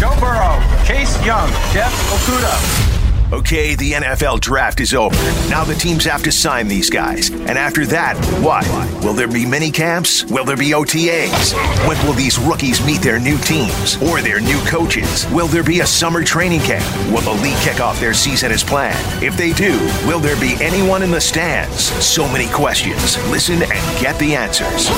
Joe 0.00 0.16
Burrow, 0.18 0.58
Chase 0.84 1.14
Young, 1.24 1.48
Jeff 1.72 1.92
Okudah. 2.10 3.01
Okay, 3.32 3.74
the 3.74 3.92
NFL 3.92 4.40
draft 4.40 4.78
is 4.78 4.92
over. 4.92 5.16
Now 5.48 5.64
the 5.64 5.74
teams 5.74 6.04
have 6.04 6.22
to 6.24 6.30
sign 6.30 6.68
these 6.68 6.90
guys. 6.90 7.30
And 7.30 7.56
after 7.56 7.86
that, 7.86 8.18
what? 8.42 8.66
Will 9.02 9.14
there 9.14 9.26
be 9.26 9.46
mini 9.46 9.70
camps? 9.70 10.22
Will 10.24 10.44
there 10.44 10.56
be 10.56 10.72
OTAs? 10.72 11.54
When 11.88 11.96
will 12.06 12.12
these 12.12 12.38
rookies 12.38 12.84
meet 12.84 13.00
their 13.00 13.18
new 13.18 13.38
teams 13.38 13.96
or 14.02 14.20
their 14.20 14.38
new 14.38 14.60
coaches? 14.66 15.26
Will 15.30 15.46
there 15.46 15.62
be 15.62 15.80
a 15.80 15.86
summer 15.86 16.22
training 16.22 16.60
camp? 16.60 16.84
Will 17.10 17.22
the 17.22 17.42
league 17.42 17.56
kick 17.60 17.80
off 17.80 17.98
their 17.98 18.12
season 18.12 18.52
as 18.52 18.62
planned? 18.62 19.24
If 19.24 19.34
they 19.38 19.54
do, 19.54 19.78
will 20.06 20.20
there 20.20 20.38
be 20.38 20.62
anyone 20.62 21.02
in 21.02 21.10
the 21.10 21.20
stands? 21.20 21.84
So 22.04 22.28
many 22.28 22.48
questions. 22.48 23.16
Listen 23.30 23.62
and 23.62 23.98
get 23.98 24.18
the 24.18 24.36
answers. 24.36 24.90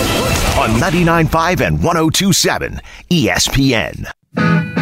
On 0.59 0.70
99.5 0.80 1.64
and 1.64 1.78
102.7 1.78 2.80
ESPN. 3.11 4.74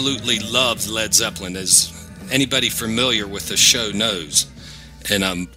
Absolutely 0.00 0.38
loved 0.38 0.88
Led 0.88 1.12
Zeppelin, 1.12 1.54
as 1.56 1.92
anybody 2.30 2.70
familiar 2.70 3.26
with 3.26 3.50
the 3.50 3.56
show 3.58 3.90
knows. 3.90 4.46
And 5.10 5.22
I'm 5.22 5.48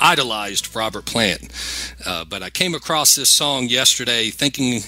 idolized 0.00 0.74
Robert 0.74 1.04
Plant. 1.04 1.52
Uh, 2.06 2.24
but 2.24 2.42
I 2.42 2.48
came 2.48 2.74
across 2.74 3.14
this 3.14 3.28
song 3.28 3.68
yesterday 3.68 4.30
thinking 4.30 4.84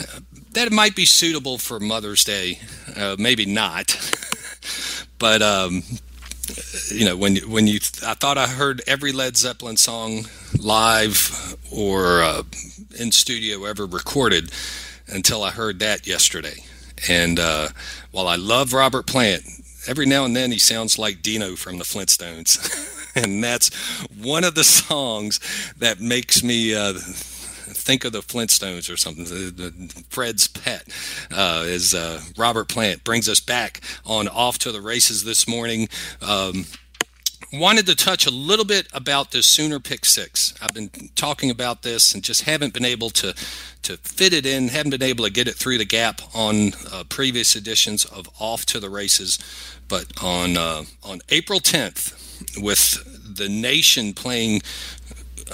uh, 0.00 0.20
that 0.52 0.66
it 0.66 0.72
might 0.72 0.96
be 0.96 1.04
suitable 1.04 1.58
for 1.58 1.78
Mother's 1.78 2.24
Day. 2.24 2.58
Uh, 2.96 3.16
maybe 3.18 3.44
not. 3.44 3.98
but, 5.18 5.42
um, 5.42 5.82
you 6.90 7.04
know, 7.04 7.18
when, 7.18 7.36
when 7.50 7.66
you, 7.66 7.80
I 8.02 8.14
thought 8.14 8.38
I 8.38 8.46
heard 8.46 8.80
every 8.86 9.12
Led 9.12 9.36
Zeppelin 9.36 9.76
song 9.76 10.24
live 10.58 11.54
or 11.70 12.22
uh, 12.22 12.44
in 12.98 13.12
studio 13.12 13.66
ever 13.66 13.84
recorded 13.84 14.50
until 15.06 15.42
I 15.42 15.50
heard 15.50 15.80
that 15.80 16.06
yesterday. 16.06 16.64
And 17.08 17.38
uh, 17.38 17.68
while 18.12 18.28
I 18.28 18.36
love 18.36 18.72
Robert 18.72 19.06
Plant, 19.06 19.42
every 19.86 20.06
now 20.06 20.24
and 20.24 20.34
then 20.34 20.52
he 20.52 20.58
sounds 20.58 20.98
like 20.98 21.22
Dino 21.22 21.56
from 21.56 21.78
the 21.78 21.84
Flintstones. 21.84 23.14
and 23.14 23.42
that's 23.42 23.74
one 24.08 24.44
of 24.44 24.54
the 24.54 24.64
songs 24.64 25.40
that 25.78 26.00
makes 26.00 26.42
me 26.42 26.74
uh, 26.74 26.94
think 26.94 28.04
of 28.04 28.12
the 28.12 28.20
Flintstones 28.20 28.92
or 28.92 28.96
something. 28.96 29.26
Fred's 30.08 30.48
pet 30.48 30.88
uh, 31.30 31.64
is 31.66 31.94
uh, 31.94 32.20
Robert 32.36 32.68
Plant 32.68 33.04
brings 33.04 33.28
us 33.28 33.40
back 33.40 33.80
on 34.06 34.28
off 34.28 34.58
to 34.60 34.72
the 34.72 34.80
races 34.80 35.24
this 35.24 35.46
morning. 35.46 35.88
Um, 36.22 36.64
wanted 37.52 37.86
to 37.86 37.94
touch 37.94 38.26
a 38.26 38.30
little 38.30 38.64
bit 38.64 38.88
about 38.92 39.30
the 39.30 39.42
Sooner 39.42 39.80
Pick 39.80 40.04
Six. 40.04 40.54
I've 40.60 40.74
been 40.74 40.90
talking 41.14 41.50
about 41.50 41.82
this 41.82 42.14
and 42.14 42.22
just 42.22 42.42
haven't 42.42 42.74
been 42.74 42.84
able 42.84 43.10
to 43.10 43.34
to 43.82 43.96
fit 43.98 44.32
it 44.32 44.46
in. 44.46 44.68
Haven't 44.68 44.90
been 44.90 45.02
able 45.02 45.24
to 45.24 45.30
get 45.30 45.48
it 45.48 45.54
through 45.54 45.78
the 45.78 45.84
gap 45.84 46.20
on 46.34 46.72
uh, 46.92 47.04
previous 47.08 47.54
editions 47.54 48.04
of 48.04 48.28
Off 48.40 48.64
to 48.66 48.80
the 48.80 48.90
Races. 48.90 49.38
But 49.88 50.06
on 50.22 50.56
uh, 50.56 50.84
on 51.02 51.20
April 51.28 51.60
10th, 51.60 52.60
with 52.60 53.36
the 53.36 53.48
nation 53.48 54.12
playing 54.12 54.62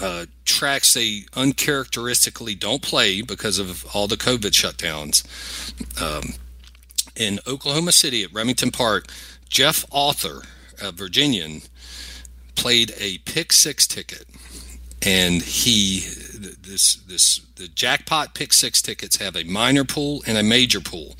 uh, 0.00 0.26
tracks 0.44 0.94
they 0.94 1.24
uncharacteristically 1.34 2.54
don't 2.54 2.82
play 2.82 3.22
because 3.22 3.58
of 3.58 3.84
all 3.94 4.06
the 4.06 4.16
COVID 4.16 4.52
shutdowns. 4.52 5.24
Um, 6.00 6.34
in 7.16 7.40
Oklahoma 7.46 7.92
City 7.92 8.22
at 8.22 8.32
Remington 8.32 8.70
Park, 8.70 9.06
Jeff 9.48 9.84
Arthur, 9.92 10.42
a 10.80 10.92
Virginian, 10.92 11.62
played 12.60 12.92
a 12.98 13.16
pick 13.18 13.52
six 13.52 13.86
ticket, 13.86 14.26
and 15.02 15.40
he 15.40 16.00
this 16.60 16.96
this 16.96 17.40
the 17.56 17.68
jackpot 17.68 18.34
pick 18.34 18.52
six 18.52 18.82
tickets 18.82 19.16
have 19.16 19.34
a 19.34 19.44
minor 19.44 19.84
pool 19.84 20.22
and 20.26 20.36
a 20.36 20.42
major 20.42 20.80
pool, 20.80 21.16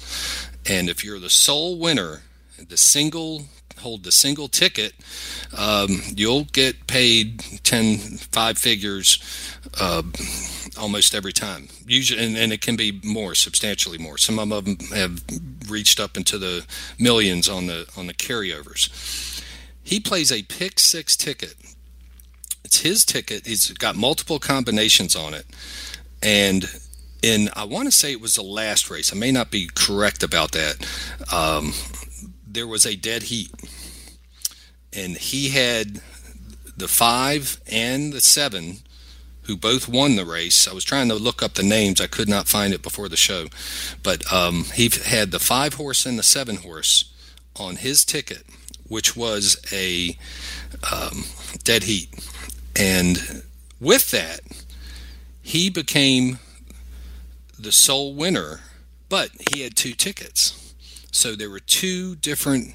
and 0.69 0.91
if 0.91 1.03
you're 1.03 1.19
the 1.19 1.31
sole 1.31 1.79
winner, 1.79 2.21
the 2.69 2.77
single 2.77 3.47
hold 3.79 4.05
the 4.05 4.13
single 4.13 4.49
ticket, 4.49 4.93
um, 5.57 6.03
you'll 6.15 6.45
get 6.45 6.87
paid 6.87 7.41
10, 7.65 7.97
five 8.31 8.59
figures 8.59 9.19
uh, 9.81 10.03
almost 10.79 11.15
every 11.15 11.33
time. 11.33 11.69
Usually, 11.87 12.23
and, 12.23 12.37
and, 12.37 12.53
it 12.53 12.61
can 12.61 12.77
be 12.77 13.01
more, 13.03 13.35
substantially 13.35 13.97
more. 13.97 14.19
Some 14.19 14.39
of 14.39 14.51
them 14.51 14.77
have 14.95 15.23
reached 15.67 15.99
up 15.99 16.19
into 16.19 16.37
the 16.37 16.67
millions 16.99 17.49
on 17.49 17.67
the 17.67 17.91
on 17.97 18.07
the 18.07 18.13
carryovers. 18.13 19.40
He 19.91 19.99
plays 19.99 20.31
a 20.31 20.45
pick 20.45 20.79
six 20.79 21.17
ticket. 21.17 21.57
It's 22.63 22.83
his 22.83 23.05
ticket. 23.05 23.45
He's 23.45 23.73
got 23.73 23.97
multiple 23.97 24.39
combinations 24.39 25.17
on 25.17 25.35
it, 25.35 25.47
and 26.23 26.65
in 27.25 27.49
I 27.55 27.65
want 27.65 27.87
to 27.87 27.91
say 27.91 28.13
it 28.13 28.21
was 28.21 28.37
the 28.37 28.43
last 28.43 28.89
race. 28.89 29.13
I 29.13 29.17
may 29.17 29.33
not 29.33 29.51
be 29.51 29.69
correct 29.75 30.23
about 30.23 30.53
that. 30.53 30.87
Um, 31.33 31.73
there 32.47 32.69
was 32.69 32.87
a 32.87 32.95
dead 32.95 33.25
heat, 33.25 33.51
and 34.93 35.17
he 35.17 35.49
had 35.49 36.01
the 36.77 36.87
five 36.87 37.61
and 37.67 38.13
the 38.13 38.21
seven 38.21 38.77
who 39.43 39.57
both 39.57 39.89
won 39.89 40.15
the 40.15 40.25
race. 40.25 40.69
I 40.69 40.73
was 40.73 40.85
trying 40.85 41.09
to 41.09 41.17
look 41.17 41.43
up 41.43 41.55
the 41.55 41.65
names. 41.65 42.01
I 42.01 42.07
could 42.07 42.29
not 42.29 42.47
find 42.47 42.73
it 42.73 42.81
before 42.81 43.09
the 43.09 43.17
show. 43.17 43.47
But 44.05 44.33
um, 44.33 44.67
he 44.73 44.89
had 45.07 45.33
the 45.33 45.41
five 45.41 45.75
horse 45.75 46.07
and 46.07 46.17
the 46.17 46.23
seven 46.23 46.59
horse 46.59 47.13
on 47.57 47.75
his 47.75 48.05
ticket, 48.05 48.45
which 48.91 49.17
was 49.17 49.57
a 49.73 50.19
um, 50.93 51.25
dead 51.63 51.85
heat. 51.85 52.09
And 52.77 53.45
with 53.81 54.11
that, 54.11 54.41
he 55.41 55.71
became 55.71 56.41
the 57.59 57.73
sole 57.73 58.15
winner, 58.15 58.61
but 59.09 59.31
he 59.53 59.61
had 59.63 59.77
two 59.77 59.93
tickets. 59.93 60.75
So 61.13 61.37
there 61.37 61.51
were 61.51 61.61
two 61.61 62.17
different 62.17 62.75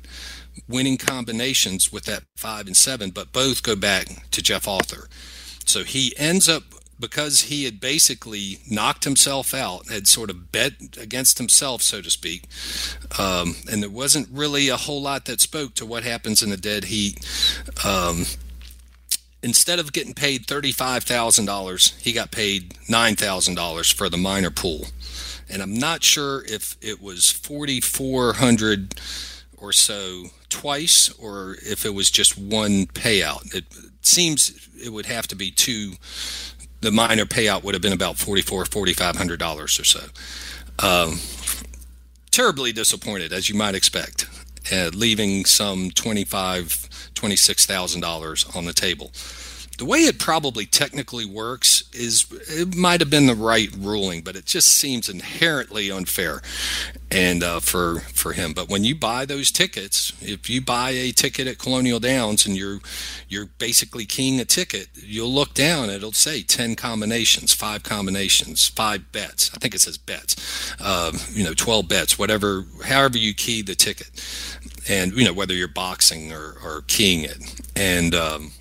winning 0.68 0.98
combinations 0.98 1.92
with 1.92 2.06
that 2.06 2.24
five 2.38 2.66
and 2.66 2.78
seven, 2.78 3.10
but 3.10 3.34
both 3.34 3.62
go 3.62 3.76
back 3.76 4.30
to 4.32 4.42
Jeff 4.42 4.68
Arthur. 4.68 5.10
So 5.66 5.84
he 5.84 6.14
ends 6.18 6.48
up 6.48 6.64
because 7.00 7.42
he 7.42 7.66
had 7.66 7.80
basically 7.80 8.60
knocked 8.70 9.04
himself 9.04 9.54
out, 9.54 9.90
had 9.90 10.08
sort 10.08 10.30
of 10.30 10.52
bet 10.52 10.74
against 11.00 11.38
himself, 11.38 11.82
so 11.82 12.02
to 12.02 12.10
speak, 12.10 12.44
um, 13.20 13.56
and 13.70 13.82
there 13.82 13.90
wasn't 13.90 14.28
really 14.32 14.70
a 14.70 14.78
whole 14.78 15.02
lot 15.02 15.26
that 15.26 15.42
spoke 15.42 15.74
to 15.76 15.86
what 15.86 16.04
happens 16.04 16.42
in 16.42 16.50
the 16.50 16.58
dead 16.58 16.86
heat. 16.86 17.20
Um, 17.86 18.26
instead 19.44 19.80
of 19.80 19.94
getting 19.94 20.14
paid 20.14 20.48
$35,000, 20.48 22.02
he 22.02 22.14
got 22.14 22.32
paid 22.32 22.76
$9,000 22.90 23.94
for 23.94 24.10
the 24.10 24.18
minor 24.18 24.52
pool 24.52 24.86
and 25.50 25.62
I'm 25.62 25.78
not 25.78 26.04
sure 26.04 26.44
if 26.46 26.76
it 26.82 27.02
was 27.02 27.32
4,400 27.32 29.00
or 29.58 29.72
so 29.72 30.26
twice 30.50 31.10
or 31.20 31.58
if 31.62 31.86
it 31.86 31.94
was 31.94 32.10
just 32.10 32.38
one 32.38 32.88
payout. 32.88 33.54
It 33.54 33.66
seems 34.02 34.70
it 34.84 34.90
would 34.90 35.06
have 35.06 35.28
to 35.28 35.36
be 35.36 35.52
two. 35.52 35.94
The 36.86 36.92
minor 36.92 37.26
payout 37.26 37.64
would 37.64 37.74
have 37.74 37.82
been 37.82 37.94
about 37.94 38.20
44, 38.20 38.66
4,500 38.66 39.40
dollars 39.40 39.80
or 39.80 39.84
so. 39.84 40.02
Um, 40.78 41.18
terribly 42.30 42.72
disappointed, 42.72 43.34
as 43.34 43.50
you 43.50 43.56
might 43.56 43.74
expect, 43.74 44.28
uh, 44.72 44.92
leaving 44.94 45.46
some 45.46 45.90
25, 45.90 47.10
26,000 47.16 48.02
dollars 48.02 48.46
on 48.54 48.66
the 48.66 48.74
table 48.74 49.12
the 49.78 49.86
way 49.86 50.00
it 50.00 50.20
probably 50.20 50.66
technically 50.66 51.26
works 51.26 51.84
is 51.94 52.26
it 52.48 52.76
might 52.76 53.02
have 53.02 53.10
been 53.10 53.28
the 53.28 53.36
right 53.36 53.70
ruling, 53.78 54.22
but 54.22 54.36
it 54.36 54.46
just 54.46 54.70
seems 54.70 55.10
inherently 55.10 55.92
unfair, 55.92 56.42
and 57.12 57.44
uh, 57.44 57.60
for 57.60 58.00
for 58.14 58.34
him. 58.34 58.54
But 58.54 58.70
when 58.70 58.84
you 58.84 58.96
buy 58.96 59.26
those 59.26 59.52
tickets, 59.52 60.14
if 60.22 60.50
you 60.50 60.62
buy 60.62 60.92
a 60.92 61.12
ticket 61.12 61.48
at 61.48 61.58
Colonial 61.58 62.00
Downs 62.00 62.46
and 62.46 62.56
you're 62.56 62.80
you're 63.28 63.48
basically 63.58 64.06
keying 64.06 64.40
a 64.40 64.46
ticket, 64.46 64.88
you'll 64.96 65.34
look 65.34 65.54
down. 65.54 65.90
It'll 65.90 66.14
say 66.14 66.42
ten 66.42 66.76
combinations, 66.76 67.54
five 67.54 67.84
combinations, 67.84 68.68
five 68.68 69.12
bets. 69.12 69.52
I 69.54 69.58
think 69.58 69.76
it 69.76 69.82
says 69.82 69.98
bets. 69.98 70.74
Uh, 70.80 71.12
you 71.32 71.44
know, 71.44 71.54
twelve 71.54 71.90
bets, 71.90 72.18
whatever, 72.18 72.66
however 72.86 73.18
you 73.18 73.34
key 73.34 73.62
the 73.62 73.76
ticket, 73.76 74.10
and 74.88 75.14
you 75.14 75.26
know 75.26 75.34
whether 75.34 75.54
you're 75.54 75.68
boxing 75.68 76.32
or, 76.32 76.56
or 76.64 76.84
keying 76.88 77.24
it, 77.24 77.62
and 77.76 78.16
um, 78.16 78.52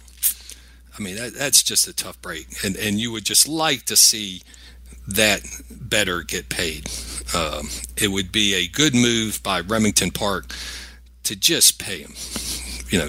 I 0.99 1.03
mean, 1.03 1.17
that, 1.17 1.35
that's 1.35 1.63
just 1.63 1.89
a 1.89 1.93
tough 1.93 2.21
break, 2.23 2.65
and 2.65 2.77
and 2.77 3.01
you 3.01 3.11
would 3.13 3.25
just 3.25 3.49
like 3.49 3.85
to 3.87 3.97
see 3.97 4.43
that 5.07 5.43
better 5.71 6.23
get 6.23 6.49
paid. 6.49 6.89
Um, 7.35 7.69
it 7.97 8.09
would 8.09 8.33
be 8.33 8.55
a 8.55 8.69
good 8.69 8.95
move 8.95 9.43
by 9.43 9.61
Remington 9.61 10.11
Park 10.11 10.47
to 11.25 11.37
just 11.37 11.79
pay 11.79 11.99
him. 11.99 12.15
You 12.89 12.99
know, 13.01 13.09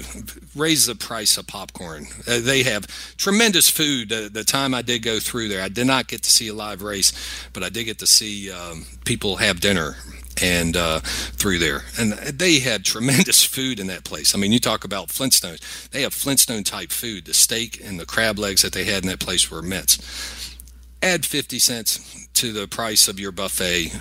raise 0.56 0.86
the 0.86 0.94
price 0.96 1.36
of 1.38 1.46
popcorn. 1.46 2.06
Uh, 2.26 2.40
they 2.40 2.64
have 2.64 2.86
tremendous 3.16 3.70
food. 3.70 4.12
Uh, 4.12 4.28
the 4.32 4.42
time 4.42 4.74
I 4.74 4.82
did 4.82 5.02
go 5.02 5.20
through 5.20 5.48
there, 5.48 5.62
I 5.62 5.68
did 5.68 5.86
not 5.86 6.08
get 6.08 6.22
to 6.24 6.30
see 6.30 6.48
a 6.48 6.54
live 6.54 6.82
race, 6.82 7.12
but 7.52 7.62
I 7.62 7.68
did 7.68 7.84
get 7.84 7.98
to 8.00 8.06
see 8.06 8.50
um, 8.50 8.86
people 9.04 9.36
have 9.36 9.60
dinner 9.60 9.96
and 10.40 10.76
uh, 10.76 11.00
through 11.00 11.58
there. 11.58 11.84
And 11.98 12.12
they 12.12 12.58
had 12.58 12.84
tremendous 12.84 13.44
food 13.56 13.80
in 13.80 13.86
that 13.88 14.04
place. 14.04 14.34
I 14.34 14.38
mean, 14.38 14.52
you 14.52 14.60
talk 14.60 14.84
about 14.84 15.08
Flintstones. 15.08 15.88
They 15.90 16.02
have 16.02 16.14
Flintstone 16.14 16.64
type 16.64 16.90
food. 16.90 17.24
The 17.24 17.34
steak 17.34 17.80
and 17.82 17.98
the 17.98 18.06
crab 18.06 18.38
legs 18.38 18.62
that 18.62 18.72
they 18.72 18.84
had 18.84 19.02
in 19.02 19.08
that 19.08 19.20
place 19.20 19.50
were 19.50 19.58
immense. 19.58 20.56
Add 21.02 21.24
50 21.24 21.58
cents 21.58 22.28
to 22.34 22.52
the 22.52 22.66
price 22.66 23.08
of 23.08 23.20
your 23.20 23.32
buffet 23.32 23.92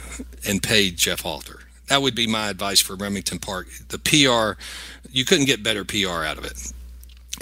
and 0.47 0.61
pay 0.61 0.91
Jeff 0.91 1.21
Halter. 1.21 1.61
That 1.87 2.01
would 2.01 2.15
be 2.15 2.27
my 2.27 2.49
advice 2.49 2.81
for 2.81 2.95
Remington 2.95 3.39
Park. 3.39 3.67
The 3.89 3.99
PR, 3.99 4.59
you 5.11 5.23
couldn't 5.23 5.45
get 5.45 5.63
better 5.63 5.85
PR 5.85 6.23
out 6.23 6.37
of 6.37 6.45
it. 6.45 6.73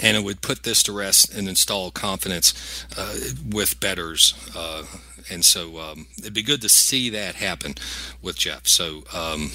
And 0.00 0.16
it 0.16 0.24
would 0.24 0.42
put 0.42 0.64
this 0.64 0.82
to 0.84 0.92
rest 0.92 1.32
and 1.32 1.48
install 1.48 1.90
confidence 1.90 2.84
uh, 2.96 3.16
with 3.48 3.80
betters 3.80 4.34
uh, 4.54 4.82
and 5.30 5.44
so 5.44 5.78
um, 5.78 6.06
it'd 6.18 6.34
be 6.34 6.42
good 6.42 6.60
to 6.62 6.68
see 6.68 7.10
that 7.10 7.36
happen 7.36 7.74
with 8.22 8.36
Jeff. 8.36 8.66
So 8.66 9.04
um, 9.12 9.50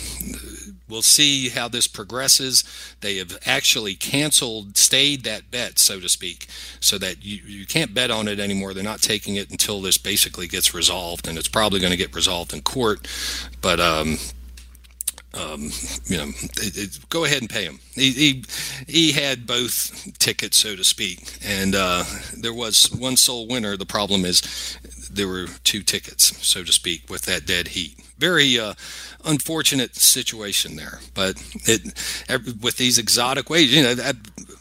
we'll 0.87 1.01
see 1.01 1.49
how 1.49 1.67
this 1.67 1.87
progresses. 1.87 2.63
They 3.01 3.17
have 3.17 3.37
actually 3.45 3.95
canceled, 3.95 4.77
stayed 4.77 5.23
that 5.23 5.51
bet, 5.51 5.79
so 5.79 5.99
to 5.99 6.09
speak, 6.09 6.47
so 6.79 6.97
that 6.97 7.23
you, 7.23 7.37
you 7.45 7.65
can't 7.65 7.93
bet 7.93 8.11
on 8.11 8.27
it 8.27 8.39
anymore. 8.39 8.73
They're 8.73 8.83
not 8.83 9.01
taking 9.01 9.35
it 9.35 9.49
until 9.51 9.81
this 9.81 9.97
basically 9.97 10.47
gets 10.47 10.73
resolved, 10.73 11.27
and 11.27 11.37
it's 11.37 11.47
probably 11.47 11.79
going 11.79 11.91
to 11.91 11.97
get 11.97 12.15
resolved 12.15 12.53
in 12.53 12.61
court. 12.61 13.07
But 13.61 13.79
um, 13.79 14.17
um, 15.33 15.69
you 16.05 16.17
know, 16.17 16.29
it, 16.57 16.77
it, 16.77 17.09
go 17.09 17.23
ahead 17.23 17.41
and 17.41 17.49
pay 17.49 17.63
him. 17.63 17.79
He, 17.93 18.11
he, 18.11 18.43
he 18.87 19.11
had 19.11 19.45
both 19.45 20.17
tickets, 20.17 20.59
so 20.59 20.75
to 20.75 20.83
speak, 20.83 21.37
and 21.45 21.75
uh, 21.75 22.03
there 22.35 22.53
was 22.53 22.91
one 22.91 23.15
sole 23.15 23.47
winner. 23.47 23.77
The 23.77 23.85
problem 23.85 24.25
is 24.25 24.41
there 25.11 25.27
were 25.27 25.47
two 25.63 25.83
tickets, 25.83 26.45
so 26.45 26.63
to 26.63 26.71
speak, 26.71 27.09
with 27.09 27.23
that 27.23 27.45
dead 27.45 27.69
heat. 27.69 27.97
Very 28.17 28.59
uh, 28.59 28.73
unfortunate 29.25 29.95
situation 29.95 30.75
there, 30.75 30.99
but 31.13 31.41
it 31.65 31.93
with 32.61 32.77
these 32.77 32.97
exotic 32.97 33.49
ways, 33.49 33.75
you 33.75 33.83
know, 33.83 33.95
that, 33.95 34.15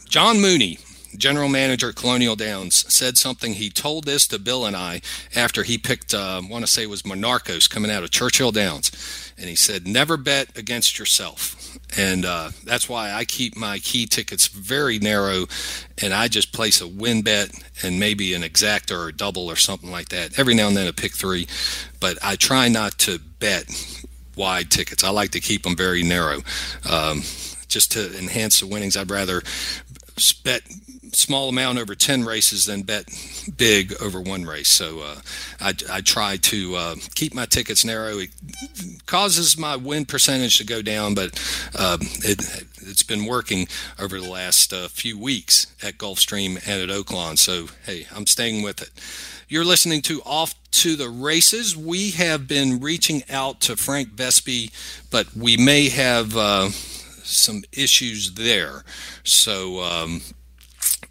John 0.09 0.41
Mooney 0.41 0.79
general 1.17 1.49
manager 1.49 1.91
at 1.91 1.97
Colonial 1.97 2.37
Downs, 2.37 2.93
said 2.93 3.17
something. 3.17 3.55
He 3.55 3.71
told 3.71 4.05
this 4.05 4.27
to 4.29 4.39
Bill 4.39 4.67
and 4.67 4.77
I 4.77 5.01
after 5.35 5.63
he 5.63 5.79
picked, 5.79 6.15
uh, 6.15 6.41
I 6.43 6.49
want 6.49 6.65
to 6.65 6.71
say 6.71 6.83
it 6.83 6.91
was 6.91 7.03
Monarchos 7.03 7.69
coming 7.69 7.91
out 7.91 8.05
of 8.05 8.11
Churchill 8.11 8.53
Downs. 8.53 8.91
And 9.39 9.49
he 9.49 9.57
said, 9.57 9.87
never 9.87 10.17
bet 10.17 10.57
against 10.57 10.99
yourself. 10.99 11.58
And 11.97 12.25
uh, 12.25 12.51
that's 12.65 12.89
why 12.89 13.13
I 13.13 13.25
keep 13.25 13.57
my 13.57 13.79
key 13.79 14.07
tickets 14.07 14.47
very 14.47 14.99
narrow 14.99 15.47
and 16.03 16.13
I 16.13 16.29
just 16.29 16.53
place 16.53 16.81
a 16.81 16.87
win 16.87 17.23
bet 17.23 17.51
and 17.83 17.99
maybe 17.99 18.35
an 18.35 18.43
exact 18.43 18.91
or 18.91 19.09
a 19.09 19.13
double 19.13 19.51
or 19.51 19.57
something 19.57 19.91
like 19.91 20.11
that. 20.11 20.39
Every 20.39 20.55
now 20.55 20.69
and 20.69 20.77
then 20.77 20.87
a 20.87 20.93
pick 20.93 21.15
three, 21.15 21.47
but 22.01 22.19
I 22.23 22.37
try 22.37 22.69
not 22.69 22.99
to 23.01 23.19
bet 23.19 23.67
wide 24.37 24.71
tickets. 24.71 25.03
I 25.03 25.11
like 25.11 25.31
to 25.31 25.41
keep 25.41 25.63
them 25.63 25.77
very 25.77 26.03
narrow. 26.03 26.41
Um, 26.89 27.23
just 27.69 27.93
to 27.93 28.17
enhance 28.19 28.61
the 28.61 28.67
winnings, 28.67 28.97
I'd 28.97 29.11
rather 29.11 29.43
bet 30.45 30.63
small 31.13 31.49
amount 31.49 31.79
over 31.79 31.95
10 31.95 32.25
races 32.25 32.67
than 32.67 32.83
bet 32.83 33.09
big 33.57 33.95
over 34.01 34.21
one 34.21 34.45
race. 34.45 34.69
So 34.69 35.01
uh, 35.01 35.21
I, 35.61 35.75
I, 35.91 36.01
try 36.01 36.37
to 36.37 36.75
uh, 36.77 36.95
keep 37.15 37.35
my 37.35 37.47
tickets 37.47 37.85
narrow. 37.85 38.19
It 38.19 38.31
causes 39.07 39.59
my 39.59 39.77
win 39.77 40.05
percentage 40.05 40.59
to 40.59 40.65
go 40.65 40.83
down, 40.83 41.15
but 41.15 41.39
uh, 41.75 41.99
it, 42.01 42.45
has 42.87 43.03
been 43.03 43.27
working 43.27 43.69
over 43.99 44.21
the 44.21 44.29
last 44.29 44.73
uh, 44.73 44.89
few 44.89 45.19
weeks 45.19 45.67
at 45.83 45.99
Gulfstream 45.99 46.57
and 46.67 46.91
at 46.91 46.97
Oaklawn. 46.97 47.37
So, 47.37 47.67
hey, 47.85 48.07
I'm 48.15 48.27
staying 48.27 48.63
with 48.63 48.81
it. 48.81 48.91
You're 49.49 49.65
listening 49.65 50.03
to 50.03 50.23
Off 50.25 50.55
to 50.73 50.97
the 50.97 51.09
Races. 51.09 51.77
We 51.77 52.11
have 52.13 52.47
been 52.47 52.81
reaching 52.81 53.23
out 53.31 53.61
to 53.63 53.77
Frank 53.77 54.11
Vespe, 54.11 54.71
but 55.11 55.35
we 55.35 55.57
may 55.57 55.89
have 55.89 56.37
uh, 56.37 56.69
some 56.69 57.63
issues 57.73 58.35
there. 58.35 58.85
So, 59.25 59.81
um, 59.83 60.21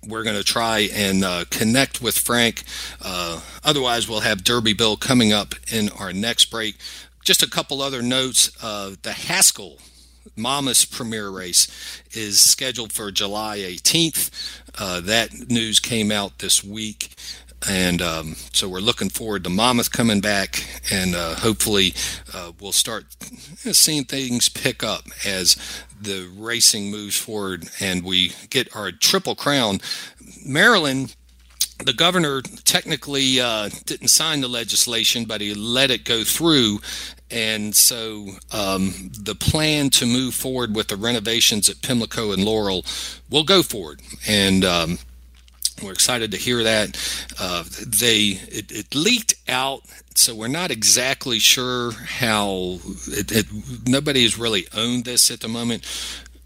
we're 0.07 0.23
going 0.23 0.35
to 0.35 0.43
try 0.43 0.89
and 0.93 1.23
uh, 1.23 1.45
connect 1.49 2.01
with 2.01 2.17
Frank. 2.17 2.63
Uh, 3.01 3.41
otherwise, 3.63 4.07
we'll 4.07 4.21
have 4.21 4.43
Derby 4.43 4.73
Bill 4.73 4.97
coming 4.97 5.33
up 5.33 5.55
in 5.71 5.89
our 5.89 6.13
next 6.13 6.45
break. 6.45 6.75
Just 7.23 7.43
a 7.43 7.49
couple 7.49 7.81
other 7.81 8.01
notes. 8.01 8.51
Uh, 8.63 8.91
the 9.01 9.11
Haskell 9.11 9.79
Monmouth 10.35 10.91
Premier 10.91 11.29
Race 11.29 11.67
is 12.11 12.39
scheduled 12.39 12.93
for 12.93 13.11
July 13.11 13.57
18th. 13.57 14.61
Uh, 14.77 15.01
that 15.01 15.49
news 15.49 15.79
came 15.79 16.11
out 16.11 16.39
this 16.39 16.63
week. 16.63 17.09
And 17.67 18.01
um, 18.03 18.35
so 18.53 18.69
we're 18.69 18.79
looking 18.79 19.09
forward 19.09 19.43
to 19.45 19.49
Monmouth 19.49 19.91
coming 19.91 20.21
back, 20.21 20.63
and 20.91 21.15
uh, 21.15 21.33
hopefully 21.35 21.95
uh, 22.31 22.51
we'll 22.61 22.71
start 22.71 23.05
seeing 23.71 24.03
things 24.03 24.47
pick 24.47 24.83
up 24.83 25.05
as 25.25 25.57
the 26.01 26.29
racing 26.35 26.91
moves 26.91 27.17
forward 27.17 27.69
and 27.79 28.03
we 28.03 28.33
get 28.49 28.75
our 28.75 28.91
triple 28.91 29.35
crown. 29.35 29.79
Maryland 30.45 31.15
the 31.83 31.93
governor 31.93 32.41
technically 32.41 33.39
uh, 33.39 33.69
didn't 33.85 34.07
sign 34.07 34.41
the 34.41 34.47
legislation, 34.47 35.25
but 35.25 35.41
he 35.41 35.53
let 35.53 35.91
it 35.91 36.05
go 36.05 36.23
through. 36.23 36.79
And 37.29 37.75
so 37.75 38.27
um, 38.51 39.11
the 39.23 39.35
plan 39.35 39.89
to 39.91 40.05
move 40.05 40.33
forward 40.33 40.75
with 40.75 40.87
the 40.87 40.95
renovations 40.95 41.69
at 41.69 41.81
Pimlico 41.81 42.31
and 42.31 42.43
Laurel 42.43 42.85
will 43.29 43.43
go 43.43 43.61
forward. 43.61 44.01
And 44.27 44.63
um, 44.65 44.97
we're 45.82 45.93
excited 45.93 46.32
to 46.32 46.38
hear 46.38 46.63
that. 46.63 46.97
Uh, 47.39 47.63
they 47.86 48.39
it, 48.49 48.71
it, 48.71 48.95
leaked 48.95 49.36
out, 49.47 49.82
so 50.15 50.34
we're 50.36 50.47
not 50.47 50.71
exactly 50.71 51.39
sure 51.39 51.91
how. 51.91 52.80
It, 53.07 53.32
it, 53.32 53.45
nobody 53.88 54.23
has 54.23 54.38
really 54.38 54.67
owned 54.73 55.05
this 55.05 55.30
at 55.30 55.41
the 55.41 55.47
moment. 55.47 55.86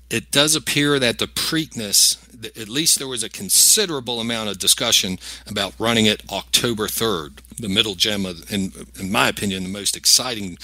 It 0.10 0.32
does 0.32 0.56
appear 0.56 1.00
that 1.00 1.20
the 1.20 1.28
Preakness 1.28 2.18
at 2.44 2.70
least 2.70 2.98
there 2.98 3.08
was 3.08 3.24
a 3.24 3.30
considerable 3.30 4.20
amount 4.20 4.50
of 4.50 4.58
discussion 4.58 5.20
about 5.48 5.74
running 5.80 6.06
it 6.06 6.24
October 6.32 6.88
3rd, 6.88 7.40
the 7.58 7.70
middle 7.70 7.96
gem 7.96 8.26
of, 8.26 8.52
in, 8.52 8.72
in 9.00 9.12
my 9.12 9.28
opinion, 9.28 9.64
the 9.64 9.70
most 9.70 9.96
exciting 9.96 10.58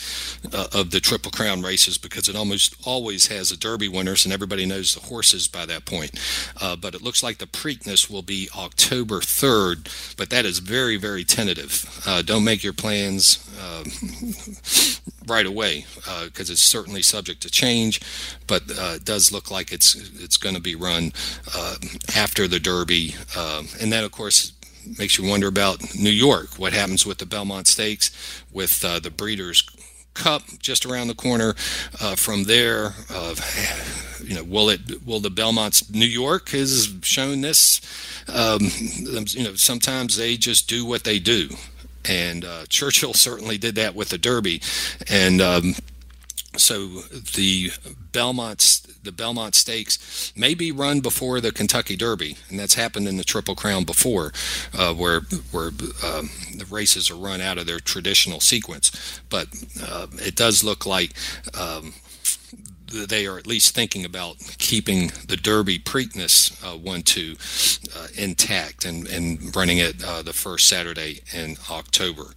uh, 0.54 0.68
of 0.74 0.92
the 0.92 1.00
Triple 1.00 1.32
Crown 1.32 1.62
races 1.62 1.98
because 1.98 2.28
it 2.28 2.36
almost 2.36 2.76
always 2.86 3.28
has 3.28 3.52
a 3.52 3.58
Derby 3.58 3.88
winners 3.88 4.26
and 4.26 4.34
everybody 4.34 4.66
knows 4.66 4.94
the 4.94 5.02
horses 5.02 5.48
by 5.48 5.66
that 5.66 5.86
point. 5.86 6.20
Uh, 6.62 6.76
but 6.76 6.96
it 6.96 7.02
looks 7.02 7.24
like 7.24 7.38
the 7.38 7.46
Preakness 7.46 8.10
will 8.10 8.22
be 8.22 8.50
October 8.58 9.20
3rd, 9.20 10.16
but 10.18 10.30
that 10.30 10.46
is 10.46 10.60
very, 10.60 10.98
very 10.98 11.24
tentative. 11.24 12.02
Uh, 12.06 12.22
don't 12.22 12.44
make 12.44 12.64
your 12.64 12.74
plans 12.74 13.44
uh, 13.60 13.84
right 15.28 15.46
away 15.46 15.86
because 16.26 16.50
uh, 16.50 16.54
it's 16.54 16.62
certainly 16.62 17.02
subject 17.02 17.42
to 17.42 17.50
change, 17.50 18.02
but 18.48 18.64
uh, 18.72 18.94
it 18.96 19.06
does 19.06 19.32
look 19.32 19.52
like 19.52 19.72
it's 19.72 19.96
it's 20.20 20.38
going 20.38 20.56
to 20.56 20.62
be 20.62 20.76
run 20.76 21.12
after 22.16 22.48
the 22.48 22.60
Derby, 22.60 23.16
and 23.36 23.92
then 23.92 24.04
of 24.04 24.12
course 24.12 24.54
makes 24.98 25.18
you 25.18 25.28
wonder 25.28 25.48
about 25.48 25.96
New 25.96 26.10
York. 26.10 26.58
What 26.58 26.74
happens 26.74 27.06
with 27.06 27.18
the 27.18 27.26
Belmont 27.26 27.68
Stakes, 27.68 28.12
with 28.52 28.84
uh, 28.84 29.00
the 29.00 29.12
Breeders' 29.12 29.68
Cup 30.14 30.44
just 30.60 30.86
around 30.86 31.08
the 31.08 31.16
corner 31.16 31.56
uh, 32.02 32.16
from 32.16 32.46
there? 32.46 32.94
you 34.24 34.36
know, 34.36 34.44
will 34.44 34.70
it 34.70 35.06
will 35.06 35.20
the 35.20 35.30
Belmont's 35.30 35.90
New 35.92 36.06
York 36.06 36.50
has 36.50 36.94
shown 37.02 37.42
this? 37.42 37.82
Um, 38.28 38.60
you 39.00 39.44
know, 39.44 39.56
sometimes 39.56 40.18
they 40.18 40.38
just 40.38 40.68
do 40.68 40.86
what 40.86 41.04
they 41.04 41.20
do 41.20 41.50
and 42.08 42.46
uh, 42.46 42.66
Churchill 42.70 43.14
certainly 43.14 43.58
did 43.58 43.76
that 43.76 43.96
with 43.96 44.10
the 44.10 44.18
Derby, 44.18 44.62
and 45.10 45.42
um, 45.42 45.76
so 46.56 47.02
the 47.36 47.72
Belmont 48.12 48.82
the 49.04 49.12
Belmont 49.12 49.56
Stakes 49.56 50.34
may 50.36 50.54
be 50.54 50.72
run 50.72 51.00
before 51.00 51.40
the 51.40 51.52
Kentucky 51.52 51.96
Derby, 51.96 52.36
and 52.50 52.60
that's 52.60 52.74
happened 52.74 53.08
in 53.08 53.18
the 53.18 53.24
Triple 53.24 53.56
Crown 53.56 53.84
before, 53.84 54.34
uh, 54.74 54.94
where 54.94 55.22
where 55.52 55.68
um, 56.04 56.30
the 56.56 56.68
races 56.70 57.10
are 57.10 57.16
run 57.16 57.42
out 57.42 57.58
of 57.58 57.68
their 57.68 57.80
traditional 57.80 58.40
sequence. 58.40 59.22
But 59.30 59.48
uh, 59.82 60.08
it 60.14 60.36
does 60.36 60.64
look 60.64 60.86
like 60.86 61.14
um, 61.58 61.94
they 62.88 63.26
are 63.26 63.38
at 63.38 63.48
least 63.48 63.76
thinking 63.76 64.06
about 64.06 64.38
keeping 64.58 65.12
the 65.28 65.38
Derby 65.38 65.80
Preakness 65.80 66.64
uh, 66.64 66.78
one 66.78 67.02
two 67.02 67.36
uh, 67.98 68.08
intact 68.16 68.86
and, 68.86 69.08
and 69.08 69.56
running 69.56 69.78
it 69.78 70.04
uh, 70.04 70.22
the 70.22 70.34
first 70.34 70.68
Saturday 70.68 71.22
in 71.34 71.58
October. 71.70 72.34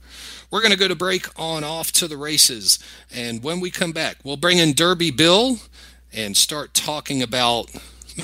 We're 0.51 0.61
going 0.61 0.73
to 0.73 0.79
go 0.79 0.89
to 0.89 0.97
break 0.97 1.27
on 1.39 1.63
off 1.63 1.93
to 1.93 2.09
the 2.09 2.17
races, 2.17 2.79
and 3.15 3.43
when 3.43 3.61
we 3.61 3.71
come 3.71 3.93
back, 3.93 4.17
we'll 4.25 4.37
bring 4.37 4.59
in 4.59 4.73
Derby 4.73 5.11
Bill 5.11 5.59
and 6.13 6.37
start 6.37 6.75
talking 6.75 7.23
about 7.23 7.71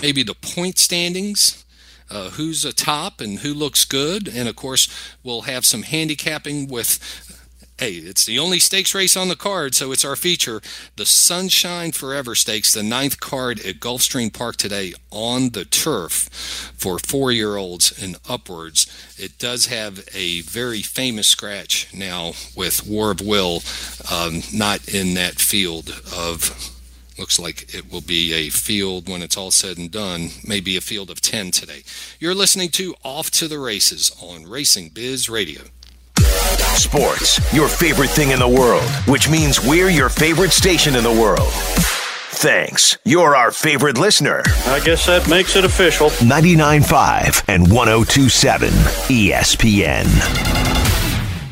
maybe 0.02 0.22
the 0.22 0.34
point 0.34 0.78
standings. 0.78 1.62
Uh, 2.08 2.30
who's 2.30 2.64
atop 2.64 3.20
and 3.20 3.40
who 3.40 3.52
looks 3.52 3.84
good. 3.84 4.28
And 4.28 4.48
of 4.48 4.54
course, 4.54 4.88
we'll 5.24 5.40
have 5.40 5.66
some 5.66 5.82
handicapping 5.82 6.68
with 6.68 7.00
hey, 7.78 7.92
it's 7.92 8.24
the 8.24 8.38
only 8.38 8.58
stakes 8.58 8.94
race 8.94 9.16
on 9.16 9.28
the 9.28 9.36
card, 9.36 9.74
so 9.74 9.92
it's 9.92 10.04
our 10.04 10.16
feature. 10.16 10.60
The 10.96 11.04
Sunshine 11.06 11.92
Forever 11.92 12.34
Stakes, 12.34 12.72
the 12.72 12.82
ninth 12.82 13.20
card 13.20 13.60
at 13.60 13.80
Gulfstream 13.80 14.32
Park 14.32 14.56
today 14.56 14.94
on 15.10 15.50
the 15.50 15.64
turf 15.64 16.28
for 16.76 16.98
four 16.98 17.32
year 17.32 17.56
olds 17.56 17.92
and 18.02 18.16
upwards. 18.28 18.86
It 19.18 19.38
does 19.38 19.66
have 19.66 20.08
a 20.14 20.40
very 20.42 20.82
famous 20.82 21.28
scratch 21.28 21.92
now 21.92 22.32
with 22.56 22.86
War 22.86 23.10
of 23.10 23.20
Will 23.20 23.62
um, 24.10 24.42
not 24.52 24.88
in 24.88 25.14
that 25.14 25.36
field 25.36 25.90
of. 26.14 26.72
Looks 27.18 27.38
like 27.38 27.74
it 27.74 27.90
will 27.90 28.02
be 28.02 28.34
a 28.34 28.50
field 28.50 29.08
when 29.08 29.22
it's 29.22 29.38
all 29.38 29.50
said 29.50 29.78
and 29.78 29.90
done, 29.90 30.28
maybe 30.46 30.76
a 30.76 30.82
field 30.82 31.08
of 31.08 31.22
10 31.22 31.50
today. 31.50 31.82
You're 32.20 32.34
listening 32.34 32.68
to 32.72 32.94
Off 33.02 33.30
to 33.32 33.48
the 33.48 33.58
Races 33.58 34.14
on 34.20 34.44
Racing 34.44 34.90
Biz 34.90 35.30
Radio. 35.30 35.62
Sports, 36.76 37.40
your 37.52 37.68
favorite 37.68 38.10
thing 38.10 38.30
in 38.30 38.38
the 38.38 38.48
world, 38.48 38.88
which 39.06 39.28
means 39.28 39.60
we're 39.60 39.90
your 39.90 40.08
favorite 40.08 40.52
station 40.52 40.94
in 40.94 41.02
the 41.02 41.10
world. 41.10 41.48
Thanks. 42.38 42.98
You're 43.04 43.34
our 43.34 43.50
favorite 43.50 43.98
listener. 43.98 44.42
I 44.66 44.80
guess 44.84 45.06
that 45.06 45.28
makes 45.28 45.56
it 45.56 45.64
official. 45.64 46.10
99.5 46.10 47.44
and 47.48 47.66
102.7 47.66 48.68
ESPN. 49.08 50.04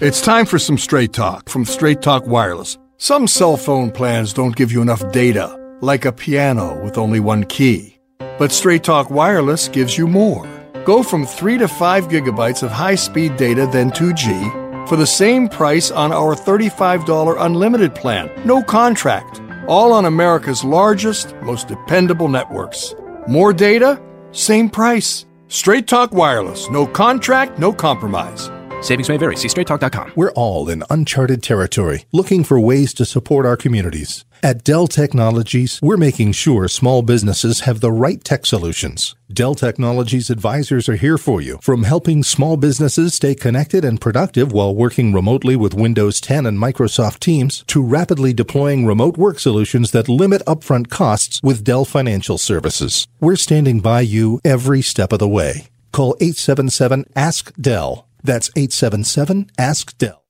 It's 0.03 0.21
time 0.21 0.45
for 0.45 0.59
some 0.59 0.77
straight 0.77 1.13
talk 1.13 1.49
from 1.49 1.65
Straight 1.65 2.03
Talk 2.03 2.27
Wireless. 2.27 2.77
Some 2.99 3.27
cell 3.27 3.57
phone 3.57 3.91
plans 3.91 4.33
don't 4.33 4.55
give 4.55 4.71
you 4.71 4.83
enough 4.83 5.11
data, 5.11 5.59
like 5.81 6.05
a 6.05 6.13
piano 6.13 6.81
with 6.85 6.99
only 6.99 7.19
one 7.19 7.45
key. 7.45 7.99
But 8.39 8.53
Straight 8.53 8.85
Talk 8.85 9.11
Wireless 9.11 9.69
gives 9.69 9.97
you 9.97 10.07
more. 10.07 10.47
Go 10.85 11.03
from 11.03 11.25
3 11.25 11.59
to 11.59 11.69
5 11.69 12.09
gigabytes 12.09 12.63
of 12.63 12.71
high 12.71 12.95
speed 12.95 13.37
data, 13.37 13.67
then 13.73 13.91
2G, 13.91 14.64
for 14.87 14.97
the 14.97 15.07
same 15.07 15.49
price 15.49 15.91
on 15.91 16.13
our 16.13 16.35
$35 16.35 17.37
unlimited 17.41 17.95
plan. 17.95 18.31
No 18.45 18.63
contract. 18.63 19.41
all 19.67 19.93
on 19.95 20.05
America's 20.05 20.63
largest, 20.63 21.35
most 21.37 21.69
dependable 21.69 22.29
networks. 22.29 22.95
More 23.27 23.53
data, 23.55 23.99
same 24.31 24.69
price. 24.69 25.25
Straight 25.49 25.87
Talk 25.87 26.13
Wireless. 26.13 26.69
No 26.69 26.87
contract, 26.87 27.59
no 27.59 27.73
compromise. 27.73 28.51
Savings 28.85 29.09
may 29.09 29.17
vary. 29.17 29.37
See 29.37 29.49
straighttalk.com. 29.49 30.13
We're 30.15 30.33
all 30.33 30.69
in 30.69 30.85
uncharted 30.91 31.43
territory, 31.43 32.05
looking 32.13 32.45
for 32.45 32.61
ways 32.61 32.93
to 32.95 33.07
support 33.07 33.47
our 33.47 33.57
communities. 33.57 34.27
At 34.43 34.63
Dell 34.63 34.87
Technologies, 34.87 35.81
we're 35.81 35.97
making 35.97 36.33
sure 36.33 36.69
small 36.69 37.01
businesses 37.01 37.61
have 37.61 37.81
the 37.81 37.91
right 37.91 38.23
tech 38.23 38.45
solutions. 38.45 39.15
Dell 39.33 39.55
Technologies 39.55 40.29
advisors 40.29 40.87
are 40.87 40.97
here 40.97 41.17
for 41.17 41.41
you, 41.41 41.59
from 41.63 41.85
helping 41.85 42.23
small 42.23 42.59
businesses 42.59 43.15
stay 43.15 43.35
connected 43.35 43.87
and 43.87 44.03
productive 44.03 44.53
while 44.53 44.75
working 44.75 45.15
remotely 45.15 45.57
with 45.57 45.73
Windows 45.73 46.21
10 46.21 46.45
and 46.45 46.59
Microsoft 46.59 47.21
Teams, 47.21 47.65
to 47.69 47.83
rapidly 47.83 48.35
deploying 48.35 48.85
remote 48.85 49.17
work 49.17 49.41
solutions 49.41 49.93
that 49.93 50.11
limit 50.11 50.43
upfront 50.47 50.91
costs 50.91 51.41
with 51.43 51.65
Dell 51.65 51.87
Financial 51.87 52.37
Services. 52.37 53.09
We're 53.19 53.37
standing 53.37 53.81
by 53.81 54.03
you 54.03 54.43
every 54.45 54.83
step 54.83 55.11
of 55.11 55.21
the 55.21 55.29
way. 55.29 55.69
Call 55.91 56.17
877 56.21 57.07
Ask 57.17 57.51
Dell. 57.59 58.07
That's 58.25 58.51
877 58.57 59.51
Ask 59.59 59.97
Dell. 59.99 60.25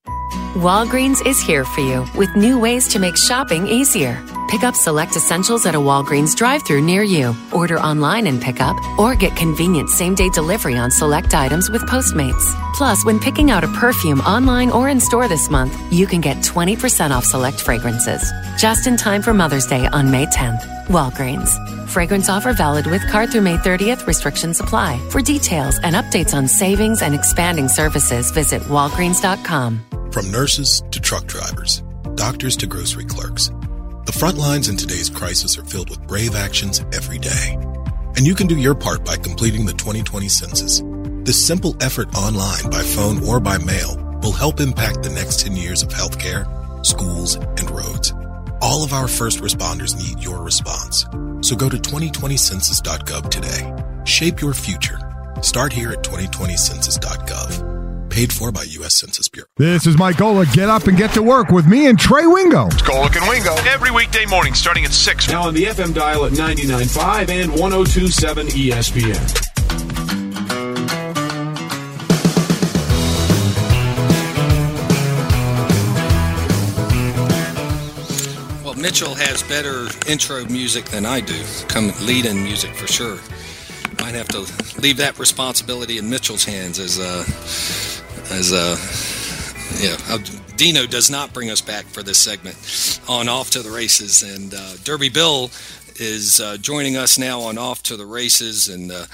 Walgreens 0.55 1.27
is 1.27 1.41
here 1.41 1.65
for 1.65 1.81
you 1.81 2.07
with 2.17 2.35
new 2.37 2.59
ways 2.59 2.89
to 2.89 2.99
make 2.99 3.17
shopping 3.17 3.67
easier. 3.67 4.23
Pick 4.49 4.63
up 4.63 4.77
select 4.77 5.17
essentials 5.17 5.67
at 5.67 5.75
a 5.75 5.79
Walgreens 5.79 6.37
drive 6.37 6.63
through 6.65 6.83
near 6.83 7.03
you. 7.03 7.35
Order 7.53 7.81
online 7.81 8.29
and 8.29 8.41
pick 8.41 8.61
up, 8.61 8.77
or 8.99 9.17
get 9.17 9.35
convenient 9.37 9.91
same 9.91 10.15
day 10.15 10.29
delivery 10.29 10.77
on 10.77 10.91
select 10.91 11.35
items 11.35 11.71
with 11.71 11.83
Postmates. 11.83 12.55
Plus, 12.75 13.05
when 13.05 13.19
picking 13.19 13.51
out 13.51 13.65
a 13.65 13.69
perfume 13.69 14.21
online 14.21 14.71
or 14.71 14.89
in 14.89 15.01
store 15.01 15.27
this 15.27 15.51
month, 15.51 15.77
you 15.93 16.07
can 16.07 16.21
get 16.21 16.37
20% 16.39 17.11
off 17.11 17.25
select 17.25 17.61
fragrances. 17.61 18.33
Just 18.57 18.87
in 18.87 18.97
time 18.97 19.23
for 19.23 19.35
Mother's 19.35 19.67
Day 19.67 19.87
on 19.87 20.11
May 20.11 20.27
10th. 20.27 20.63
Walgreens. 20.87 21.51
Fragrance 21.89 22.29
offer 22.29 22.53
valid 22.53 22.87
with 22.87 23.07
card 23.09 23.31
through 23.33 23.43
May 23.43 23.57
30th. 23.57 24.07
Restrictions 24.07 24.61
apply. 24.61 25.01
For 25.11 25.21
details 25.21 25.81
and 25.83 25.97
updates 25.97 26.33
on 26.33 26.47
savings 26.47 27.03
and 27.03 27.15
expanding 27.15 27.69
services, 27.69 28.31
visit 28.31 28.63
walgreens.com. 28.63 29.81
nurses 30.25 30.83
to 30.91 31.01
truck 31.01 31.27
drivers, 31.27 31.83
doctors 32.15 32.57
to 32.59 32.67
grocery 32.67 33.05
clerks, 33.05 33.51
the 34.07 34.13
front 34.13 34.37
lines 34.37 34.69
in 34.69 34.77
today's 34.77 35.09
crisis 35.09 35.57
are 35.59 35.65
filled 35.65 35.89
with 35.89 36.07
brave 36.07 36.35
actions 36.35 36.85
every 36.93 37.19
day. 37.19 37.57
And 38.17 38.27
you 38.27 38.35
can 38.35 38.47
do 38.47 38.57
your 38.57 38.75
part 38.75 39.05
by 39.05 39.17
completing 39.17 39.65
the 39.65 39.73
2020 39.73 40.29
census. 40.29 40.83
This 41.25 41.45
simple 41.45 41.75
effort 41.83 42.15
online, 42.15 42.71
by 42.71 42.83
phone, 42.83 43.25
or 43.25 43.41
by 43.41 43.59
mail 43.59 43.97
will 44.23 44.33
help 44.33 44.61
impact 44.61 45.03
the 45.03 45.11
next 45.11 45.41
10 45.41 45.57
years 45.57 45.83
of 45.83 45.89
healthcare, 45.89 46.47
schools, 46.85 47.37
and 47.37 47.71
roads. 47.71 48.13
All 48.61 48.85
of 48.85 48.93
our 48.93 49.09
first 49.09 49.41
responders 49.41 49.97
need 49.97 50.23
your 50.23 50.43
response. 50.43 51.07
So 51.41 51.57
go 51.57 51.69
to 51.69 51.77
2020census.gov 51.77 53.31
today. 53.31 53.73
Shape 54.05 54.41
your 54.41 54.55
future. 54.55 54.99
Start 55.43 55.73
here 55.73 55.91
at 55.93 56.03
2020census.gov. 56.03 57.74
Paid 58.15 58.33
for 58.33 58.53
by 58.53 58.63
U.S. 58.63 58.95
Census 58.95 59.27
Bureau. 59.27 59.49
This 59.57 59.89
is 59.89 59.99
Mike 59.99 60.15
Golic. 60.15 60.53
Get 60.53 60.69
up 60.69 60.87
and 60.87 60.97
get 60.97 61.11
to 61.15 61.23
work 61.23 61.49
with 61.49 61.67
me 61.67 61.89
and 61.89 61.99
Trey 61.99 62.29
Wingo. 62.29 62.67
It's 62.67 62.81
Golic 62.81 63.21
and 63.21 63.29
Wingo 63.29 63.57
every 63.69 63.91
weekday 63.91 64.25
morning 64.25 64.55
starting 64.55 64.85
at 64.85 64.93
6. 64.93 65.29
Now 65.31 65.49
on 65.49 65.55
the 65.55 65.65
FM 65.65 65.93
dial 65.93 66.25
at 66.25 66.31
99.5 66.31 67.29
and 67.29 67.51
102.7 67.51 68.51
ESPN. 68.51 69.19
Well, 78.65 78.75
Mitchell 78.75 79.17
has 79.17 79.43
better 79.43 79.89
intro 80.09 80.45
music 80.45 80.85
than 80.85 81.05
I 81.05 81.19
do. 81.19 81.43
Come 81.67 81.93
lead 82.03 82.27
in 82.27 82.45
music 82.45 82.77
for 82.77 82.87
sure. 82.87 83.19
Might 83.99 84.15
have 84.15 84.29
to 84.29 84.47
leave 84.81 84.99
that 84.99 85.19
responsibility 85.19 85.99
in 85.99 86.09
Mitchell's 86.09 86.45
hands 86.45 86.79
as 86.79 87.01
uh, 87.01 87.25
as 88.31 88.53
uh, 88.53 88.77
yeah. 89.81 89.97
uh, 90.09 90.19
Dino 90.57 90.87
does 90.87 91.11
not 91.11 91.33
bring 91.33 91.51
us 91.51 91.61
back 91.61 91.85
for 91.87 92.03
this 92.03 92.19
segment 92.19 93.01
on 93.09 93.29
off 93.29 93.51
to 93.51 93.63
the 93.63 93.71
races, 93.71 94.23
and 94.23 94.55
uh, 94.55 94.75
Derby 94.85 95.09
Bill 95.09 95.51
is 95.97 96.41
uh, 96.41 96.57
joining 96.59 96.97
us 96.97 97.19
now 97.19 97.41
on 97.41 97.59
off 97.59 97.83
to 97.85 97.97
the 97.97 98.07
races, 98.07 98.69
and 98.69 98.91
uh, 98.91 99.07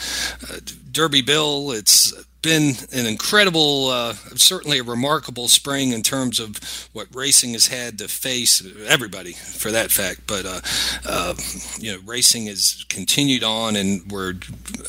uh, 0.50 0.60
Derby 0.92 1.22
Bill. 1.22 1.72
It's 1.72 2.12
been 2.42 2.74
an 2.92 3.06
incredible, 3.06 3.88
uh, 3.88 4.14
certainly 4.36 4.78
a 4.78 4.82
remarkable 4.82 5.48
spring 5.48 5.92
in 5.92 6.02
terms 6.02 6.40
of 6.40 6.58
what 6.92 7.14
racing 7.14 7.52
has 7.52 7.66
had 7.66 7.98
to 7.98 8.08
face. 8.08 8.62
Everybody, 8.86 9.32
for 9.32 9.70
that 9.70 9.90
fact, 9.90 10.22
but 10.26 10.46
uh, 10.46 10.60
uh, 11.06 11.34
you 11.78 11.92
know, 11.92 11.98
racing 12.04 12.46
has 12.46 12.84
continued 12.88 13.44
on, 13.44 13.76
and 13.76 14.10
we're 14.10 14.34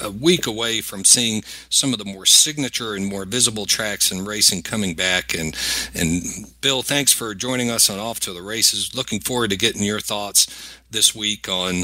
a 0.02 0.10
week 0.10 0.48
away 0.48 0.82
from 0.82 1.04
seeing 1.04 1.44
some 1.70 1.94
of 1.94 2.00
the 2.00 2.06
more 2.06 2.26
signature 2.26 2.96
and 2.96 3.06
more 3.06 3.26
visible 3.26 3.66
tracks 3.66 4.12
in 4.12 4.26
racing 4.26 4.62
coming 4.62 4.96
back. 4.96 5.34
And 5.34 5.56
and 5.94 6.24
Bill, 6.62 6.82
thanks 6.82 7.12
for 7.12 7.36
joining 7.36 7.70
us 7.70 7.90
on 7.90 8.00
Off 8.00 8.20
to 8.22 8.34
the 8.34 8.42
Races. 8.42 8.96
Looking 8.96 9.20
forward 9.20 9.50
to 9.50 9.58
getting 9.58 9.84
your 9.84 10.00
thoughts 10.00 10.48
this 10.92 11.16
week 11.16 11.50
on 11.50 11.84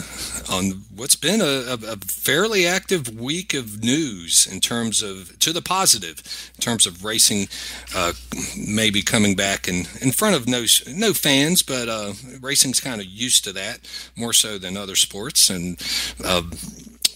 on 0.50 0.84
what's 0.96 1.16
been 1.16 1.42
a, 1.42 1.74
a, 1.74 1.98
fairly 1.98 2.66
active 2.66 3.20
week 3.20 3.54
of 3.54 3.84
news 3.84 4.48
in 4.52 4.60
terms 4.60 5.02
of 5.02 5.38
to 5.40 5.52
the 5.52 5.62
positive 5.62 6.22
in 6.56 6.62
terms 6.62 6.86
of 6.86 7.04
racing 7.04 7.48
uh, 7.96 8.14
maybe 8.58 9.02
coming 9.02 9.36
back 9.36 9.68
in, 9.68 9.86
in 10.02 10.12
front 10.12 10.36
of 10.36 10.48
no 10.48 10.66
no 10.88 11.14
fans 11.14 11.62
but 11.64 11.90
uh, 11.90 12.14
racing's 12.42 12.80
kind 12.80 13.02
of 13.02 13.08
used 13.08 13.44
to 13.44 13.54
that 13.54 13.80
more 14.16 14.34
so 14.34 14.58
than 14.58 14.78
other 14.78 14.96
sports. 14.96 15.50
And 15.50 15.80
uh, 16.24 16.44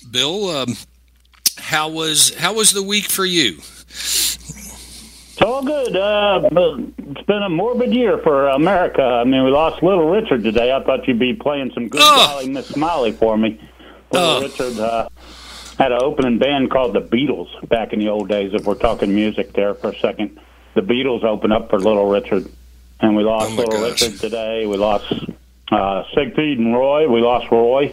Bill 0.09 0.49
um, 0.49 0.75
how 1.57 1.89
was 1.89 2.33
how 2.35 2.53
was 2.53 2.71
the 2.71 2.83
week 2.83 3.05
for 3.05 3.25
you 3.25 3.59
it's 5.41 5.49
all 5.49 5.63
good. 5.63 5.95
Uh, 5.95 6.49
it's 6.97 7.25
been 7.25 7.41
a 7.43 7.49
morbid 7.49 7.93
year 7.93 8.17
for 8.19 8.49
America. 8.49 9.01
I 9.01 9.23
mean, 9.23 9.43
we 9.43 9.49
lost 9.51 9.81
Little 9.81 10.09
Richard 10.09 10.43
today. 10.43 10.71
I 10.71 10.83
thought 10.83 11.07
you'd 11.07 11.19
be 11.19 11.33
playing 11.33 11.71
some 11.73 11.87
good 11.89 11.99
golly 12.01 12.49
Miss 12.49 12.67
Smiley 12.67 13.11
for 13.11 13.37
me. 13.37 13.59
Little 14.11 14.41
Richard 14.41 14.79
uh, 14.79 15.09
had 15.77 15.91
an 15.91 15.99
opening 16.01 16.37
band 16.37 16.69
called 16.69 16.93
the 16.93 17.01
Beatles 17.01 17.47
back 17.69 17.91
in 17.93 17.99
the 17.99 18.09
old 18.09 18.29
days. 18.29 18.53
If 18.53 18.65
we're 18.65 18.75
talking 18.75 19.15
music 19.15 19.53
there 19.53 19.73
for 19.73 19.89
a 19.89 19.99
second, 19.99 20.39
the 20.75 20.81
Beatles 20.81 21.23
opened 21.23 21.53
up 21.53 21.69
for 21.69 21.79
Little 21.79 22.09
Richard, 22.09 22.45
and 22.99 23.15
we 23.15 23.23
lost 23.23 23.51
Oh, 23.53 23.55
Little 23.55 23.81
Richard 23.81 24.19
today. 24.19 24.67
We 24.67 24.77
lost 24.77 25.11
uh, 25.71 26.03
Siegfried 26.13 26.59
and 26.59 26.73
Roy. 26.75 27.07
We 27.09 27.21
lost 27.21 27.49
Roy 27.51 27.91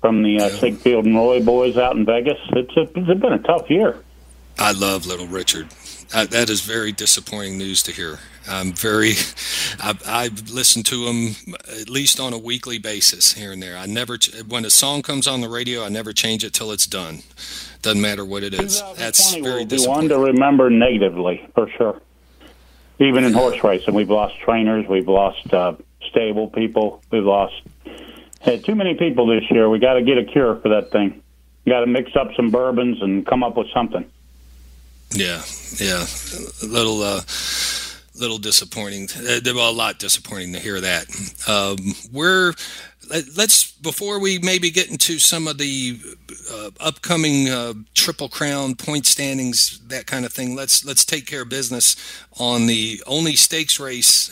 from 0.00 0.22
the 0.22 0.40
uh, 0.42 0.48
Siegfried 0.48 1.04
and 1.06 1.16
Roy 1.16 1.42
boys 1.42 1.76
out 1.76 1.96
in 1.96 2.04
Vegas. 2.04 2.38
It's, 2.50 2.76
a, 2.76 2.82
it's 2.82 3.20
been 3.20 3.32
a 3.32 3.38
tough 3.38 3.68
year. 3.70 3.98
I 4.58 4.72
love 4.72 5.06
Little 5.06 5.26
Richard. 5.26 5.68
Uh, 6.14 6.26
that 6.26 6.50
is 6.50 6.60
very 6.60 6.92
disappointing 6.92 7.56
news 7.56 7.82
to 7.82 7.92
hear. 7.92 8.18
I'm 8.48 8.72
very, 8.72 9.12
I, 9.80 9.96
I 10.04 10.30
listen 10.52 10.82
to 10.84 11.06
them 11.06 11.36
at 11.80 11.88
least 11.88 12.20
on 12.20 12.32
a 12.32 12.38
weekly 12.38 12.78
basis 12.78 13.32
here 13.32 13.52
and 13.52 13.62
there. 13.62 13.76
I 13.76 13.86
never, 13.86 14.18
ch- 14.18 14.42
when 14.42 14.64
a 14.64 14.70
song 14.70 15.02
comes 15.02 15.26
on 15.26 15.40
the 15.40 15.48
radio, 15.48 15.84
I 15.84 15.88
never 15.88 16.12
change 16.12 16.44
it 16.44 16.52
till 16.52 16.72
it's 16.72 16.86
done. 16.86 17.20
Doesn't 17.80 18.00
matter 18.00 18.24
what 18.24 18.42
it 18.42 18.54
is. 18.54 18.82
That's 18.96 19.34
very 19.36 19.64
will 19.64 19.88
one 19.88 20.08
to 20.08 20.18
remember 20.18 20.70
negatively 20.70 21.48
for 21.54 21.68
sure. 21.70 22.00
Even 22.98 23.24
in 23.24 23.32
horse 23.32 23.62
racing, 23.64 23.94
we've 23.94 24.10
lost 24.10 24.38
trainers, 24.40 24.86
we've 24.86 25.08
lost 25.08 25.52
uh, 25.52 25.74
stable 26.10 26.48
people, 26.48 27.02
we've 27.10 27.24
lost 27.24 27.54
had 28.40 28.64
too 28.64 28.74
many 28.74 28.94
people 28.94 29.26
this 29.26 29.50
year. 29.50 29.68
We 29.70 29.78
got 29.78 29.94
to 29.94 30.02
get 30.02 30.18
a 30.18 30.24
cure 30.24 30.56
for 30.56 30.68
that 30.70 30.90
thing. 30.90 31.22
Got 31.66 31.80
to 31.80 31.86
mix 31.86 32.14
up 32.16 32.34
some 32.34 32.50
bourbons 32.50 33.00
and 33.00 33.24
come 33.24 33.42
up 33.42 33.56
with 33.56 33.68
something. 33.72 34.04
Yeah, 35.14 35.42
yeah, 35.78 36.06
a 36.62 36.66
little, 36.66 37.02
uh, 37.02 37.20
little 38.14 38.38
disappointing. 38.38 39.08
Uh, 39.16 39.40
well, 39.54 39.70
a 39.70 39.72
lot 39.72 39.98
disappointing 39.98 40.52
to 40.54 40.58
hear 40.60 40.80
that. 40.80 41.06
Um, 41.48 41.94
we're 42.12 42.54
let- 43.10 43.36
let's 43.36 43.70
before 43.72 44.18
we 44.18 44.38
maybe 44.38 44.70
get 44.70 44.90
into 44.90 45.18
some 45.18 45.46
of 45.48 45.58
the 45.58 46.00
uh, 46.50 46.70
upcoming 46.80 47.48
uh, 47.48 47.74
Triple 47.94 48.28
Crown 48.28 48.74
point 48.74 49.06
standings, 49.06 49.80
that 49.88 50.06
kind 50.06 50.24
of 50.24 50.32
thing. 50.32 50.54
Let's 50.54 50.84
let's 50.84 51.04
take 51.04 51.26
care 51.26 51.42
of 51.42 51.48
business 51.48 51.96
on 52.38 52.66
the 52.66 53.02
only 53.06 53.36
stakes 53.36 53.78
race 53.80 54.30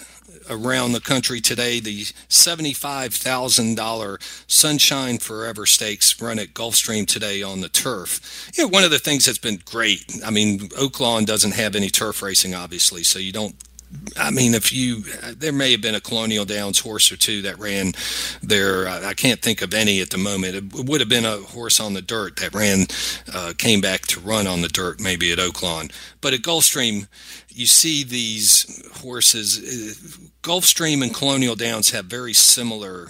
around 0.50 0.92
the 0.92 1.00
country 1.00 1.40
today, 1.40 1.80
the 1.80 2.02
$75,000 2.02 4.50
Sunshine 4.50 5.18
Forever 5.18 5.66
Stakes 5.66 6.20
run 6.20 6.38
at 6.38 6.54
Gulfstream 6.54 7.06
today 7.06 7.42
on 7.42 7.60
the 7.60 7.68
turf. 7.68 8.50
You 8.54 8.64
know, 8.64 8.68
one 8.68 8.84
of 8.84 8.90
the 8.90 8.98
things 8.98 9.24
that's 9.24 9.38
been 9.38 9.62
great, 9.64 10.04
I 10.24 10.30
mean, 10.30 10.68
Oaklawn 10.70 11.24
doesn't 11.24 11.54
have 11.54 11.76
any 11.76 11.88
turf 11.88 12.22
racing, 12.22 12.54
obviously, 12.54 13.04
so 13.04 13.18
you 13.18 13.32
don't 13.32 13.54
I 14.16 14.30
mean, 14.30 14.54
if 14.54 14.72
you, 14.72 15.02
there 15.34 15.52
may 15.52 15.72
have 15.72 15.80
been 15.80 15.94
a 15.94 16.00
Colonial 16.00 16.44
Downs 16.44 16.78
horse 16.78 17.10
or 17.10 17.16
two 17.16 17.42
that 17.42 17.58
ran 17.58 17.92
there. 18.42 18.88
I 18.88 19.14
can't 19.14 19.40
think 19.42 19.62
of 19.62 19.74
any 19.74 20.00
at 20.00 20.10
the 20.10 20.18
moment. 20.18 20.54
It 20.54 20.88
would 20.88 21.00
have 21.00 21.08
been 21.08 21.24
a 21.24 21.38
horse 21.38 21.80
on 21.80 21.94
the 21.94 22.02
dirt 22.02 22.36
that 22.36 22.54
ran, 22.54 22.86
uh, 23.32 23.52
came 23.58 23.80
back 23.80 24.02
to 24.08 24.20
run 24.20 24.46
on 24.46 24.62
the 24.62 24.68
dirt, 24.68 25.00
maybe 25.00 25.32
at 25.32 25.38
Oaklawn. 25.38 25.92
But 26.20 26.34
at 26.34 26.40
Gulfstream, 26.40 27.08
you 27.48 27.66
see 27.66 28.04
these 28.04 28.88
horses. 28.98 29.58
Uh, 29.58 30.28
Gulfstream 30.42 31.02
and 31.02 31.14
Colonial 31.14 31.56
Downs 31.56 31.90
have 31.90 32.06
very 32.06 32.32
similar 32.32 33.08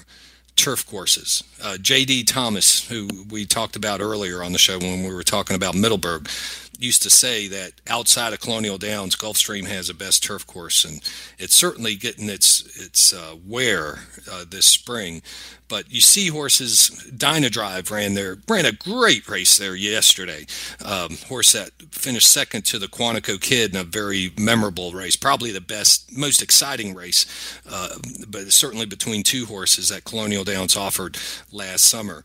turf 0.56 0.86
courses. 0.86 1.42
Uh, 1.62 1.76
J.D. 1.78 2.24
Thomas, 2.24 2.88
who 2.88 3.08
we 3.30 3.46
talked 3.46 3.76
about 3.76 4.00
earlier 4.00 4.42
on 4.42 4.52
the 4.52 4.58
show 4.58 4.78
when 4.78 5.04
we 5.04 5.14
were 5.14 5.22
talking 5.22 5.56
about 5.56 5.74
Middleburg, 5.74 6.28
used 6.80 7.02
to 7.02 7.10
say 7.10 7.46
that 7.48 7.72
outside 7.86 8.32
of 8.32 8.40
Colonial 8.40 8.78
Downs, 8.78 9.14
Gulfstream 9.14 9.66
has 9.66 9.88
the 9.88 9.94
best 9.94 10.22
turf 10.22 10.46
course, 10.46 10.84
and 10.84 11.00
it's 11.38 11.54
certainly 11.54 11.94
getting 11.94 12.28
its 12.28 12.62
its 12.80 13.12
uh, 13.12 13.36
wear 13.46 14.00
uh, 14.30 14.44
this 14.48 14.66
spring. 14.66 15.22
But 15.70 15.90
you 15.90 16.00
see 16.00 16.26
horses. 16.26 16.90
Dynadrive 17.16 17.90
ran 17.90 18.14
there, 18.14 18.38
ran 18.48 18.66
a 18.66 18.72
great 18.72 19.26
race 19.28 19.56
there 19.56 19.76
yesterday. 19.76 20.46
Um, 20.84 21.16
horse 21.28 21.52
that 21.52 21.70
finished 21.92 22.30
second 22.30 22.64
to 22.66 22.78
the 22.78 22.88
Quantico 22.88 23.40
Kid 23.40 23.70
in 23.72 23.80
a 23.80 23.84
very 23.84 24.32
memorable 24.38 24.92
race, 24.92 25.16
probably 25.16 25.52
the 25.52 25.60
best, 25.60 26.16
most 26.16 26.42
exciting 26.42 26.94
race, 26.94 27.24
uh, 27.70 27.96
but 28.28 28.52
certainly 28.52 28.84
between 28.84 29.22
two 29.22 29.46
horses 29.46 29.88
that 29.90 30.04
Colonial 30.04 30.44
Downs 30.44 30.76
offered 30.76 31.16
last 31.52 31.84
summer 31.84 32.24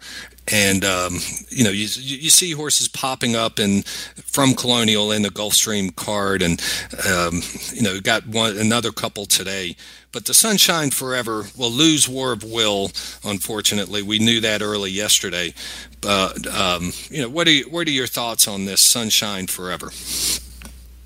and 0.52 0.86
um, 0.86 1.18
you 1.50 1.64
know 1.64 1.72
you, 1.72 1.88
you 1.88 2.30
see 2.30 2.52
horses 2.52 2.88
popping 2.88 3.36
up 3.36 3.60
in 3.60 3.82
from 3.82 4.54
Colonial 4.54 5.12
in 5.12 5.22
the 5.22 5.30
Gulfstream 5.30 5.96
card, 5.96 6.42
and 6.42 6.62
um, 7.08 7.42
you 7.74 7.82
know 7.82 8.00
got 8.00 8.28
one 8.28 8.58
another 8.58 8.92
couple 8.92 9.26
today. 9.26 9.76
But 10.12 10.26
the 10.26 10.34
Sunshine 10.34 10.92
Forever 10.92 11.44
will 11.58 11.72
lose 11.72 12.08
War 12.08 12.32
of 12.32 12.44
Will. 12.44 12.92
Unfortunately, 13.36 14.02
we 14.02 14.20
knew 14.20 14.40
that 14.42 14.62
early 14.62 14.92
yesterday. 14.92 15.54
But 16.02 16.48
um, 16.48 16.92
you 17.10 17.22
know, 17.22 17.30
what 17.30 17.48
are 17.48 17.52
you, 17.52 17.66
what 17.70 17.88
are 17.88 17.92
your 17.92 18.08
thoughts 18.08 18.48
on 18.48 18.66
this 18.66 18.82
Sunshine 18.82 19.48
Forever? 19.48 19.92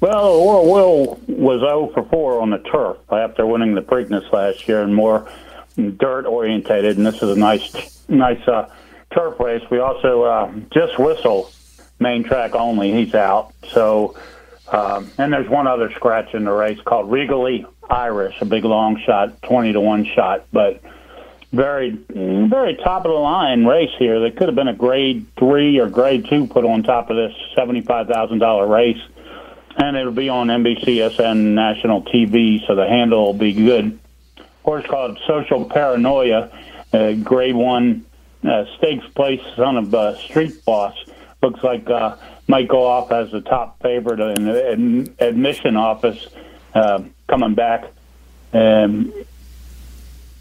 Well, 0.02 0.60
of 0.62 0.68
Will 0.68 1.20
was 1.28 1.60
0 1.60 1.92
for 1.94 2.04
4 2.06 2.42
on 2.42 2.52
the 2.52 2.60
turf 2.60 2.98
after 3.12 3.46
winning 3.46 3.76
the 3.76 3.82
Preakness 3.82 4.32
last 4.32 4.68
year, 4.68 4.82
and 4.82 4.96
more 4.96 5.30
dirt 5.76 6.26
orientated. 6.26 6.98
And 6.98 7.06
this 7.06 7.16
is 7.16 7.30
a 7.30 7.36
nice, 7.36 8.08
nice. 8.08 8.48
Uh, 8.48 8.70
turf 9.12 9.40
race. 9.40 9.64
We 9.70 9.80
also 9.80 10.24
uh, 10.24 10.52
just 10.72 11.00
whistle 11.00 11.52
main 12.00 12.24
track 12.24 12.56
only. 12.56 12.92
He's 12.92 13.16
out. 13.16 13.54
So, 13.70 14.16
um, 14.72 15.12
and 15.18 15.34
there's 15.34 15.50
one 15.50 15.68
other 15.68 15.92
scratch 15.92 16.34
in 16.34 16.46
the 16.46 16.52
race 16.52 16.80
called 16.86 17.12
Regally 17.12 17.66
Irish, 17.90 18.40
a 18.42 18.46
big 18.46 18.66
long 18.66 19.02
shot, 19.06 19.42
twenty 19.42 19.74
to 19.74 19.82
one 19.82 20.06
shot, 20.06 20.46
but 20.52 20.82
very, 21.52 21.92
very 21.92 22.76
top 22.76 23.06
of 23.06 23.12
the 23.12 23.18
line 23.18 23.66
race 23.66 23.92
here. 23.98 24.20
That 24.22 24.38
could 24.38 24.48
have 24.48 24.56
been 24.56 24.68
a 24.68 24.76
grade 24.76 25.26
three 25.38 25.80
or 25.80 25.90
grade 25.90 26.28
two 26.30 26.48
put 26.48 26.66
on 26.66 26.84
top 26.84 27.10
of 27.10 27.16
this 27.16 27.34
seventy-five 27.56 28.08
thousand 28.08 28.40
dollar 28.40 28.68
race, 28.68 29.02
and 29.78 29.98
it'll 29.98 30.12
be 30.12 30.30
on 30.30 30.48
NBCSN 30.48 31.38
national 31.56 32.04
TV, 32.04 32.66
so 32.68 32.76
the 32.76 32.88
handle 32.88 33.26
will 33.26 33.34
be 33.34 33.54
good. 33.54 34.00
Horse 34.64 34.86
called 34.86 35.20
Social 35.26 35.66
Paranoia, 35.66 36.52
uh, 36.94 37.14
grade 37.14 37.56
one 37.56 38.06
uh, 38.48 38.66
Stakes 38.78 39.08
Place, 39.16 39.42
son 39.56 39.78
of 39.78 39.94
uh, 39.94 40.18
Street 40.18 40.64
Boss, 40.66 40.96
looks 41.42 41.64
like 41.64 41.90
uh, 41.90 42.16
might 42.48 42.68
go 42.68 42.86
off 42.86 43.12
as 43.12 43.32
the 43.32 43.42
top 43.42 43.82
favorite 43.82 44.20
in 44.20 44.46
the 44.46 45.12
admission 45.20 45.76
office 45.76 46.28
uh, 46.76 47.02
coming 47.28 47.56
back. 47.56 47.86
Um, 48.54 49.14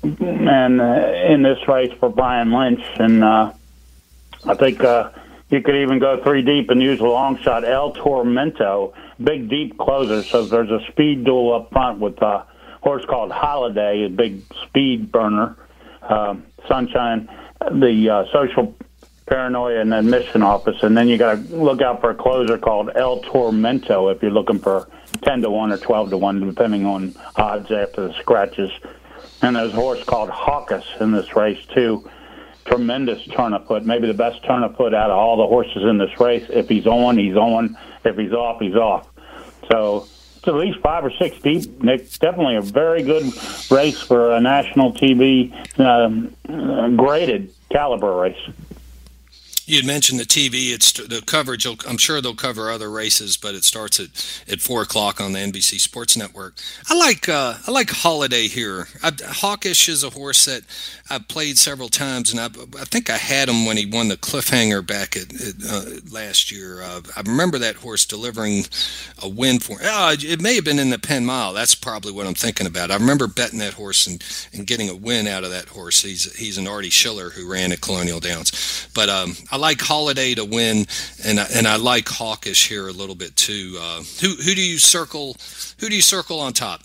and 0.02 0.80
uh, 0.80 1.12
in 1.28 1.42
this 1.42 1.66
race 1.68 1.92
for 1.98 2.08
Brian 2.08 2.52
Lynch, 2.52 2.82
and 2.98 3.24
uh, 3.24 3.52
I 4.44 4.54
think 4.54 4.82
uh, 4.82 5.10
you 5.50 5.60
could 5.60 5.76
even 5.76 5.98
go 5.98 6.22
three 6.22 6.42
deep 6.42 6.70
and 6.70 6.82
use 6.82 7.00
a 7.00 7.04
long 7.04 7.38
shot. 7.38 7.64
El 7.64 7.94
Tormento, 7.94 8.94
big 9.22 9.48
deep 9.48 9.78
closer. 9.78 10.22
So 10.22 10.44
there's 10.44 10.70
a 10.70 10.80
speed 10.90 11.24
duel 11.24 11.54
up 11.54 11.70
front 11.70 11.98
with 11.98 12.20
a 12.22 12.46
horse 12.80 13.04
called 13.04 13.32
Holiday, 13.32 14.04
a 14.04 14.08
big 14.08 14.42
speed 14.64 15.10
burner. 15.10 15.56
Uh, 16.02 16.36
Sunshine 16.66 17.28
the 17.70 18.08
uh, 18.08 18.24
social 18.32 18.74
paranoia 19.26 19.80
and 19.80 19.92
admission 19.92 20.42
office, 20.42 20.82
and 20.82 20.96
then 20.96 21.08
you 21.08 21.18
got 21.18 21.34
to 21.34 21.56
look 21.56 21.82
out 21.82 22.00
for 22.00 22.10
a 22.10 22.14
closer 22.14 22.56
called 22.56 22.90
El 22.94 23.20
Tormento 23.20 24.14
if 24.14 24.22
you're 24.22 24.30
looking 24.30 24.58
for 24.58 24.88
ten 25.22 25.42
to 25.42 25.50
one 25.50 25.72
or 25.72 25.76
twelve 25.76 26.10
to 26.10 26.16
one, 26.16 26.40
depending 26.40 26.86
on 26.86 27.14
odds 27.36 27.70
after 27.70 28.08
the 28.08 28.14
scratches. 28.14 28.70
And 29.42 29.56
there's 29.56 29.72
a 29.72 29.76
horse 29.76 30.02
called 30.04 30.30
Hawkish 30.30 30.86
in 31.00 31.12
this 31.12 31.36
race 31.36 31.64
too. 31.66 32.08
Tremendous 32.64 33.24
turn 33.28 33.54
of 33.54 33.66
foot, 33.66 33.86
maybe 33.86 34.06
the 34.06 34.14
best 34.14 34.44
turn 34.44 34.62
of 34.62 34.76
foot 34.76 34.92
out 34.92 35.10
of 35.10 35.16
all 35.16 35.36
the 35.36 35.46
horses 35.46 35.84
in 35.84 35.98
this 35.98 36.20
race. 36.20 36.44
If 36.50 36.68
he's 36.68 36.86
on, 36.86 37.16
he's 37.16 37.36
on. 37.36 37.78
If 38.04 38.16
he's 38.16 38.32
off, 38.32 38.60
he's 38.60 38.74
off. 38.74 39.08
So 39.70 40.06
it's 40.36 40.48
at 40.48 40.54
least 40.54 40.78
five 40.80 41.04
or 41.04 41.12
six 41.18 41.38
deep. 41.40 41.82
Nick, 41.82 42.10
definitely 42.18 42.56
a 42.56 42.62
very 42.62 43.02
good 43.02 43.24
race 43.70 44.00
for 44.00 44.32
a 44.32 44.40
national 44.40 44.92
TV 44.92 45.52
um, 45.78 46.34
uh, 46.48 46.88
graded 46.90 47.52
caliber 47.70 48.14
race. 48.16 48.50
You 49.68 49.76
had 49.76 49.84
mentioned 49.84 50.18
the 50.18 50.24
TV. 50.24 50.72
It's 50.72 50.92
the 50.92 51.22
coverage. 51.26 51.66
I'm 51.66 51.98
sure 51.98 52.22
they'll 52.22 52.34
cover 52.34 52.70
other 52.70 52.90
races, 52.90 53.36
but 53.36 53.54
it 53.54 53.64
starts 53.64 54.00
at, 54.00 54.08
at 54.50 54.62
four 54.62 54.80
o'clock 54.80 55.20
on 55.20 55.34
the 55.34 55.40
NBC 55.40 55.78
Sports 55.78 56.16
Network. 56.16 56.54
I 56.88 56.96
like 56.96 57.28
uh, 57.28 57.58
I 57.66 57.70
like 57.70 57.90
Holiday 57.90 58.48
here. 58.48 58.88
I, 59.02 59.12
Hawkish 59.22 59.90
is 59.90 60.02
a 60.02 60.08
horse 60.08 60.46
that 60.46 60.62
I've 61.10 61.28
played 61.28 61.58
several 61.58 61.90
times, 61.90 62.32
and 62.32 62.40
I, 62.40 62.46
I 62.80 62.84
think 62.86 63.10
I 63.10 63.18
had 63.18 63.50
him 63.50 63.66
when 63.66 63.76
he 63.76 63.84
won 63.84 64.08
the 64.08 64.16
Cliffhanger 64.16 64.86
back 64.86 65.18
at, 65.18 65.34
at 65.34 65.54
uh, 65.68 66.00
last 66.10 66.50
year. 66.50 66.80
Uh, 66.80 67.02
I 67.14 67.20
remember 67.26 67.58
that 67.58 67.76
horse 67.76 68.06
delivering 68.06 68.64
a 69.22 69.28
win 69.28 69.58
for. 69.58 69.76
Uh, 69.82 70.16
it 70.18 70.40
may 70.40 70.54
have 70.54 70.64
been 70.64 70.78
in 70.78 70.88
the 70.88 70.98
Penn 70.98 71.26
Mile. 71.26 71.52
That's 71.52 71.74
probably 71.74 72.12
what 72.12 72.26
I'm 72.26 72.32
thinking 72.32 72.66
about. 72.66 72.90
I 72.90 72.94
remember 72.94 73.26
betting 73.26 73.58
that 73.58 73.74
horse 73.74 74.06
and, 74.06 74.24
and 74.54 74.66
getting 74.66 74.88
a 74.88 74.96
win 74.96 75.26
out 75.26 75.44
of 75.44 75.50
that 75.50 75.68
horse. 75.68 76.02
He's 76.02 76.34
he's 76.36 76.56
an 76.56 76.66
Artie 76.66 76.88
Schiller 76.88 77.28
who 77.28 77.52
ran 77.52 77.70
at 77.70 77.82
Colonial 77.82 78.18
Downs, 78.18 78.88
but 78.94 79.10
um, 79.10 79.34
I 79.52 79.57
like 79.58 79.80
Holiday 79.80 80.34
to 80.34 80.44
win, 80.44 80.86
and 81.24 81.38
I, 81.38 81.46
and 81.54 81.66
I 81.66 81.76
like 81.76 82.08
Hawkish 82.08 82.68
here 82.68 82.88
a 82.88 82.92
little 82.92 83.14
bit 83.14 83.36
too. 83.36 83.76
Uh, 83.78 84.02
who 84.20 84.28
who 84.36 84.54
do 84.54 84.62
you 84.62 84.78
circle? 84.78 85.36
Who 85.80 85.88
do 85.88 85.94
you 85.94 86.02
circle 86.02 86.40
on 86.40 86.52
top? 86.54 86.80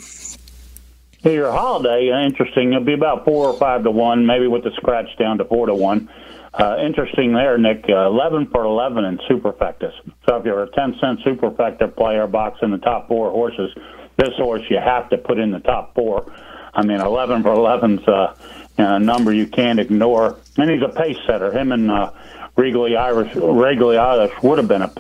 Your 1.24 1.52
Holiday, 1.52 2.12
uh, 2.12 2.26
interesting. 2.26 2.74
It'll 2.74 2.84
be 2.84 2.94
about 2.94 3.24
four 3.24 3.48
or 3.48 3.58
five 3.58 3.84
to 3.84 3.92
one, 3.92 4.26
maybe 4.26 4.48
with 4.48 4.64
the 4.66 4.72
scratch 4.72 5.08
down 5.18 5.38
to 5.38 5.46
four 5.46 5.68
to 5.68 5.74
one. 5.74 6.10
Uh, 6.54 6.78
interesting 6.86 7.34
there, 7.34 7.58
Nick. 7.58 7.86
Uh, 7.88 8.08
Eleven 8.08 8.46
for 8.48 8.66
eleven 8.66 9.06
in 9.06 9.18
superfectas. 9.20 9.94
So 10.28 10.36
if 10.36 10.46
you're 10.46 10.64
a 10.64 10.70
ten 10.72 10.96
cent 11.00 11.22
superfecta 11.22 11.96
player, 11.96 12.28
boxing 12.28 12.72
the 12.72 12.78
top 12.78 13.08
four 13.08 13.32
horses, 13.32 13.74
this 14.18 14.36
horse 14.36 14.64
you 14.70 14.78
have 14.78 15.10
to 15.12 15.18
put 15.18 15.40
in 15.40 15.52
the 15.52 15.62
top 15.62 15.96
four. 15.96 16.32
I 16.74 16.86
mean, 16.86 17.00
eleven 17.00 17.42
for 17.42 17.54
eleven's 17.54 18.08
uh, 18.08 18.36
a 18.78 19.00
number 19.00 19.32
you 19.32 19.48
can't 19.48 19.80
ignore, 19.80 20.38
and 20.58 20.70
he's 20.70 20.82
a 20.82 20.90
pace 20.90 21.18
setter. 21.26 21.52
Him 21.52 21.72
and 21.72 21.90
uh, 21.90 22.12
Regally 22.56 22.96
Irish, 22.96 23.36
Regally 23.36 23.98
Irish 23.98 24.32
would 24.44 24.60
have 24.60 24.68
been 24.68 24.84
up, 24.84 25.00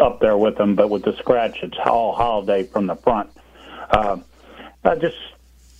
up 0.00 0.20
there 0.20 0.36
with 0.36 0.56
them, 0.56 0.74
but 0.74 0.88
with 0.88 1.04
the 1.04 1.16
scratch, 1.16 1.62
it's 1.62 1.76
all 1.84 2.14
Holiday 2.14 2.62
from 2.64 2.86
the 2.86 2.96
front. 2.96 3.30
Uh, 3.90 4.18
I 4.84 4.96
just, 4.96 5.16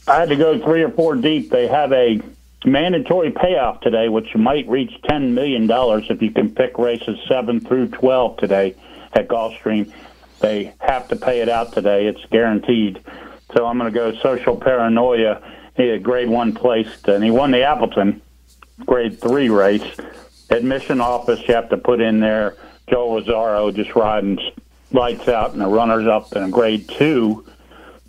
I 0.07 0.21
had 0.21 0.29
to 0.29 0.37
go 0.37 0.63
three 0.63 0.83
or 0.83 0.91
four 0.91 1.15
deep. 1.17 1.51
They 1.51 1.67
have 1.67 1.93
a 1.93 2.21
mandatory 2.65 3.31
payoff 3.31 3.81
today, 3.81 4.09
which 4.09 4.35
might 4.35 4.69
reach 4.69 4.93
$10 5.05 5.33
million 5.33 5.69
if 6.11 6.23
you 6.23 6.31
can 6.31 6.55
pick 6.55 6.79
races 6.79 7.19
7 7.27 7.61
through 7.61 7.89
12 7.89 8.37
today 8.37 8.75
at 9.15 9.29
Gulfstream. 9.29 9.93
They 10.41 10.75
have 10.81 11.09
to 11.09 11.17
pay 11.17 11.41
it 11.41 11.49
out 11.49 11.73
today. 11.73 12.07
It's 12.07 12.25
guaranteed. 12.31 13.01
So 13.55 13.67
I'm 13.67 13.79
going 13.79 13.93
to 13.93 13.99
go 13.99 14.15
Social 14.21 14.57
Paranoia. 14.57 15.43
He 15.77 15.89
had 15.89 16.03
grade 16.03 16.29
one 16.29 16.55
placed, 16.55 17.09
and 17.09 17.25
he 17.25 17.31
won 17.31 17.51
the 17.51 17.63
Appleton 17.63 18.21
grade 18.85 19.21
three 19.21 19.49
race 19.49 19.97
admission 20.51 21.01
office, 21.01 21.41
you 21.49 21.55
have 21.55 21.69
to 21.71 21.77
put 21.77 22.01
in 22.01 22.21
there 22.21 22.57
Joe 22.89 23.15
Rosario 23.15 23.71
just 23.71 23.95
riding 23.95 24.39
lights 24.93 25.29
out 25.29 25.53
and 25.53 25.61
the 25.61 25.67
runners 25.67 26.07
up 26.07 26.35
in 26.35 26.43
a 26.43 26.51
grade 26.51 26.89
two, 26.89 27.45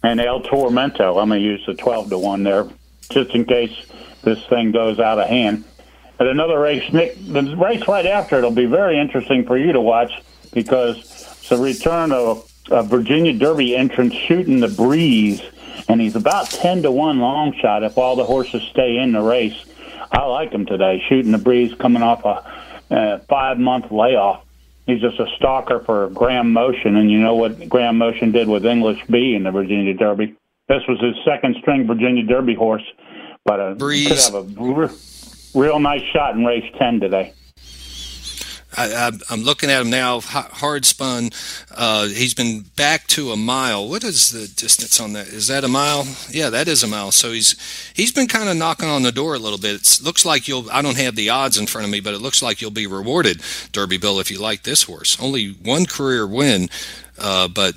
and 0.03 0.19
El 0.19 0.41
Tormento. 0.41 1.21
I'm 1.21 1.29
going 1.29 1.41
to 1.41 1.45
use 1.45 1.65
the 1.65 1.73
12 1.73 2.09
to 2.09 2.17
1 2.17 2.43
there 2.43 2.67
just 3.09 3.31
in 3.31 3.45
case 3.45 3.85
this 4.23 4.43
thing 4.47 4.71
goes 4.71 4.99
out 4.99 5.19
of 5.19 5.27
hand. 5.27 5.63
At 6.19 6.27
another 6.27 6.59
race, 6.59 6.91
Nick, 6.93 7.17
the 7.25 7.55
race 7.57 7.87
right 7.87 8.05
after 8.05 8.37
it'll 8.37 8.51
be 8.51 8.65
very 8.65 8.99
interesting 8.99 9.45
for 9.45 9.57
you 9.57 9.73
to 9.73 9.81
watch 9.81 10.11
because 10.53 10.97
it's 10.97 11.51
a 11.51 11.57
return 11.57 12.11
of 12.11 12.49
a 12.71 12.83
Virginia 12.83 13.33
Derby 13.33 13.75
entrant 13.75 14.13
shooting 14.13 14.59
the 14.59 14.67
breeze, 14.67 15.41
and 15.87 16.01
he's 16.01 16.15
about 16.15 16.49
10 16.49 16.83
to 16.83 16.91
1 16.91 17.19
long 17.19 17.53
shot 17.53 17.83
if 17.83 17.97
all 17.97 18.15
the 18.15 18.23
horses 18.23 18.63
stay 18.63 18.97
in 18.97 19.11
the 19.11 19.21
race. 19.21 19.65
I 20.11 20.25
like 20.25 20.51
him 20.51 20.65
today, 20.65 21.03
shooting 21.09 21.31
the 21.31 21.37
breeze, 21.37 21.73
coming 21.75 22.01
off 22.01 22.25
a, 22.25 22.95
a 22.95 23.19
five 23.27 23.57
month 23.57 23.91
layoff. 23.91 24.43
He's 24.85 25.01
just 25.01 25.19
a 25.19 25.25
stalker 25.37 25.79
for 25.79 26.09
Graham 26.09 26.53
Motion, 26.53 26.95
and 26.95 27.09
you 27.09 27.19
know 27.19 27.35
what 27.35 27.67
Graham 27.67 27.97
Motion 27.97 28.31
did 28.31 28.47
with 28.47 28.65
English 28.65 29.03
B 29.09 29.33
in 29.35 29.43
the 29.43 29.51
Virginia 29.51 29.93
Derby. 29.95 30.35
This 30.67 30.81
was 30.87 30.99
his 30.99 31.15
second 31.25 31.55
string 31.59 31.87
Virginia 31.87 32.23
Derby 32.23 32.53
horse, 32.53 32.83
but 33.43 33.59
uh, 33.59 33.73
Breeze. 33.73 34.07
could 34.07 34.33
have 34.33 34.57
a 34.57 34.89
real 35.55 35.79
nice 35.79 36.03
shot 36.13 36.35
in 36.35 36.45
race 36.45 36.71
ten 36.77 36.99
today. 36.99 37.33
I, 38.77 39.11
I'm 39.29 39.41
looking 39.43 39.69
at 39.69 39.81
him 39.81 39.89
now. 39.89 40.19
Hard 40.21 40.85
spun. 40.85 41.29
Uh, 41.75 42.07
he's 42.07 42.33
been 42.33 42.61
back 42.75 43.07
to 43.07 43.31
a 43.31 43.37
mile. 43.37 43.87
What 43.87 44.03
is 44.03 44.31
the 44.31 44.47
distance 44.47 44.99
on 44.99 45.13
that? 45.13 45.27
Is 45.27 45.47
that 45.47 45.63
a 45.63 45.67
mile? 45.67 46.05
Yeah, 46.29 46.49
that 46.49 46.67
is 46.67 46.83
a 46.83 46.87
mile. 46.87 47.11
So 47.11 47.31
he's 47.31 47.55
he's 47.93 48.11
been 48.11 48.27
kind 48.27 48.49
of 48.49 48.57
knocking 48.57 48.89
on 48.89 49.03
the 49.03 49.11
door 49.11 49.35
a 49.35 49.39
little 49.39 49.59
bit. 49.59 49.75
It 49.75 49.99
looks 50.03 50.25
like 50.25 50.47
you'll. 50.47 50.69
I 50.71 50.81
don't 50.81 50.97
have 50.97 51.15
the 51.15 51.29
odds 51.29 51.57
in 51.57 51.67
front 51.67 51.85
of 51.85 51.91
me, 51.91 51.99
but 51.99 52.13
it 52.13 52.19
looks 52.21 52.41
like 52.41 52.61
you'll 52.61 52.71
be 52.71 52.87
rewarded, 52.87 53.41
Derby 53.71 53.97
Bill, 53.97 54.19
if 54.19 54.29
you 54.29 54.39
like 54.39 54.63
this 54.63 54.83
horse. 54.83 55.17
Only 55.21 55.49
one 55.51 55.85
career 55.85 56.27
win, 56.27 56.69
uh, 57.19 57.47
but 57.47 57.75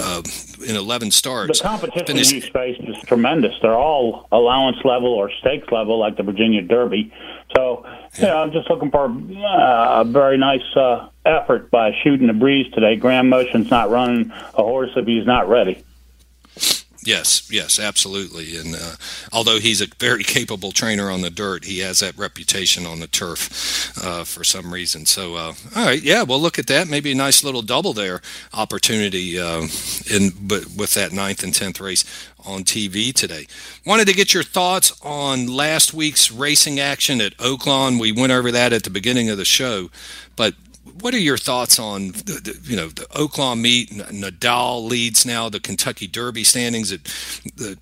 uh, 0.00 0.22
in 0.66 0.76
11 0.76 1.10
starts. 1.10 1.58
The 1.60 1.64
competition 1.64 2.06
Finished- 2.06 2.30
he's 2.32 2.48
faced 2.48 2.80
is 2.82 2.96
tremendous. 3.06 3.54
They're 3.62 3.76
all 3.76 4.26
allowance 4.32 4.78
level 4.84 5.08
or 5.12 5.30
stakes 5.40 5.70
level, 5.70 5.98
like 5.98 6.16
the 6.16 6.22
Virginia 6.22 6.62
Derby. 6.62 7.12
So, 7.56 7.86
you 8.16 8.24
know, 8.24 8.38
I'm 8.38 8.52
just 8.52 8.68
looking 8.68 8.90
for 8.90 9.06
uh, 9.06 10.00
a 10.00 10.04
very 10.04 10.38
nice 10.38 10.76
uh, 10.76 11.08
effort 11.24 11.70
by 11.70 11.92
shooting 12.02 12.26
the 12.26 12.32
breeze 12.32 12.70
today. 12.72 12.96
Graham 12.96 13.28
Motion's 13.28 13.70
not 13.70 13.90
running 13.90 14.30
a 14.30 14.62
horse 14.62 14.90
if 14.96 15.06
he's 15.06 15.26
not 15.26 15.48
ready. 15.48 15.84
Yes, 17.04 17.48
yes, 17.50 17.78
absolutely. 17.78 18.56
And 18.56 18.74
uh, 18.74 18.96
although 19.32 19.60
he's 19.60 19.80
a 19.80 19.86
very 19.98 20.22
capable 20.24 20.72
trainer 20.72 21.10
on 21.10 21.20
the 21.20 21.30
dirt, 21.30 21.64
he 21.64 21.78
has 21.78 22.00
that 22.00 22.18
reputation 22.18 22.86
on 22.86 23.00
the 23.00 23.06
turf 23.06 23.96
uh, 24.02 24.24
for 24.24 24.42
some 24.42 24.72
reason. 24.72 25.06
So, 25.06 25.36
uh, 25.36 25.54
all 25.76 25.86
right, 25.86 26.02
yeah, 26.02 26.22
we'll 26.22 26.40
look 26.40 26.58
at 26.58 26.66
that. 26.66 26.88
Maybe 26.88 27.12
a 27.12 27.14
nice 27.14 27.44
little 27.44 27.62
double 27.62 27.92
there 27.92 28.20
opportunity 28.52 29.38
uh, 29.38 29.68
in 30.10 30.30
but 30.40 30.66
with 30.76 30.94
that 30.94 31.12
ninth 31.12 31.44
and 31.44 31.54
tenth 31.54 31.80
race 31.80 32.04
on 32.44 32.64
TV 32.64 33.12
today. 33.12 33.46
Wanted 33.86 34.08
to 34.08 34.14
get 34.14 34.34
your 34.34 34.42
thoughts 34.42 34.98
on 35.02 35.46
last 35.46 35.94
week's 35.94 36.32
racing 36.32 36.80
action 36.80 37.20
at 37.20 37.36
Oaklawn. 37.36 38.00
We 38.00 38.12
went 38.12 38.32
over 38.32 38.50
that 38.52 38.72
at 38.72 38.82
the 38.82 38.90
beginning 38.90 39.28
of 39.30 39.38
the 39.38 39.44
show, 39.44 39.90
but 40.34 40.54
what 41.00 41.14
are 41.14 41.18
your 41.18 41.36
thoughts 41.36 41.78
on 41.78 42.08
the, 42.08 42.40
the, 42.42 42.60
you 42.64 42.76
know 42.76 42.88
the 42.88 43.06
Oaklawn 43.06 43.60
meet? 43.60 43.90
Nadal 43.90 44.88
leads 44.88 45.24
now 45.24 45.48
the 45.48 45.60
Kentucky 45.60 46.06
Derby 46.06 46.44
standings. 46.44 46.92
At 46.92 47.04
the 47.04 47.78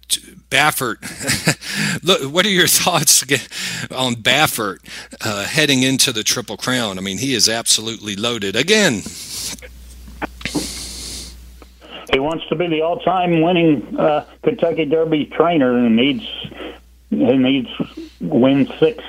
Baffert, 0.51 0.99
look, 2.03 2.33
what 2.33 2.47
are 2.47 2.51
your 2.51 2.67
thoughts 2.67 3.23
on 3.91 4.15
Baffert 4.17 4.79
uh, 5.25 5.45
heading 5.45 5.83
into 5.83 6.13
the 6.13 6.23
Triple 6.23 6.57
Crown? 6.57 6.99
I 6.99 7.01
mean, 7.01 7.19
he 7.19 7.35
is 7.35 7.49
absolutely 7.49 8.17
loaded 8.17 8.57
again. 8.57 9.03
He 12.13 12.21
wants 12.21 12.47
to 12.49 12.55
be 12.55 12.69
the 12.69 12.83
all-time 12.83 13.43
winning 13.43 13.99
uh, 13.99 14.25
Kentucky 14.43 14.85
Derby 14.85 15.27
trainer, 15.27 15.77
and 15.77 15.97
needs 15.97 16.27
he 17.11 17.37
needs 17.37 17.69
win 18.21 18.71
six 18.79 19.03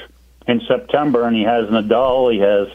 in 0.48 0.62
September, 0.62 1.26
and 1.26 1.36
he 1.36 1.44
has 1.44 1.68
Nadal, 1.68 2.32
he 2.32 2.40
has 2.40 2.68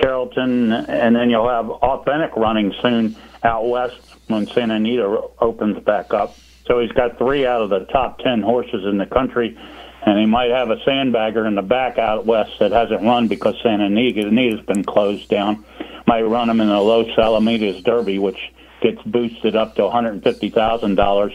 Charlatan, 0.00 0.72
and 0.72 1.14
then 1.14 1.30
you'll 1.30 1.48
have 1.48 1.70
authentic 1.70 2.36
running 2.36 2.72
soon 2.80 3.16
out 3.42 3.66
west 3.66 4.00
when 4.28 4.46
Santa 4.46 4.74
Anita 4.74 5.22
opens 5.40 5.82
back 5.84 6.12
up. 6.12 6.36
So 6.66 6.80
he's 6.80 6.92
got 6.92 7.18
three 7.18 7.46
out 7.46 7.62
of 7.62 7.70
the 7.70 7.80
top 7.86 8.18
ten 8.18 8.42
horses 8.42 8.84
in 8.86 8.98
the 8.98 9.06
country, 9.06 9.58
and 10.06 10.18
he 10.18 10.26
might 10.26 10.50
have 10.50 10.70
a 10.70 10.76
sandbagger 10.76 11.46
in 11.46 11.54
the 11.54 11.62
back 11.62 11.98
out 11.98 12.26
west 12.26 12.58
that 12.60 12.70
hasn't 12.70 13.02
run 13.02 13.28
because 13.28 13.56
Santa 13.62 13.86
Anita 13.86 14.26
Anita's 14.26 14.64
been 14.66 14.84
closed 14.84 15.28
down. 15.28 15.64
Might 16.06 16.22
run 16.22 16.48
him 16.48 16.60
in 16.60 16.68
the 16.68 16.80
Los 16.80 17.08
Alamitos 17.16 17.82
Derby, 17.84 18.18
which 18.18 18.38
gets 18.80 19.02
boosted 19.02 19.56
up 19.56 19.74
to 19.76 19.82
one 19.82 19.92
hundred 19.92 20.22
fifty 20.22 20.50
thousand 20.50 20.94
dollars 20.94 21.32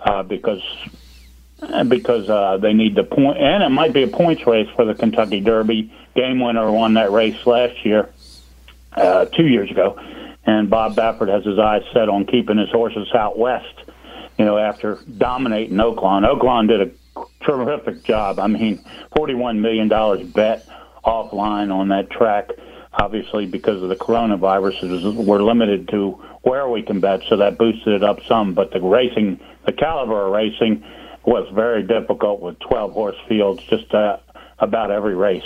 uh, 0.00 0.22
because 0.22 0.62
because 1.88 2.28
uh, 2.28 2.56
they 2.56 2.72
need 2.72 2.96
the 2.96 3.04
point, 3.04 3.38
and 3.38 3.62
it 3.62 3.68
might 3.68 3.92
be 3.92 4.02
a 4.02 4.08
points 4.08 4.46
race 4.46 4.68
for 4.74 4.84
the 4.84 4.94
Kentucky 4.94 5.40
Derby. 5.40 5.92
Game 6.14 6.40
winner 6.40 6.70
won 6.70 6.94
that 6.94 7.10
race 7.10 7.46
last 7.46 7.84
year, 7.84 8.10
uh, 8.92 9.26
two 9.26 9.46
years 9.46 9.70
ago, 9.70 9.98
and 10.44 10.68
Bob 10.68 10.94
Baffert 10.94 11.28
has 11.28 11.44
his 11.44 11.58
eyes 11.58 11.82
set 11.92 12.08
on 12.08 12.26
keeping 12.26 12.58
his 12.58 12.70
horses 12.70 13.08
out 13.14 13.38
west. 13.38 13.74
You 14.38 14.44
know, 14.44 14.58
after 14.58 14.98
dominating 15.16 15.76
Oaklawn, 15.76 16.26
Oaklawn 16.26 16.68
did 16.68 16.80
a 16.80 16.90
terrific 17.44 18.02
job. 18.04 18.38
I 18.38 18.46
mean, 18.46 18.84
forty-one 19.16 19.60
million 19.60 19.88
dollars 19.88 20.26
bet 20.26 20.66
offline 21.04 21.72
on 21.74 21.88
that 21.88 22.10
track. 22.10 22.50
Obviously, 22.94 23.46
because 23.46 23.82
of 23.82 23.88
the 23.88 23.96
coronavirus, 23.96 25.24
we're 25.24 25.42
limited 25.42 25.88
to 25.88 26.10
where 26.42 26.68
we 26.68 26.82
can 26.82 27.00
bet, 27.00 27.22
so 27.28 27.38
that 27.38 27.56
boosted 27.56 27.94
it 27.94 28.04
up 28.04 28.18
some. 28.28 28.52
But 28.52 28.70
the 28.72 28.80
racing, 28.80 29.40
the 29.64 29.72
caliber 29.72 30.26
of 30.26 30.32
racing, 30.32 30.84
was 31.24 31.48
very 31.54 31.82
difficult 31.82 32.40
with 32.40 32.58
12 32.60 32.92
horse 32.92 33.16
fields 33.28 33.62
just 33.64 33.92
uh, 33.94 34.18
about 34.58 34.90
every 34.90 35.14
race. 35.14 35.44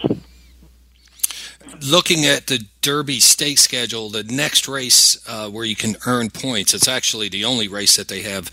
Looking 1.83 2.25
at 2.25 2.47
the 2.47 2.65
Derby 2.83 3.21
stake 3.21 3.59
schedule, 3.59 4.11
the 4.11 4.25
next 4.25 4.69
race 4.69 5.19
uh, 5.29 5.49
where 5.49 5.65
you 5.65 5.77
can 5.77 5.97
earn 6.07 6.31
points, 6.31 6.75
it's 6.75 6.89
actually 6.89 7.29
the 7.29 7.45
only 7.45 7.69
race 7.69 7.97
that 7.97 8.09
they 8.09 8.23
have 8.23 8.51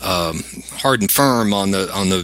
um, 0.00 0.42
hard 0.78 1.00
and 1.00 1.10
firm 1.10 1.52
on 1.52 1.70
the 1.70 1.92
on 1.92 2.08
the 2.08 2.22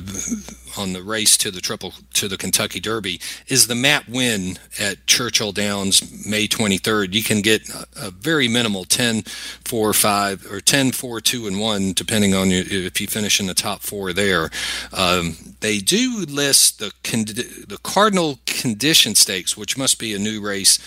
on 0.77 0.93
the 0.93 1.03
race 1.03 1.37
to 1.39 1.51
the 1.51 1.61
triple 1.61 1.95
to 2.15 2.29
the 2.29 2.37
Kentucky 2.37 2.81
Derby 2.81 3.21
is 3.49 3.67
the 3.67 3.75
Matt 3.75 4.09
Winn 4.09 4.59
at 4.79 5.07
Churchill 5.07 5.53
Downs 5.53 6.27
May 6.27 6.47
23rd. 6.47 7.15
You 7.15 7.23
can 7.23 7.41
get 7.41 7.69
a, 7.69 7.87
a 7.97 8.11
very 8.11 8.49
minimal 8.49 8.85
10 8.85 9.23
4 9.23 9.93
5 9.93 10.53
or 10.53 10.61
10 10.61 10.93
4 10.93 11.21
2 11.21 11.47
and 11.47 11.61
1 11.61 11.93
depending 11.93 12.35
on 12.35 12.51
you, 12.51 12.65
if 12.69 13.01
you 13.01 13.07
finish 13.07 13.41
in 13.41 13.47
the 13.47 13.55
top 13.55 13.81
4 13.81 14.13
there. 14.13 14.51
Um, 14.93 15.37
they 15.61 15.79
do 15.79 16.25
list 16.29 16.79
the 16.79 16.93
con- 17.03 17.25
the 17.25 17.79
Cardinal 17.83 18.39
Condition 18.47 19.15
Stakes, 19.15 19.57
which 19.57 19.77
must 19.77 19.99
be 19.99 20.15
a 20.15 20.19
new 20.19 20.41
race 20.41 20.79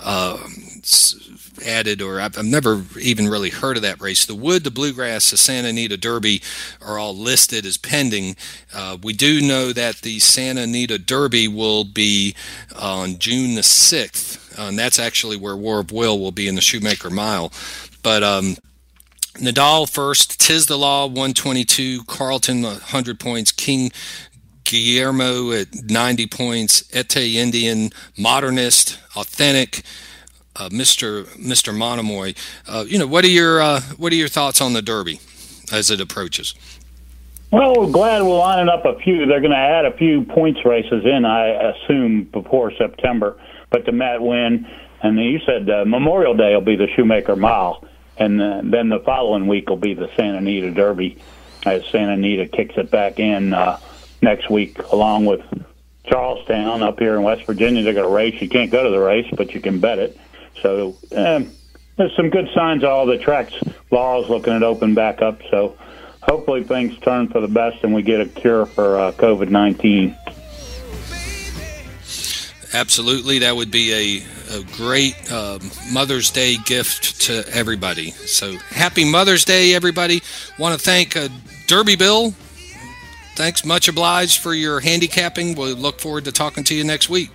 uh, 0.00 0.38
added, 1.64 2.00
or 2.00 2.20
I've, 2.20 2.38
I've 2.38 2.44
never 2.44 2.82
even 3.00 3.28
really 3.28 3.50
heard 3.50 3.76
of 3.76 3.82
that 3.82 4.00
race. 4.00 4.24
The 4.24 4.34
Wood, 4.34 4.64
the 4.64 4.70
Bluegrass, 4.70 5.30
the 5.30 5.36
Santa 5.36 5.68
Anita 5.68 5.96
Derby 5.96 6.42
are 6.80 6.98
all 6.98 7.16
listed 7.16 7.66
as 7.66 7.76
pending. 7.76 8.36
Uh, 8.74 8.96
we 9.02 9.12
do 9.12 9.40
know 9.40 9.72
that 9.72 9.96
the 9.96 10.18
Santa 10.18 10.62
Anita 10.62 10.98
Derby 10.98 11.48
will 11.48 11.84
be 11.84 12.34
on 12.78 13.18
June 13.18 13.54
the 13.54 13.60
6th, 13.60 14.58
uh, 14.58 14.68
and 14.68 14.78
that's 14.78 14.98
actually 14.98 15.36
where 15.36 15.56
War 15.56 15.80
of 15.80 15.92
Will 15.92 16.18
will 16.18 16.32
be 16.32 16.48
in 16.48 16.54
the 16.54 16.60
Shoemaker 16.60 17.10
Mile. 17.10 17.52
But 18.02 18.22
um, 18.22 18.56
Nadal 19.34 19.90
first, 19.90 20.40
Tiz 20.40 20.66
the 20.66 20.78
Law 20.78 21.06
122, 21.06 22.02
Charlatan 22.10 22.62
100 22.62 23.18
points, 23.18 23.52
King 23.52 23.90
Guillermo 24.64 25.52
at 25.52 25.90
90 25.90 26.26
points, 26.26 26.82
Ete 26.94 27.36
Indien, 27.36 27.92
Modernist, 28.16 28.98
Authentic, 29.16 29.82
uh, 30.56 30.68
Mr. 30.68 31.24
Mr. 31.36 31.76
Monomoy. 31.76 32.34
Uh, 32.66 32.84
you 32.86 32.98
know, 32.98 33.06
what 33.06 33.24
are 33.24 33.28
your 33.28 33.60
uh, 33.60 33.80
what 33.96 34.12
are 34.12 34.16
your 34.16 34.28
thoughts 34.28 34.60
on 34.60 34.72
the 34.72 34.82
Derby 34.82 35.20
as 35.72 35.90
it 35.90 36.00
approaches? 36.00 36.54
Well, 37.50 37.86
glad 37.86 38.22
we're 38.22 38.38
lining 38.38 38.70
up 38.70 38.86
a 38.86 38.98
few. 38.98 39.26
They're 39.26 39.40
going 39.40 39.52
to 39.52 39.56
add 39.58 39.84
a 39.84 39.94
few 39.94 40.24
points 40.24 40.64
races 40.64 41.04
in, 41.04 41.26
I 41.26 41.48
assume, 41.48 42.24
before 42.24 42.72
September. 42.72 43.38
But 43.68 43.84
the 43.84 43.92
Matt 43.92 44.22
Winn, 44.22 44.66
and 45.02 45.18
you 45.18 45.38
said 45.44 45.68
uh, 45.68 45.84
Memorial 45.84 46.34
Day 46.34 46.54
will 46.54 46.62
be 46.62 46.76
the 46.76 46.88
Shoemaker 46.96 47.36
Mile, 47.36 47.84
and 48.16 48.40
uh, 48.40 48.62
then 48.64 48.88
the 48.88 49.00
following 49.00 49.48
week 49.48 49.68
will 49.68 49.76
be 49.76 49.92
the 49.92 50.08
Santa 50.16 50.38
Anita 50.38 50.70
Derby, 50.70 51.18
as 51.66 51.84
Santa 51.88 52.12
Anita 52.12 52.46
kicks 52.46 52.74
it 52.78 52.90
back 52.90 53.18
in 53.18 53.52
uh, 53.52 53.78
next 54.22 54.48
week, 54.48 54.78
along 54.90 55.26
with 55.26 55.42
Charlestown 56.04 56.82
up 56.82 56.98
here 56.98 57.16
in 57.16 57.22
West 57.22 57.44
Virginia. 57.44 57.82
They're 57.82 57.92
going 57.92 58.08
to 58.08 58.14
race. 58.14 58.40
You 58.40 58.48
can't 58.48 58.70
go 58.70 58.82
to 58.82 58.90
the 58.90 58.98
race, 58.98 59.28
but 59.36 59.52
you 59.52 59.60
can 59.60 59.78
bet 59.78 59.98
it. 59.98 60.18
So 60.60 60.96
um, 61.14 61.50
there's 61.96 62.14
some 62.16 62.30
good 62.30 62.48
signs. 62.54 62.84
All 62.84 63.06
the 63.06 63.18
tracks, 63.18 63.54
Laurel's 63.90 64.28
looking 64.28 64.52
at 64.52 64.62
open 64.62 64.94
back 64.94 65.22
up. 65.22 65.40
So 65.50 65.76
hopefully 66.22 66.64
things 66.64 66.98
turn 67.00 67.28
for 67.28 67.40
the 67.40 67.48
best 67.48 67.82
and 67.82 67.94
we 67.94 68.02
get 68.02 68.20
a 68.20 68.26
cure 68.26 68.66
for 68.66 68.98
uh, 68.98 69.12
COVID 69.12 69.50
19. 69.50 70.16
Absolutely, 72.74 73.40
that 73.40 73.54
would 73.54 73.70
be 73.70 73.92
a, 73.92 74.58
a 74.58 74.64
great 74.76 75.30
um, 75.30 75.60
Mother's 75.92 76.30
Day 76.30 76.56
gift 76.64 77.20
to 77.22 77.44
everybody. 77.52 78.12
So 78.12 78.52
happy 78.70 79.04
Mother's 79.04 79.44
Day, 79.44 79.74
everybody! 79.74 80.22
Want 80.58 80.78
to 80.78 80.82
thank 80.82 81.14
uh, 81.14 81.28
Derby 81.66 81.96
Bill. 81.96 82.30
Thanks, 83.34 83.64
much 83.64 83.88
obliged 83.88 84.40
for 84.40 84.54
your 84.54 84.80
handicapping. 84.80 85.54
We 85.54 85.74
look 85.74 86.00
forward 86.00 86.24
to 86.24 86.32
talking 86.32 86.64
to 86.64 86.74
you 86.74 86.84
next 86.84 87.10
week. 87.10 87.30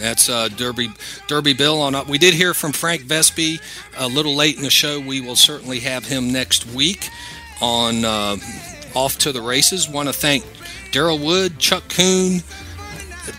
That's 0.00 0.28
uh, 0.28 0.48
Derby 0.48 0.90
Derby 1.28 1.52
Bill 1.52 1.80
on. 1.80 1.94
We 2.08 2.18
did 2.18 2.34
hear 2.34 2.54
from 2.54 2.72
Frank 2.72 3.02
Vespe 3.02 3.60
a 3.98 4.08
little 4.08 4.34
late 4.34 4.56
in 4.56 4.62
the 4.62 4.70
show. 4.70 4.98
We 4.98 5.20
will 5.20 5.36
certainly 5.36 5.80
have 5.80 6.06
him 6.06 6.32
next 6.32 6.66
week 6.66 7.08
on 7.60 8.04
uh, 8.04 8.36
off 8.94 9.18
to 9.18 9.32
the 9.32 9.42
races. 9.42 9.88
Want 9.88 10.08
to 10.08 10.14
thank 10.14 10.44
Darrell 10.92 11.18
Wood, 11.18 11.58
Chuck 11.58 11.84
Kuhn, 11.88 12.40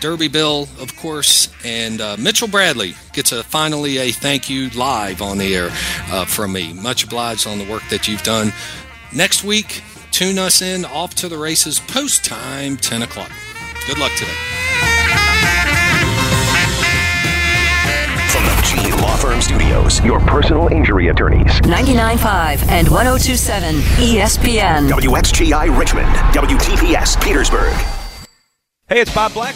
Derby 0.00 0.28
Bill, 0.28 0.68
of 0.80 0.96
course, 0.96 1.48
and 1.64 2.00
uh, 2.00 2.16
Mitchell 2.18 2.48
Bradley 2.48 2.94
gets 3.12 3.32
a 3.32 3.42
finally 3.42 3.98
a 3.98 4.10
thank 4.12 4.48
you 4.48 4.70
live 4.70 5.20
on 5.20 5.38
the 5.38 5.54
air 5.54 5.68
uh, 6.10 6.24
from 6.24 6.52
me. 6.52 6.72
Much 6.72 7.04
obliged 7.04 7.46
on 7.46 7.58
the 7.58 7.68
work 7.68 7.82
that 7.90 8.08
you've 8.08 8.22
done. 8.22 8.52
Next 9.14 9.44
week, 9.44 9.82
tune 10.10 10.38
us 10.38 10.62
in 10.62 10.84
off 10.84 11.14
to 11.16 11.28
the 11.28 11.38
races 11.38 11.80
post 11.80 12.24
time, 12.24 12.76
10 12.76 13.02
o'clock. 13.02 13.30
Good 13.86 13.98
luck 13.98 14.12
today. 14.16 15.80
From 18.32 18.44
the 18.46 18.62
G 18.64 18.92
Law 19.02 19.14
Firm 19.16 19.42
Studios, 19.42 20.02
your 20.02 20.18
personal 20.20 20.68
injury 20.68 21.08
attorneys. 21.08 21.60
99.5 21.60 22.66
and 22.70 22.88
102.7 22.88 23.74
ESPN. 23.98 24.88
WXGI 24.88 25.78
Richmond, 25.78 26.08
WTPS 26.32 27.22
Petersburg. 27.22 27.74
Hey, 28.88 29.02
it's 29.02 29.14
Bob 29.14 29.34
Black. 29.34 29.54